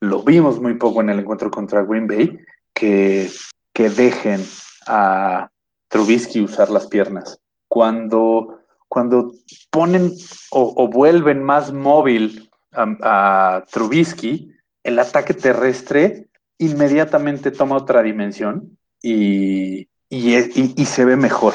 lo 0.00 0.22
vimos 0.22 0.60
muy 0.60 0.74
poco 0.74 1.00
en 1.00 1.10
el 1.10 1.20
encuentro 1.20 1.50
contra 1.50 1.84
Green 1.84 2.06
Bay, 2.06 2.38
que, 2.74 3.30
que 3.72 3.88
dejen 3.88 4.44
a 4.86 5.48
Trubisky 5.88 6.40
usar 6.40 6.70
las 6.70 6.86
piernas. 6.88 7.40
Cuando, 7.68 8.60
cuando 8.88 9.32
ponen 9.70 10.12
o, 10.50 10.88
vuelven 10.88 11.42
más 11.42 11.72
móvil 11.72 12.50
a, 12.72 13.64
Trubisky, 13.70 14.52
el 14.82 14.98
ataque 14.98 15.34
terrestre 15.34 16.28
inmediatamente 16.58 17.50
toma 17.50 17.76
otra 17.76 18.02
dimensión 18.02 18.76
y, 19.02 19.88
y, 20.14 20.86
se 20.86 21.04
ve 21.04 21.16
mejor. 21.16 21.54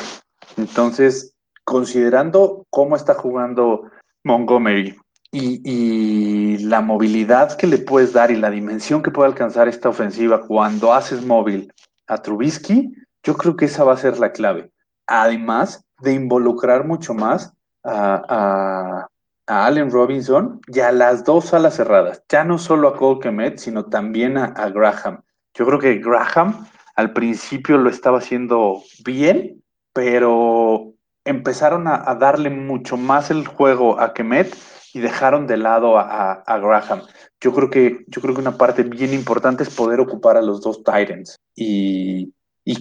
Entonces, 0.57 1.33
considerando 1.63 2.65
cómo 2.69 2.95
está 2.95 3.13
jugando 3.13 3.89
Montgomery 4.23 4.97
y, 5.31 6.57
la 6.59 6.81
movilidad 6.81 7.57
que 7.57 7.67
le 7.67 7.77
puedes 7.77 8.13
dar 8.13 8.31
y 8.31 8.35
la 8.35 8.51
dimensión 8.51 9.01
que 9.01 9.11
puede 9.11 9.29
alcanzar 9.29 9.67
esta 9.67 9.89
ofensiva 9.89 10.45
cuando 10.45 10.93
haces 10.93 11.25
móvil 11.25 11.73
a 12.07 12.21
Trubisky, 12.21 12.93
yo 13.23 13.35
creo 13.35 13.55
que 13.55 13.65
esa 13.65 13.83
va 13.83 13.93
a 13.93 13.97
ser 13.97 14.19
la 14.19 14.31
clave. 14.31 14.71
Además 15.07 15.83
de 16.01 16.13
involucrar 16.13 16.85
mucho 16.85 17.13
más 17.13 17.53
a, 17.83 19.07
Allen 19.47 19.89
Robinson 19.89 20.61
y 20.67 20.79
a 20.81 20.91
las 20.91 21.23
dos 21.23 21.55
alas 21.55 21.75
cerradas, 21.75 22.21
ya 22.29 22.43
no 22.43 22.59
solo 22.59 22.89
a 22.89 22.95
Cole 22.95 23.19
Kemet, 23.19 23.57
sino 23.57 23.85
también 23.85 24.37
a, 24.37 24.45
a 24.45 24.69
Graham. 24.69 25.23
Yo 25.55 25.65
creo 25.65 25.79
que 25.79 25.95
Graham 25.95 26.67
al 26.99 27.13
principio 27.13 27.77
lo 27.77 27.89
estaba 27.89 28.17
haciendo 28.17 28.83
bien, 29.05 29.63
pero 29.93 30.91
empezaron 31.23 31.87
a, 31.87 32.13
darle 32.15 32.49
mucho 32.49 32.97
más 32.97 33.31
el 33.31 33.47
juego 33.47 34.01
a 34.01 34.13
Kemet 34.13 34.53
y 34.93 34.99
dejaron 34.99 35.47
de 35.47 35.55
lado 35.55 35.97
a, 35.97 36.43
Graham. 36.45 37.03
Yo 37.39 37.53
creo 37.53 37.69
que 37.69 38.03
yo 38.07 38.21
creo 38.21 38.35
que 38.35 38.41
una 38.41 38.57
parte 38.57 38.83
bien 38.83 39.13
importante 39.13 39.63
es 39.63 39.73
poder 39.73 40.01
ocupar 40.01 40.35
a 40.35 40.41
los 40.41 40.59
dos 40.59 40.83
Titans 40.83 41.37
y, 41.55 42.33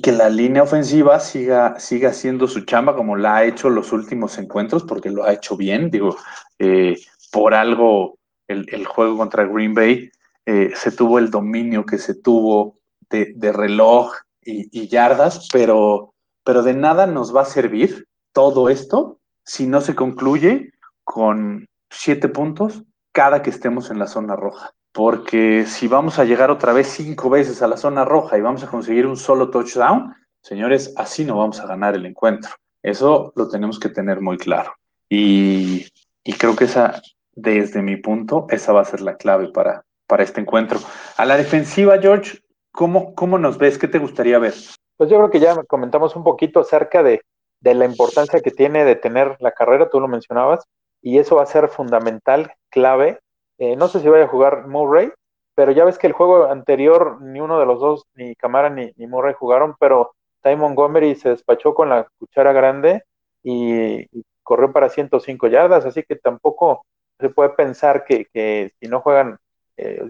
que 0.02 0.10
la 0.10 0.28
línea 0.28 0.64
ofensiva 0.64 1.20
siga, 1.20 1.78
siga 1.78 2.10
haciendo 2.10 2.48
su 2.48 2.64
chamba 2.64 2.96
como 2.96 3.16
la 3.16 3.36
ha 3.36 3.44
hecho 3.44 3.70
los 3.70 3.92
últimos 3.92 4.36
encuentros, 4.36 4.82
porque 4.82 5.10
lo 5.10 5.24
ha 5.24 5.32
hecho 5.32 5.56
bien. 5.56 5.90
Digo, 5.90 6.16
eh, 6.58 6.98
por 7.30 7.54
algo 7.54 8.18
el, 8.48 8.84
juego 8.84 9.16
contra 9.16 9.46
Green 9.46 9.74
Bay 9.74 10.10
eh, 10.44 10.72
se 10.74 10.90
tuvo 10.90 11.20
el 11.20 11.30
dominio 11.30 11.86
que 11.86 11.98
se 11.98 12.14
tuvo 12.16 12.77
de, 13.10 13.52
reloj 13.52 14.12
y, 14.42 14.88
yardas, 14.88 15.48
pero, 15.52 16.14
pero 16.44 16.62
de 16.62 16.74
nada 16.74 17.06
nos 17.06 17.34
va 17.34 17.42
a 17.42 17.46
servir 17.46 18.06
todo 18.32 18.68
esto 18.68 19.18
si 19.44 19.66
no 19.66 19.80
se 19.80 19.94
concluye 19.94 20.72
con 21.04 21.66
siete 21.90 22.28
puntos 22.28 22.84
cada 23.12 23.42
que 23.42 23.50
estemos 23.50 23.90
en 23.90 23.98
la 23.98 24.06
zona 24.06 24.36
roja. 24.36 24.72
Porque 24.92 25.64
si 25.66 25.88
vamos 25.88 26.18
a 26.18 26.24
llegar 26.24 26.50
otra 26.50 26.72
vez 26.72 26.88
cinco 26.88 27.30
veces 27.30 27.62
a 27.62 27.68
la 27.68 27.76
zona 27.76 28.04
roja 28.04 28.38
y 28.38 28.42
vamos 28.42 28.62
a 28.62 28.68
conseguir 28.68 29.06
un 29.06 29.16
solo 29.16 29.50
touchdown, 29.50 30.14
señores, 30.42 30.92
así 30.96 31.24
no 31.24 31.36
vamos 31.36 31.60
a 31.60 31.66
ganar 31.66 31.94
el 31.94 32.06
encuentro. 32.06 32.50
Eso 32.82 33.32
lo 33.36 33.48
tenemos 33.48 33.78
que 33.78 33.88
tener 33.88 34.20
muy 34.20 34.38
claro. 34.38 34.72
Y, 35.08 35.86
y 36.24 36.32
creo 36.34 36.56
que 36.56 36.64
esa, 36.64 37.00
desde 37.32 37.82
mi 37.82 37.96
punto, 37.96 38.46
esa 38.50 38.72
va 38.72 38.82
a 38.82 38.86
ser 38.86 39.00
la 39.00 39.16
clave 39.16 39.48
para, 39.48 39.84
para 40.06 40.24
este 40.24 40.40
encuentro. 40.40 40.80
A 41.16 41.24
la 41.24 41.36
defensiva, 41.36 41.98
George, 42.00 42.40
¿Cómo, 42.78 43.12
¿Cómo 43.16 43.38
nos 43.38 43.58
ves? 43.58 43.76
¿Qué 43.76 43.88
te 43.88 43.98
gustaría 43.98 44.38
ver? 44.38 44.54
Pues 44.96 45.10
yo 45.10 45.16
creo 45.16 45.30
que 45.30 45.40
ya 45.40 45.64
comentamos 45.64 46.14
un 46.14 46.22
poquito 46.22 46.60
acerca 46.60 47.02
de, 47.02 47.22
la 47.60 47.84
importancia 47.84 48.38
que 48.38 48.52
tiene 48.52 48.84
de 48.84 48.94
tener 48.94 49.36
la 49.40 49.50
carrera, 49.50 49.90
tú 49.90 49.98
lo 49.98 50.06
mencionabas, 50.06 50.64
y 51.02 51.18
eso 51.18 51.34
va 51.34 51.42
a 51.42 51.46
ser 51.46 51.66
fundamental, 51.66 52.52
clave. 52.70 53.18
Eh, 53.58 53.74
no 53.74 53.88
sé 53.88 53.98
si 53.98 54.08
vaya 54.08 54.26
a 54.26 54.28
jugar 54.28 54.68
Murray, 54.68 55.10
pero 55.56 55.72
ya 55.72 55.84
ves 55.84 55.98
que 55.98 56.06
el 56.06 56.12
juego 56.12 56.44
anterior 56.44 57.20
ni 57.20 57.40
uno 57.40 57.58
de 57.58 57.66
los 57.66 57.80
dos, 57.80 58.04
ni 58.14 58.36
Camara 58.36 58.70
ni, 58.70 58.92
Murray 59.08 59.34
jugaron, 59.34 59.74
pero 59.80 60.12
Ty 60.44 60.54
Montgomery 60.54 61.16
se 61.16 61.30
despachó 61.30 61.74
con 61.74 61.88
la 61.88 62.06
cuchara 62.20 62.52
grande 62.52 63.02
y, 63.42 64.06
corrió 64.44 64.72
para 64.72 64.88
105 64.88 65.48
yardas, 65.48 65.84
así 65.84 66.04
que 66.04 66.14
tampoco 66.14 66.86
se 67.18 67.28
puede 67.28 67.50
pensar 67.50 68.04
que, 68.04 68.26
que 68.32 68.70
si 68.78 68.86
no 68.86 69.00
juegan 69.00 69.36
eh, 69.78 70.02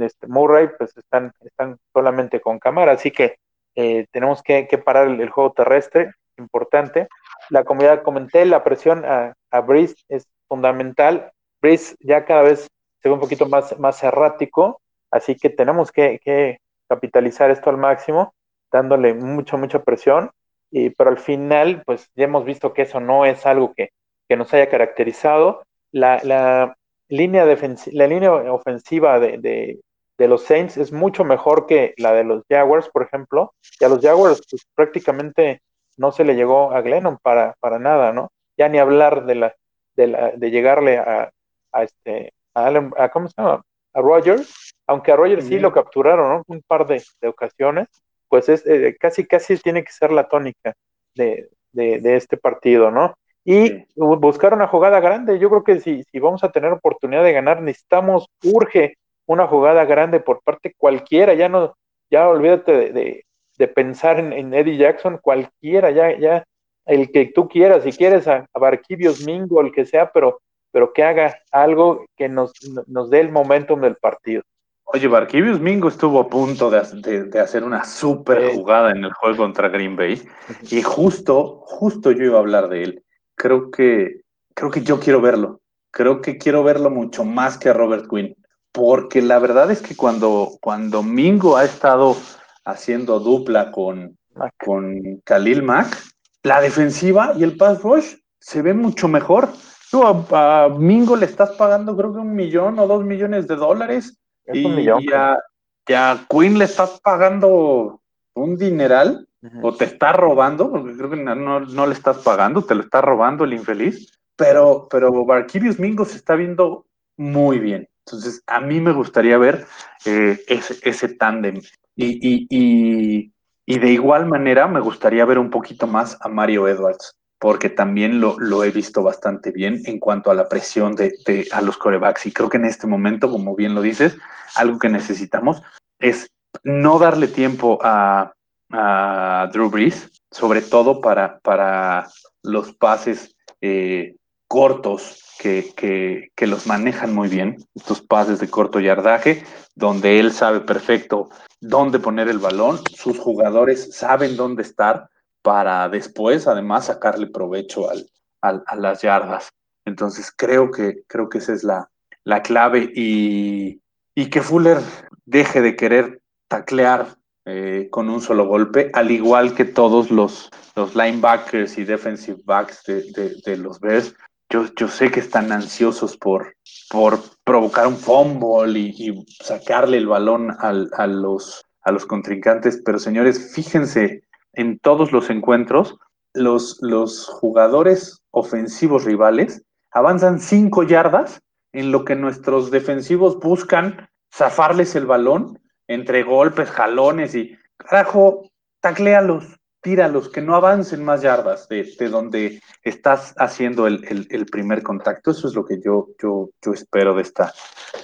este, 0.00 0.26
Murray, 0.26 0.68
pues 0.76 0.96
están, 0.96 1.32
están 1.40 1.78
solamente 1.92 2.40
con 2.40 2.58
cámara, 2.58 2.92
así 2.92 3.10
que 3.10 3.36
eh, 3.76 4.06
tenemos 4.10 4.42
que, 4.42 4.66
parar 4.84 5.08
el, 5.08 5.30
juego 5.30 5.52
terrestre, 5.52 6.12
importante. 6.36 7.08
La 7.50 7.64
comunidad 7.64 8.02
comenté, 8.02 8.44
la 8.44 8.64
presión 8.64 9.04
a, 9.04 9.34
a 9.50 9.60
Breeze 9.60 9.94
es 10.08 10.26
fundamental. 10.48 11.32
Breeze 11.62 11.96
ya 12.00 12.24
cada 12.24 12.42
vez 12.42 12.68
se 13.00 13.08
ve 13.08 13.14
un 13.14 13.20
poquito 13.20 13.46
más, 13.46 13.78
más 13.78 14.02
errático, 14.02 14.80
así 15.10 15.36
que 15.36 15.50
tenemos 15.50 15.92
que, 15.92 16.58
capitalizar 16.88 17.50
esto 17.50 17.70
al 17.70 17.78
máximo, 17.78 18.34
dándole 18.70 19.14
mucha, 19.14 19.56
mucha 19.56 19.82
presión, 19.82 20.30
y, 20.70 20.90
pero 20.90 21.10
al 21.10 21.18
final, 21.18 21.82
pues 21.86 22.10
ya 22.14 22.24
hemos 22.24 22.44
visto 22.44 22.72
que 22.72 22.82
eso 22.82 23.00
no 23.00 23.24
es 23.24 23.46
algo 23.46 23.72
que, 23.74 23.90
que 24.28 24.36
nos 24.36 24.52
haya 24.52 24.68
caracterizado. 24.68 25.62
La, 25.92 26.20
la, 26.24 26.76
línea 27.08 27.44
la 27.92 28.06
línea 28.06 28.32
ofensiva 28.52 29.18
de, 29.20 29.80
los 30.18 30.44
Saints 30.44 30.76
es 30.76 30.92
mucho 30.92 31.24
mejor 31.24 31.66
que 31.66 31.94
la 31.96 32.12
de 32.12 32.24
los 32.24 32.42
Jaguars, 32.48 32.88
por 32.88 33.02
ejemplo, 33.02 33.54
y 33.80 33.84
a 33.84 33.88
los 33.88 34.00
Jaguars 34.00 34.42
pues, 34.50 34.66
prácticamente 34.74 35.60
no 35.96 36.12
se 36.12 36.24
le 36.24 36.34
llegó 36.34 36.72
a 36.72 36.80
Glennon 36.80 37.18
para, 37.22 37.54
para 37.60 37.78
nada, 37.78 38.12
¿no? 38.12 38.30
Ya 38.56 38.68
ni 38.68 38.78
hablar 38.78 39.26
de 39.26 39.34
la 39.34 39.54
de, 39.96 40.06
la, 40.08 40.32
de 40.32 40.50
llegarle 40.50 40.98
a, 40.98 41.30
a 41.72 41.82
este 41.82 42.32
a, 42.54 43.10
¿cómo 43.10 43.28
se 43.28 43.34
llama? 43.36 43.62
a 43.92 44.00
Rogers, 44.00 44.74
aunque 44.86 45.12
a 45.12 45.16
Rogers 45.16 45.46
sí 45.46 45.58
lo 45.58 45.72
capturaron, 45.72 46.28
¿no? 46.28 46.42
Un 46.48 46.62
par 46.62 46.86
de, 46.86 47.02
ocasiones, 47.28 47.88
pues 48.28 48.48
es 48.48 48.66
eh, 48.66 48.96
casi 48.98 49.24
casi 49.24 49.56
tiene 49.58 49.84
que 49.84 49.92
ser 49.92 50.10
la 50.10 50.28
tónica 50.28 50.74
de, 51.14 51.48
de 51.72 52.16
este 52.16 52.36
partido, 52.36 52.90
¿no? 52.90 53.14
Y 53.44 53.84
buscar 53.96 54.54
una 54.54 54.66
jugada 54.66 55.00
grande. 55.00 55.38
Yo 55.38 55.50
creo 55.50 55.64
que 55.64 55.80
si, 55.80 56.02
si 56.04 56.18
vamos 56.18 56.42
a 56.42 56.50
tener 56.50 56.72
oportunidad 56.72 57.22
de 57.22 57.32
ganar, 57.32 57.60
necesitamos, 57.60 58.26
urge 58.42 58.96
una 59.26 59.46
jugada 59.46 59.84
grande 59.84 60.20
por 60.20 60.42
parte 60.42 60.74
cualquiera, 60.76 61.34
ya 61.34 61.48
no, 61.48 61.74
ya 62.10 62.28
olvídate 62.28 62.92
de, 62.92 63.24
de, 63.58 63.68
pensar 63.68 64.18
en, 64.18 64.52
Eddie 64.52 64.76
Jackson, 64.76 65.18
cualquiera, 65.22 65.90
ya, 65.90 66.18
ya, 66.18 66.44
el 66.86 67.10
que 67.10 67.26
tú 67.26 67.48
quieras, 67.48 67.84
si 67.84 67.92
quieres 67.92 68.28
a, 68.28 68.46
a 68.52 68.58
Barquibios 68.58 69.24
Mingo, 69.24 69.60
el 69.60 69.72
que 69.72 69.86
sea, 69.86 70.10
pero, 70.12 70.40
pero 70.70 70.92
que 70.92 71.02
haga 71.02 71.38
algo 71.50 72.04
que 72.16 72.28
nos, 72.28 72.52
nos 72.86 73.10
dé 73.10 73.20
el 73.20 73.30
momentum 73.32 73.80
del 73.80 73.96
partido. 73.96 74.42
Oye, 74.86 75.08
Barquibius 75.08 75.60
Mingo 75.60 75.88
estuvo 75.88 76.20
a 76.20 76.28
punto 76.28 76.70
de, 76.70 77.24
de, 77.24 77.40
hacer 77.40 77.64
una 77.64 77.84
súper 77.84 78.52
jugada 78.54 78.90
en 78.90 79.02
el 79.02 79.12
juego 79.14 79.38
contra 79.38 79.68
Green 79.68 79.96
Bay. 79.96 80.22
Y 80.70 80.82
justo, 80.82 81.62
justo 81.64 82.12
yo 82.12 82.24
iba 82.24 82.36
a 82.36 82.40
hablar 82.40 82.68
de 82.68 82.82
él 82.82 83.03
creo 83.34 83.70
que, 83.70 84.22
creo 84.54 84.70
que 84.70 84.82
yo 84.82 85.00
quiero 85.00 85.20
verlo. 85.20 85.60
Creo 85.90 86.20
que 86.20 86.38
quiero 86.38 86.64
verlo 86.64 86.90
mucho 86.90 87.24
más 87.24 87.56
que 87.58 87.68
a 87.68 87.72
Robert 87.72 88.06
Quinn. 88.08 88.36
Porque 88.72 89.22
la 89.22 89.38
verdad 89.38 89.70
es 89.70 89.80
que 89.80 89.94
cuando, 89.94 90.58
cuando 90.60 91.02
Mingo 91.02 91.56
ha 91.56 91.64
estado 91.64 92.16
haciendo 92.64 93.20
dupla 93.20 93.70
con, 93.70 94.18
con 94.58 95.20
Khalil 95.24 95.62
Mack, 95.62 95.96
la 96.42 96.60
defensiva 96.60 97.34
y 97.36 97.44
el 97.44 97.56
pass 97.56 97.82
rush 97.82 98.16
se 98.40 98.62
ve 98.62 98.74
mucho 98.74 99.08
mejor. 99.08 99.48
Tú 99.90 100.02
a, 100.04 100.68
Mingo 100.68 101.16
le 101.16 101.26
estás 101.26 101.52
pagando 101.52 101.96
creo 101.96 102.12
que 102.12 102.18
un 102.18 102.34
millón 102.34 102.78
o 102.78 102.86
dos 102.86 103.04
millones 103.04 103.46
de 103.46 103.56
dólares. 103.56 104.18
y, 104.52 104.88
a, 105.12 106.26
Quinn 106.28 106.58
le 106.58 106.64
estás 106.64 107.00
pagando 107.02 108.00
un 108.34 108.56
dineral 108.56 109.28
o 109.62 109.74
te 109.74 109.84
está 109.84 110.12
robando, 110.12 110.70
porque 110.70 110.96
creo 110.96 111.10
que 111.10 111.16
no, 111.16 111.60
no, 111.60 111.86
le 111.86 111.92
estás 111.92 112.18
pagando, 112.18 112.62
te 112.62 112.74
lo 112.74 112.82
está 112.82 113.00
robando 113.00 113.44
el 113.44 113.52
infeliz, 113.52 114.18
pero, 114.36 114.88
pero 114.90 115.24
Barquirius 115.24 115.78
Mingo 115.78 116.04
se 116.04 116.16
está 116.16 116.34
viendo 116.34 116.86
muy 117.16 117.58
bien. 117.58 117.88
Entonces, 118.06 118.42
a 118.46 118.60
mí 118.60 118.80
me 118.80 118.92
gustaría 118.92 119.38
ver 119.38 119.66
eh, 120.04 120.42
ese, 120.46 120.76
ese 120.82 121.08
tándem. 121.08 121.60
Y, 121.96 122.18
y, 122.20 123.32
y, 123.66 123.78
de 123.78 123.90
igual 123.90 124.26
manera, 124.26 124.66
me 124.66 124.80
gustaría 124.80 125.24
ver 125.24 125.38
un 125.38 125.50
poquito 125.50 125.86
más 125.86 126.18
a 126.20 126.28
Mario 126.28 126.68
Edwards, 126.68 127.14
porque 127.38 127.70
también 127.70 128.20
lo, 128.20 128.36
lo 128.38 128.64
he 128.64 128.70
visto 128.70 129.02
bastante 129.02 129.52
bien 129.52 129.80
en 129.84 129.98
cuanto 129.98 130.30
a 130.30 130.34
la 130.34 130.48
presión 130.48 130.94
de, 130.96 131.14
de, 131.26 131.46
a 131.52 131.60
los 131.60 131.78
corebacks. 131.78 132.26
Y 132.26 132.32
creo 132.32 132.48
que 132.48 132.56
en 132.56 132.64
este 132.64 132.86
momento, 132.86 133.30
como 133.30 133.54
bien 133.54 133.74
lo 133.74 133.82
dices, 133.82 134.16
algo 134.56 134.78
que 134.78 134.88
necesitamos 134.88 135.62
es 135.98 136.28
no 136.62 136.98
darle 136.98 137.28
tiempo 137.28 137.78
a, 137.82 138.34
a 138.76 139.48
Drew 139.52 139.70
Brees, 139.70 140.10
sobre 140.30 140.60
todo 140.60 141.00
para, 141.00 141.38
para 141.40 142.08
los 142.42 142.74
pases 142.74 143.36
eh, 143.60 144.16
cortos 144.48 145.22
que, 145.38 145.72
que, 145.76 146.30
que, 146.34 146.46
los 146.46 146.66
manejan 146.66 147.14
muy 147.14 147.28
bien, 147.28 147.56
estos 147.74 148.00
pases 148.00 148.40
de 148.40 148.48
corto 148.48 148.80
yardaje, 148.80 149.44
donde 149.74 150.18
él 150.18 150.32
sabe 150.32 150.60
perfecto 150.60 151.28
dónde 151.60 151.98
poner 151.98 152.28
el 152.28 152.38
balón, 152.38 152.80
sus 152.94 153.18
jugadores 153.18 153.96
saben 153.96 154.36
dónde 154.36 154.62
estar 154.62 155.08
para 155.42 155.88
después, 155.88 156.46
además, 156.46 156.86
sacarle 156.86 157.26
provecho 157.26 157.90
al, 157.90 158.08
al, 158.40 158.62
a 158.66 158.76
las 158.76 159.02
yardas. 159.02 159.50
Entonces, 159.84 160.32
creo 160.34 160.70
que, 160.70 161.02
creo 161.06 161.28
que 161.28 161.38
esa 161.38 161.52
es 161.52 161.62
la, 161.64 161.90
la 162.24 162.42
clave 162.42 162.90
y, 162.94 163.80
y 164.14 164.30
que 164.30 164.42
Fuller 164.42 164.78
deje 165.26 165.60
de 165.60 165.76
querer 165.76 166.22
taclear 166.48 167.16
eh, 167.46 167.88
con 167.90 168.08
un 168.08 168.22
solo 168.22 168.46
golpe, 168.46 168.90
al 168.94 169.10
igual 169.10 169.54
que 169.54 169.66
todos 169.66 170.10
los, 170.10 170.50
los 170.76 170.94
linebackers 170.96 171.76
y 171.76 171.84
defensive 171.84 172.40
backs 172.44 172.82
de, 172.84 173.34
de, 173.44 173.56
los 173.58 173.80
Bears. 173.80 174.14
Yo, 174.48 174.64
yo, 174.76 174.88
sé 174.88 175.10
que 175.10 175.20
están 175.20 175.52
ansiosos 175.52 176.16
por, 176.16 176.54
por 176.90 177.20
provocar 177.44 177.86
un 177.86 177.96
fumble 177.96 178.78
y, 178.78 179.24
sacarle 179.42 179.98
el 179.98 180.06
balón 180.06 180.56
al, 180.58 180.90
a, 180.96 181.06
los, 181.06 181.62
a 181.82 181.92
los 181.92 182.06
contrincantes, 182.06 182.80
pero 182.84 182.98
señores, 182.98 183.52
fíjense 183.54 184.22
en 184.54 184.78
todos 184.78 185.12
los 185.12 185.28
encuentros, 185.28 185.98
los, 186.32 186.78
los 186.80 187.26
jugadores 187.26 188.22
ofensivos 188.30 189.04
rivales 189.04 189.62
avanzan 189.92 190.40
cinco 190.40 190.82
yardas 190.82 191.42
en 191.72 191.92
lo 191.92 192.04
que 192.04 192.16
nuestros 192.16 192.70
defensivos 192.70 193.38
buscan 193.38 194.08
zafarles 194.32 194.96
el 194.96 195.06
balón 195.06 195.58
entre 195.88 196.22
golpes, 196.22 196.70
jalones 196.70 197.34
y, 197.34 197.56
carajo, 197.76 198.50
tacléalos, 198.80 199.44
tíralos, 199.80 200.30
que 200.30 200.40
no 200.40 200.56
avancen 200.56 201.04
más 201.04 201.22
yardas 201.22 201.68
de, 201.68 201.84
de 201.98 202.08
donde 202.08 202.62
estás 202.82 203.34
haciendo 203.36 203.86
el, 203.86 204.04
el, 204.08 204.26
el, 204.30 204.46
primer 204.46 204.82
contacto. 204.82 205.30
Eso 205.30 205.48
es 205.48 205.54
lo 205.54 205.64
que 205.64 205.80
yo, 205.80 206.08
yo, 206.20 206.48
yo 206.62 206.72
espero 206.72 207.14
de 207.14 207.22
esta, 207.22 207.52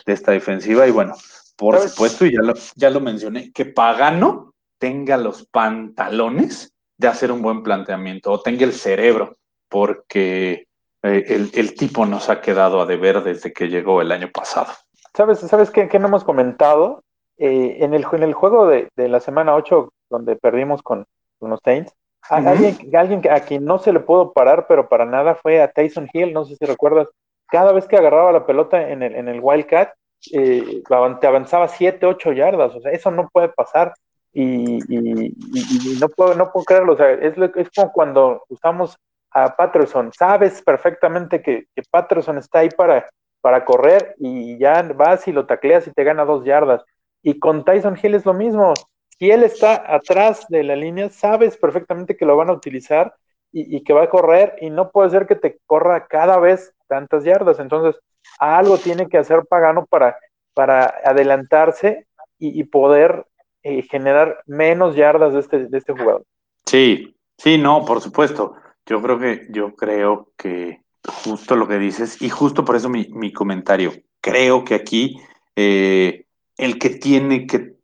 de 0.05 0.12
esta 0.12 0.33
defensiva. 0.33 0.87
Y 0.87 0.91
bueno, 0.91 1.14
por 1.57 1.76
¿Sabes? 1.76 1.93
supuesto, 1.93 2.26
y 2.26 2.35
ya 2.35 2.43
lo, 2.43 2.55
ya 2.76 2.91
lo 2.91 3.01
mencioné, 3.01 3.51
que 3.53 3.64
Pagano 3.64 4.55
tenga 4.78 5.16
los 5.16 5.47
pantalones 5.47 6.72
de 6.97 7.09
hacer 7.09 7.33
un 7.33 7.41
buen 7.41 7.62
planteamiento 7.62 8.31
o 8.31 8.43
tenga 8.43 8.64
el 8.64 8.74
cerebro, 8.74 9.39
porque 9.68 10.66
eh, 11.03 11.24
el, 11.28 11.51
el, 11.55 11.74
tipo 11.74 12.05
nos 12.05 12.28
ha 12.28 12.43
quedado 12.43 12.81
a 12.81 12.87
deber 12.87 13.22
desde 13.22 13.53
que 13.53 13.68
llegó 13.68 14.03
el 14.03 14.12
año 14.12 14.31
pasado. 14.31 14.72
¿Sabes, 15.14 15.41
¿sabes 15.41 15.70
qué, 15.70 15.89
qué 15.89 15.99
no 15.99 16.09
hemos 16.09 16.24
comentado? 16.24 17.03
Eh, 17.43 17.78
en, 17.80 17.95
el, 17.95 18.05
en 18.12 18.22
el 18.22 18.34
juego 18.34 18.66
de, 18.66 18.91
de, 18.97 19.09
la 19.09 19.18
semana 19.18 19.55
8, 19.55 19.91
donde 20.11 20.36
perdimos 20.36 20.82
con, 20.82 21.07
con 21.38 21.49
los 21.49 21.61
Saints, 21.64 21.91
uh 22.30 22.34
-huh. 22.34 22.49
alguien, 22.49 22.76
alguien 22.95 23.22
a 23.30 23.41
quien 23.41 23.64
no 23.64 23.78
se 23.78 23.95
le 23.95 24.01
pudo 24.01 24.34
parar, 24.34 24.66
pero 24.68 24.91
para 24.91 25.07
nada, 25.07 25.34
fue 25.36 25.62
a 25.62 25.72
Tyson 25.72 26.07
Hill, 26.12 26.34
no 26.34 26.45
sé 26.45 26.57
si 26.57 26.66
recuerdas, 26.66 27.09
cada 27.49 27.72
vez 27.72 27.86
que 27.88 27.97
agarraba 27.97 28.30
la 28.30 28.45
pelota 28.45 28.91
en 28.91 29.03
el, 29.03 29.14
en 29.14 29.28
el 29.28 29.41
Wildcat, 29.41 29.95
eh, 30.32 30.82
te 31.20 31.26
avanzaba 31.26 31.68
7, 31.68 32.05
8 32.05 32.32
yardas, 32.32 32.74
o 32.74 32.80
sea, 32.82 32.93
eso 32.93 33.11
no 33.11 33.26
puede 33.32 33.49
pasar. 33.49 33.95
Y, 34.34 34.76
y, 34.95 35.26
y, 35.28 35.95
y 35.95 35.99
no, 35.99 36.09
puedo, 36.11 36.34
no 36.34 36.53
puedo 36.53 36.64
creerlo, 36.66 36.93
o 36.93 36.97
sea, 36.97 37.11
es, 37.11 37.38
es 37.57 37.70
como 37.74 37.91
cuando 37.91 38.45
usamos 38.51 38.97
a 39.30 39.57
Patterson, 39.57 40.12
sabes 40.12 40.61
perfectamente 40.62 41.41
que, 41.41 41.64
que 41.74 41.82
Patterson 41.91 42.36
está 42.36 42.59
ahí 42.59 42.68
para, 42.68 43.09
para 43.41 43.64
correr 43.64 44.14
y 44.18 44.59
ya 44.59 44.82
vas 44.95 45.26
y 45.26 45.32
lo 45.32 45.47
tacleas 45.47 45.86
y 45.86 45.93
te 45.93 46.05
gana 46.05 46.26
dos 46.26 46.45
yardas 46.45 46.84
y 47.23 47.39
con 47.39 47.64
Tyson 47.64 47.99
Hill 48.01 48.14
es 48.14 48.25
lo 48.25 48.35
mismo. 48.35 48.75
Si 49.18 49.31
él 49.31 49.43
está 49.43 49.95
atrás 49.95 50.47
de 50.49 50.62
la 50.62 50.77
línea, 50.77 51.11
sabes 51.11 51.57
perfectamente 51.57 52.16
que 52.16 52.25
lo 52.25 52.37
van 52.37 52.49
a 52.49 52.55
utilizar 52.55 53.14
y, 53.53 53.83
que 53.83 53.93
va 53.93 54.05
a 54.05 54.11
correr 54.11 54.57
y 54.61 54.71
no 54.71 54.91
puede 54.91 55.11
ser 55.11 55.27
que 55.27 55.35
te 55.35 55.59
corra 55.66 56.07
cada 56.07 56.39
vez 56.39 56.73
tantas 56.87 57.25
yardas. 57.25 57.59
Entonces, 57.59 58.01
algo 58.39 58.79
tiene 58.79 59.09
que 59.09 59.18
hacer 59.18 59.45
Pagano 59.49 59.87
para, 59.87 60.16
para 60.55 60.95
adelantarse 61.05 62.07
y, 62.39 62.59
y 62.59 62.64
poder 62.64 63.27
eh, 63.62 63.83
generar 63.83 64.43
menos 64.47 64.97
yardas 64.97 65.35
de 65.35 65.41
este, 65.41 65.66
de 65.66 65.79
este 65.79 65.93
jugador. 65.93 66.25
Sí, 66.64 67.14
sí, 67.37 67.59
no, 67.59 67.85
por 67.85 68.01
supuesto. 68.01 68.55
Yo 68.87 69.03
creo 69.03 69.18
que, 69.18 69.47
yo 69.51 69.75
creo 69.75 70.33
que 70.39 70.83
justo 71.25 71.57
lo 71.57 71.68
que 71.68 71.79
dices, 71.79 72.23
y 72.23 72.31
justo 72.31 72.64
por 72.64 72.77
eso 72.77 72.89
mi, 72.89 73.09
mi 73.11 73.33
comentario. 73.33 73.93
Creo 74.23 74.64
que 74.64 74.75
aquí 74.75 75.21
eh, 75.57 76.25
el 76.61 76.78
que 76.78 76.90
tiene 76.90 77.46
que, 77.46 77.78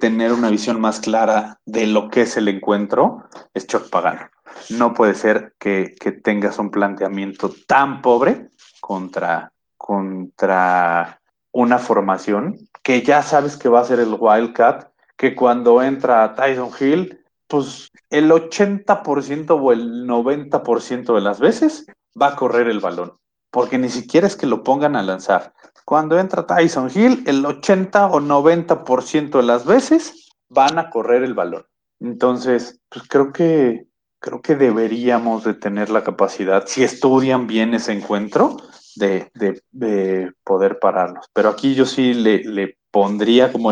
tener 0.00 0.32
una 0.32 0.48
visión 0.48 0.80
más 0.80 1.00
clara 1.00 1.60
de 1.66 1.86
lo 1.86 2.08
que 2.08 2.22
es 2.22 2.38
el 2.38 2.48
encuentro 2.48 3.24
es 3.52 3.66
Chuck 3.66 3.90
Pagano. 3.90 4.30
No 4.70 4.94
puede 4.94 5.14
ser 5.14 5.54
que, 5.58 5.94
que 6.00 6.12
tengas 6.12 6.58
un 6.58 6.70
planteamiento 6.70 7.54
tan 7.66 8.00
pobre 8.00 8.48
contra, 8.80 9.52
contra 9.76 11.20
una 11.52 11.78
formación 11.78 12.56
que 12.82 13.02
ya 13.02 13.22
sabes 13.22 13.58
que 13.58 13.68
va 13.68 13.80
a 13.80 13.84
ser 13.84 14.00
el 14.00 14.16
Wildcat, 14.18 14.90
que 15.14 15.34
cuando 15.34 15.82
entra 15.82 16.34
Tyson 16.34 16.70
Hill, 16.80 17.22
pues 17.46 17.90
el 18.08 18.30
80% 18.30 19.50
o 19.60 19.72
el 19.72 20.06
90% 20.06 21.14
de 21.14 21.20
las 21.20 21.38
veces 21.38 21.86
va 22.20 22.28
a 22.28 22.36
correr 22.36 22.68
el 22.68 22.80
balón, 22.80 23.18
porque 23.50 23.76
ni 23.76 23.90
siquiera 23.90 24.26
es 24.26 24.36
que 24.36 24.46
lo 24.46 24.62
pongan 24.62 24.96
a 24.96 25.02
lanzar, 25.02 25.52
cuando 25.86 26.18
entra 26.18 26.46
Tyson 26.46 26.90
Hill, 26.92 27.22
el 27.26 27.46
80 27.46 28.08
o 28.08 28.20
90% 28.20 29.38
de 29.38 29.42
las 29.44 29.64
veces 29.64 30.32
van 30.48 30.80
a 30.80 30.90
correr 30.90 31.22
el 31.22 31.32
balón. 31.32 31.64
Entonces, 32.00 32.80
pues 32.88 33.06
creo 33.08 33.32
que 33.32 33.86
creo 34.18 34.42
que 34.42 34.56
deberíamos 34.56 35.44
de 35.44 35.54
tener 35.54 35.88
la 35.88 36.02
capacidad, 36.02 36.66
si 36.66 36.82
estudian 36.82 37.46
bien 37.46 37.72
ese 37.74 37.92
encuentro, 37.92 38.56
de, 38.96 39.30
de, 39.34 39.62
de 39.70 40.32
poder 40.42 40.80
pararnos. 40.80 41.26
Pero 41.32 41.50
aquí 41.50 41.76
yo 41.76 41.86
sí 41.86 42.14
le, 42.14 42.42
le 42.42 42.78
pondría 42.90 43.52
como 43.52 43.70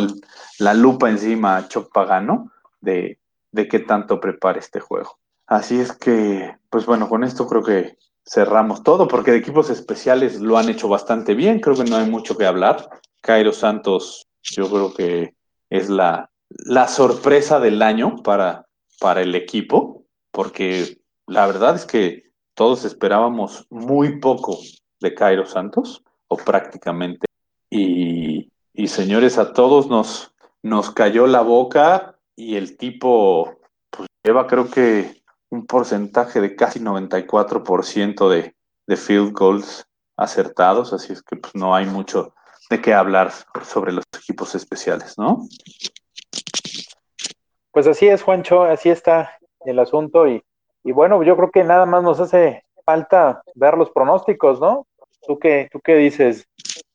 la 0.61 0.75
lupa 0.75 1.11
encima 1.11 1.57
a 1.57 1.67
Choc 1.67 1.93
Pagano 1.93 2.53
de, 2.81 3.19
de 3.51 3.67
qué 3.67 3.81
tanto 3.81 4.21
prepara 4.21 4.61
este 4.61 4.79
juego. 4.79 5.19
Así 5.49 5.81
es 5.81 5.93
que, 5.93 6.57
pues 6.71 6.87
bueno, 6.87 7.09
con 7.09 7.25
esto 7.25 7.49
creo 7.49 7.65
que 7.65 7.97
cerramos 8.27 8.83
todo, 8.83 9.07
porque 9.09 9.33
de 9.33 9.39
equipos 9.39 9.71
especiales 9.71 10.41
lo 10.41 10.59
han 10.59 10.69
hecho 10.69 10.89
bastante 10.89 11.35
bien, 11.35 11.61
creo 11.61 11.77
que 11.77 11.85
no 11.85 11.97
hay 11.97 12.09
mucho 12.09 12.37
que 12.37 12.47
hablar. 12.47 12.89
Cairo 13.21 13.53
Santos, 13.53 14.27
yo 14.43 14.69
creo 14.69 14.95
que 14.95 15.35
es 15.71 15.89
la, 15.89 16.31
la 16.49 16.89
sorpresa 16.89 17.61
del 17.61 17.83
año 17.83 18.17
para, 18.23 18.67
para 19.01 19.23
el 19.23 19.35
equipo, 19.35 20.05
porque 20.31 20.99
la 21.27 21.47
verdad 21.47 21.77
es 21.77 21.87
que 21.87 22.31
todos 22.55 22.85
esperábamos 22.85 23.67
muy 23.71 24.21
poco 24.21 24.59
de 25.01 25.15
Cairo 25.15 25.47
Santos, 25.47 26.03
o 26.29 26.37
prácticamente. 26.37 27.27
Y, 27.71 28.51
y 28.73 28.89
señores, 28.89 29.39
a 29.39 29.53
todos 29.53 29.89
nos, 29.89 30.35
nos 30.63 30.91
cayó 30.91 31.27
la 31.27 31.43
boca 31.43 32.19
y 32.37 32.57
el 32.57 32.77
tipo 32.77 33.59
pues, 33.91 34.09
lleva 34.25 34.47
creo 34.47 34.71
que 34.71 35.23
un 35.55 35.67
porcentaje 35.67 36.41
de 36.41 36.57
casi 36.57 36.81
94% 36.81 38.29
de, 38.29 38.55
de 38.87 38.97
field 38.97 39.33
goals 39.33 39.87
acertados, 40.17 40.93
así 40.93 41.13
es 41.13 41.23
que 41.23 41.37
pues, 41.37 41.55
no 41.55 41.75
hay 41.75 41.87
mucho 41.87 42.35
de 42.71 42.81
qué 42.81 42.93
hablar 42.93 43.33
sobre 43.65 43.93
los 43.93 44.05
equipos 44.21 44.55
especiales, 44.55 45.17
¿no? 45.17 45.47
Pues 47.71 47.87
así 47.87 48.07
es, 48.09 48.23
Juancho, 48.23 48.65
así 48.65 48.91
está 48.91 49.39
el 49.65 49.79
asunto 49.79 50.27
y, 50.27 50.43
y 50.83 50.93
bueno, 50.93 51.23
yo 51.23 51.37
creo 51.37 51.51
que 51.51 51.65
nada 51.65 51.87
más 51.87 52.03
nos 52.03 52.21
hace 52.21 52.65
falta 52.85 53.43
ver 53.55 53.77
los 53.77 53.91
pronósticos, 53.91 54.61
¿no? 54.61 54.87
¿Tú 55.27 55.39
qué, 55.39 55.69
tú 55.73 55.81
qué 55.81 55.95
dices 55.97 56.47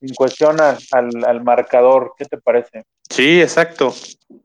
en 0.02 0.14
cuestión 0.14 0.58
al, 0.62 0.78
al, 1.26 1.44
marcador? 1.44 2.14
¿Qué 2.16 2.26
te 2.26 2.38
parece? 2.38 2.84
Sí, 3.10 3.42
exacto, 3.42 3.92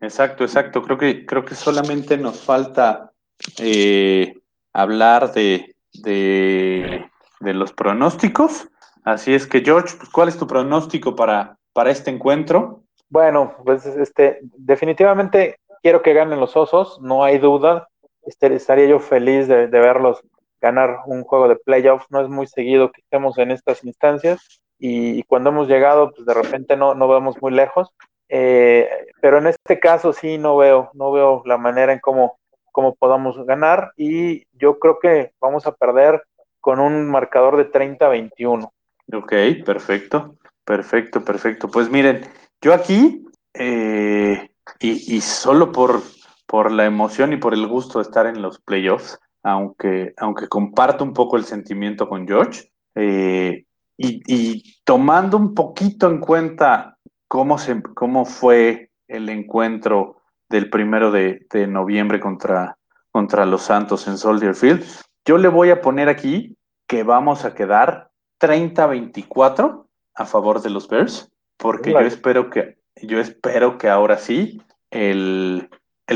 exacto, 0.00 0.44
exacto. 0.44 0.82
Creo 0.82 0.96
que, 0.96 1.26
creo 1.26 1.44
que 1.44 1.54
solamente 1.54 2.16
nos 2.16 2.40
falta 2.40 3.12
eh, 3.58 4.34
hablar 4.72 5.32
de, 5.32 5.74
de, 5.92 7.04
de, 7.40 7.54
los 7.54 7.72
pronósticos. 7.72 8.68
Así 9.04 9.34
es 9.34 9.46
que, 9.46 9.60
George, 9.60 9.96
pues, 9.96 10.08
¿cuál 10.10 10.28
es 10.28 10.38
tu 10.38 10.46
pronóstico 10.46 11.14
para, 11.14 11.58
para 11.72 11.90
este 11.90 12.10
encuentro? 12.10 12.84
Bueno, 13.10 13.54
pues 13.64 13.84
este, 13.86 14.40
definitivamente 14.42 15.58
quiero 15.82 16.02
que 16.02 16.14
ganen 16.14 16.40
los 16.40 16.56
osos, 16.56 16.98
no 17.00 17.22
hay 17.24 17.38
duda. 17.38 17.88
Este, 18.22 18.52
estaría 18.54 18.86
yo 18.86 19.00
feliz 19.00 19.46
de, 19.46 19.66
verlos 19.66 20.22
ganar 20.60 21.00
un 21.06 21.24
juego 21.24 21.48
de 21.48 21.56
playoffs. 21.56 22.06
No 22.10 22.22
es 22.22 22.28
muy 22.28 22.46
seguido 22.46 22.90
que 22.90 23.02
estemos 23.02 23.36
en 23.38 23.50
estas 23.50 23.84
instancias 23.84 24.62
y, 24.78 25.22
cuando 25.24 25.50
hemos 25.50 25.68
llegado, 25.68 26.10
pues 26.12 26.26
de 26.26 26.34
repente 26.34 26.76
no, 26.76 26.94
no 26.94 27.06
vemos 27.06 27.40
muy 27.40 27.52
lejos. 27.52 27.90
Eh, 28.30 28.88
pero 29.20 29.38
en 29.38 29.48
este 29.48 29.78
caso 29.78 30.12
sí 30.14 30.38
no 30.38 30.56
veo, 30.56 30.90
no 30.94 31.12
veo 31.12 31.42
la 31.44 31.58
manera 31.58 31.92
en 31.92 32.00
cómo, 32.00 32.38
cómo 32.74 32.96
podamos 32.96 33.36
ganar 33.46 33.92
y 33.96 34.42
yo 34.52 34.80
creo 34.80 34.98
que 34.98 35.30
vamos 35.40 35.64
a 35.64 35.76
perder 35.76 36.24
con 36.60 36.80
un 36.80 37.08
marcador 37.08 37.56
de 37.56 37.70
30-21. 37.70 38.68
Ok, 39.12 39.32
perfecto, 39.64 40.34
perfecto, 40.64 41.24
perfecto. 41.24 41.68
Pues 41.68 41.88
miren, 41.88 42.22
yo 42.60 42.74
aquí, 42.74 43.24
eh, 43.54 44.50
y, 44.80 45.20
solo 45.20 45.70
por, 45.70 46.02
por 46.46 46.72
la 46.72 46.84
emoción 46.84 47.32
y 47.32 47.36
por 47.36 47.54
el 47.54 47.68
gusto 47.68 48.00
de 48.00 48.02
estar 48.02 48.26
en 48.26 48.42
los 48.42 48.60
playoffs, 48.60 49.20
aunque, 49.44 50.12
aunque 50.16 50.48
comparto 50.48 51.04
un 51.04 51.12
poco 51.12 51.36
el 51.36 51.44
sentimiento 51.44 52.08
con 52.08 52.26
George, 52.26 52.72
eh, 52.96 53.66
y, 53.96 54.82
tomando 54.82 55.36
un 55.36 55.54
poquito 55.54 56.10
en 56.10 56.18
cuenta 56.18 56.98
cómo, 57.28 57.56
se, 57.56 57.80
cómo 57.94 58.24
fue 58.24 58.90
el 59.06 59.28
encuentro 59.28 60.23
del 60.48 60.70
primero 60.70 61.10
de, 61.10 61.46
noviembre 61.68 62.20
contra, 62.20 62.76
contra 63.10 63.46
los 63.46 63.62
Santos 63.62 64.06
en 64.06 64.18
Soldier 64.18 64.54
Field, 64.54 64.84
yo 65.24 65.38
le 65.38 65.48
voy 65.48 65.70
a 65.70 65.80
poner 65.80 66.08
aquí 66.08 66.56
que 66.86 67.02
vamos 67.02 67.44
a 67.44 67.54
quedar 67.54 68.10
30-24 68.40 69.86
a 70.14 70.26
favor 70.26 70.60
de 70.60 70.70
los 70.70 70.88
Bears, 70.88 71.30
porque 71.56 71.92
yo 71.92 72.00
espero 72.00 72.50
que 72.50 72.76
yo 73.02 73.20
espero 73.20 73.78
que 73.78 73.88
ahora 73.88 74.18
sí 74.18 74.60
el, 74.90 75.68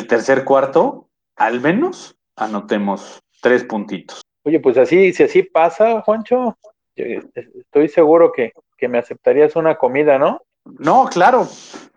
tercer 0.09 0.45
cuarto 0.45 1.09
al 1.37 1.61
menos 1.61 2.17
anotemos 2.37 3.21
tres 3.41 3.65
puntitos. 3.65 4.23
Oye, 4.45 4.61
pues 4.61 4.79
así, 4.79 5.13
si 5.13 5.25
así 5.25 5.43
pasa, 5.43 6.01
Juancho, 6.03 6.57
estoy 6.95 7.89
seguro 7.89 8.33
que, 8.33 8.53
me 8.89 8.99
aceptarías 8.99 9.57
una 9.57 9.77
comida, 9.77 10.19
¿no? 10.19 10.43
No, 10.65 11.09
claro, 11.11 11.49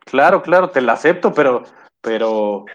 claro, 0.05 0.41
claro, 0.41 0.71
te 0.71 0.82
la 0.82 0.93
acepto, 0.93 1.34
pero, 1.34 1.63
pero 2.01 2.65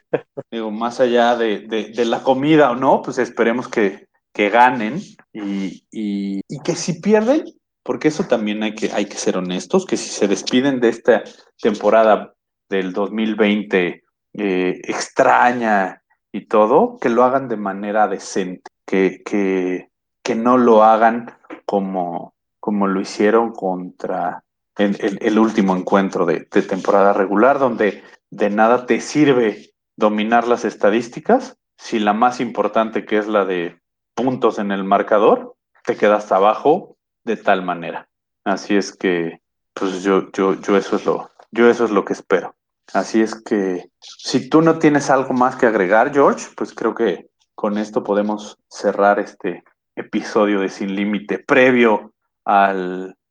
digo, 0.50 0.70
más 0.70 1.00
allá 1.00 1.36
de, 1.36 1.92
la 2.04 2.22
comida 2.22 2.70
o 2.70 2.76
no, 2.76 3.02
pues 3.02 3.18
esperemos 3.18 3.68
que, 3.68 4.06
que 4.32 4.48
ganen 4.50 5.00
y, 5.32 5.84
y, 5.90 6.42
que 6.64 6.74
si 6.74 7.00
pierden, 7.00 7.44
porque 7.82 8.08
eso 8.08 8.24
también 8.24 8.62
hay 8.62 8.74
que, 8.74 8.90
hay 8.92 9.06
que 9.06 9.16
ser 9.16 9.36
honestos, 9.36 9.86
que 9.86 9.96
si 9.96 10.08
se 10.08 10.28
despiden 10.28 10.80
de 10.80 10.88
esta 10.88 11.24
temporada 11.60 12.34
del 12.68 12.92
2020 12.92 14.04
eh, 14.34 14.80
extraña 14.84 16.02
y 16.32 16.46
todo, 16.46 16.98
que 17.00 17.08
lo 17.08 17.24
hagan 17.24 17.48
de 17.48 17.56
manera 17.56 18.08
decente, 18.08 18.70
que, 18.86 19.22
que, 19.24 19.90
que 20.22 20.34
no 20.34 20.58
lo 20.58 20.82
hagan 20.82 21.38
como, 21.64 22.34
como 22.60 22.86
lo 22.86 23.00
hicieron 23.00 23.52
contra 23.52 24.42
el, 24.76 25.18
el, 25.20 25.38
último 25.38 25.74
encuentro 25.74 26.26
de, 26.26 26.46
de, 26.50 26.62
temporada 26.62 27.12
regular, 27.12 27.58
donde 27.58 28.02
de 28.36 28.50
nada 28.50 28.84
te 28.84 29.00
sirve 29.00 29.70
dominar 29.96 30.46
las 30.46 30.66
estadísticas 30.66 31.56
si 31.78 31.98
la 31.98 32.12
más 32.12 32.40
importante 32.40 33.06
que 33.06 33.16
es 33.16 33.26
la 33.26 33.44
de 33.46 33.80
puntos 34.14 34.58
en 34.58 34.72
el 34.72 34.84
marcador, 34.84 35.56
te 35.84 35.96
quedas 35.96 36.30
abajo 36.32 36.96
de 37.24 37.36
tal 37.36 37.62
manera. 37.62 38.08
Así 38.44 38.76
es 38.76 38.94
que, 38.94 39.40
pues 39.72 40.02
yo, 40.02 40.30
yo, 40.32 40.54
yo 40.60 40.76
eso 40.76 40.96
es 40.96 41.06
lo, 41.06 41.30
yo 41.50 41.68
eso 41.68 41.84
es 41.84 41.90
lo 41.90 42.04
que 42.04 42.12
espero. 42.12 42.54
Así 42.92 43.20
es 43.20 43.34
que, 43.42 43.90
si 44.00 44.48
tú 44.48 44.62
no 44.62 44.78
tienes 44.78 45.10
algo 45.10 45.32
más 45.32 45.56
que 45.56 45.66
agregar, 45.66 46.12
George, 46.12 46.48
pues 46.56 46.74
creo 46.74 46.94
que 46.94 47.28
con 47.54 47.78
esto 47.78 48.04
podemos 48.04 48.58
cerrar 48.68 49.18
este 49.18 49.64
episodio 49.96 50.60
de 50.60 50.68
Sin 50.68 50.94
Límite 50.94 51.38
previo 51.38 52.12
a 52.44 52.74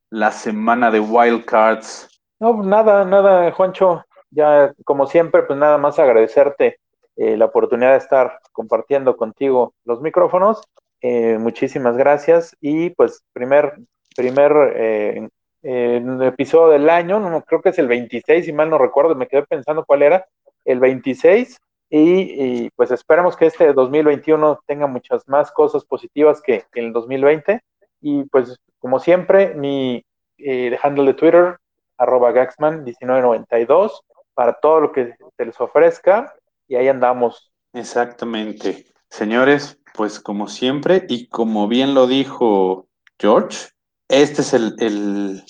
la 0.09 0.31
semana 0.31 0.91
de 0.91 0.99
Wild 0.99 1.45
Cards. 1.45 2.09
No, 2.39 2.63
nada, 2.63 3.05
nada, 3.05 3.51
Juancho. 3.51 4.03
Ya, 4.35 4.73
como 4.83 5.07
siempre, 5.07 5.43
pues 5.43 5.57
nada 5.57 5.77
más 5.77 5.97
agradecerte 5.97 6.79
eh, 7.15 7.37
la 7.37 7.45
oportunidad 7.45 7.91
de 7.91 7.99
estar 7.99 8.39
compartiendo 8.51 9.15
contigo 9.15 9.73
los 9.85 10.01
micrófonos. 10.01 10.61
Eh, 10.99 11.37
muchísimas 11.39 11.95
gracias. 11.95 12.53
Y 12.59 12.89
pues 12.89 13.23
primer, 13.31 13.75
primer 14.13 14.51
eh, 14.75 15.29
episodio 15.63 16.73
del 16.73 16.89
año, 16.89 17.21
no, 17.21 17.41
creo 17.43 17.61
que 17.61 17.69
es 17.69 17.79
el 17.79 17.87
26, 17.87 18.45
si 18.45 18.51
mal 18.51 18.69
no 18.69 18.77
recuerdo, 18.77 19.15
me 19.15 19.27
quedé 19.27 19.43
pensando 19.43 19.85
cuál 19.85 20.01
era, 20.01 20.25
el 20.65 20.81
26. 20.81 21.57
Y, 21.89 22.69
pues 22.71 22.91
esperemos 22.91 23.37
que 23.37 23.45
este 23.45 23.71
2021 23.71 24.59
tenga 24.65 24.87
muchas 24.87 25.25
más 25.29 25.49
cosas 25.51 25.85
positivas 25.85 26.41
que, 26.41 26.65
el 26.73 26.91
2020. 26.91 27.61
Y 28.01 28.25
pues 28.25 28.59
como 28.79 28.99
siempre, 28.99 29.53
mi 29.55 30.03
handle 30.83 31.05
de 31.05 31.13
Twitter, 31.13 31.57
arroba 31.97 32.33
Gaxman1992, 32.33 34.01
para 34.35 34.53
todo 34.53 34.81
lo 34.81 34.91
que 34.91 35.15
se 35.37 35.45
les 35.45 35.59
ofrezca 35.59 36.35
y 36.67 36.75
ahí 36.75 36.87
andamos. 36.87 37.51
Exactamente. 37.73 38.85
Señores, 39.09 39.79
pues 39.93 40.19
como 40.19 40.47
siempre, 40.47 41.05
y 41.07 41.27
como 41.27 41.67
bien 41.67 41.93
lo 41.93 42.05
dijo 42.05 42.87
George, 43.17 43.69
este 44.09 44.41
es 44.41 44.53
el, 44.53 45.43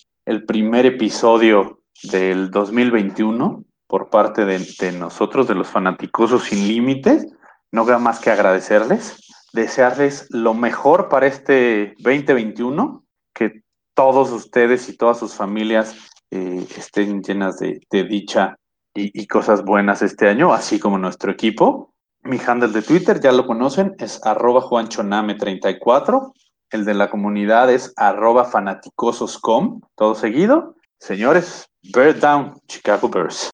primer 0.48 0.86
episodio 0.86 1.82
del 2.04 2.52
2021 2.52 3.64
por 3.88 4.10
parte 4.10 4.46
de, 4.46 4.92
nosotros, 4.92 5.48
de 5.48 5.56
los 5.56 5.68
fanáticosos 5.68 6.44
sin 6.44 6.68
límites. 6.68 7.28
No 7.72 7.86
queda 7.86 8.00
más 8.00 8.20
que 8.20 8.30
agradecerles, 8.30 9.18
desearles 9.54 10.28
lo 10.30 10.54
mejor 10.54 11.10
para 11.10 11.28
este 11.28 11.96
2021, 12.00 13.04
que 13.34 13.64
todos 13.94 14.32
ustedes 14.32 14.88
y 14.90 14.98
todas 14.98 15.20
sus 15.20 15.34
familias 15.34 15.96
eh, 16.32 16.66
estén 16.78 17.22
llenas 17.24 17.58
de 17.60 18.04
dicha 18.04 18.58
y, 18.96 19.28
cosas 19.28 19.64
buenas 19.64 20.02
este 20.02 20.30
año, 20.30 20.54
así 20.54 20.80
como 20.80 20.98
nuestro 20.98 21.32
equipo. 21.32 21.94
Mi 22.24 22.40
handle 22.40 22.70
de 22.70 22.82
Twitter, 22.82 23.20
ya 23.20 23.32
lo 23.32 23.46
conocen, 23.46 23.94
es 24.00 24.26
arroba 24.26 24.62
juanchoname34. 24.62 26.32
El 26.72 26.86
de 26.86 26.94
la 26.94 27.10
comunidad 27.10 27.70
es 27.70 27.94
arroba 27.98 28.46
fanaticososcom, 28.46 29.82
todo 29.96 30.16
seguido. 30.16 30.76
Señores, 31.00 31.68
Bear 31.94 32.20
Down, 32.20 32.54
Chicago 32.68 33.10
Bears. 33.10 33.52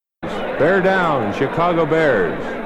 Bear 0.60 0.82
Down, 0.84 1.34
Chicago 1.34 1.86
Bears. 1.86 2.61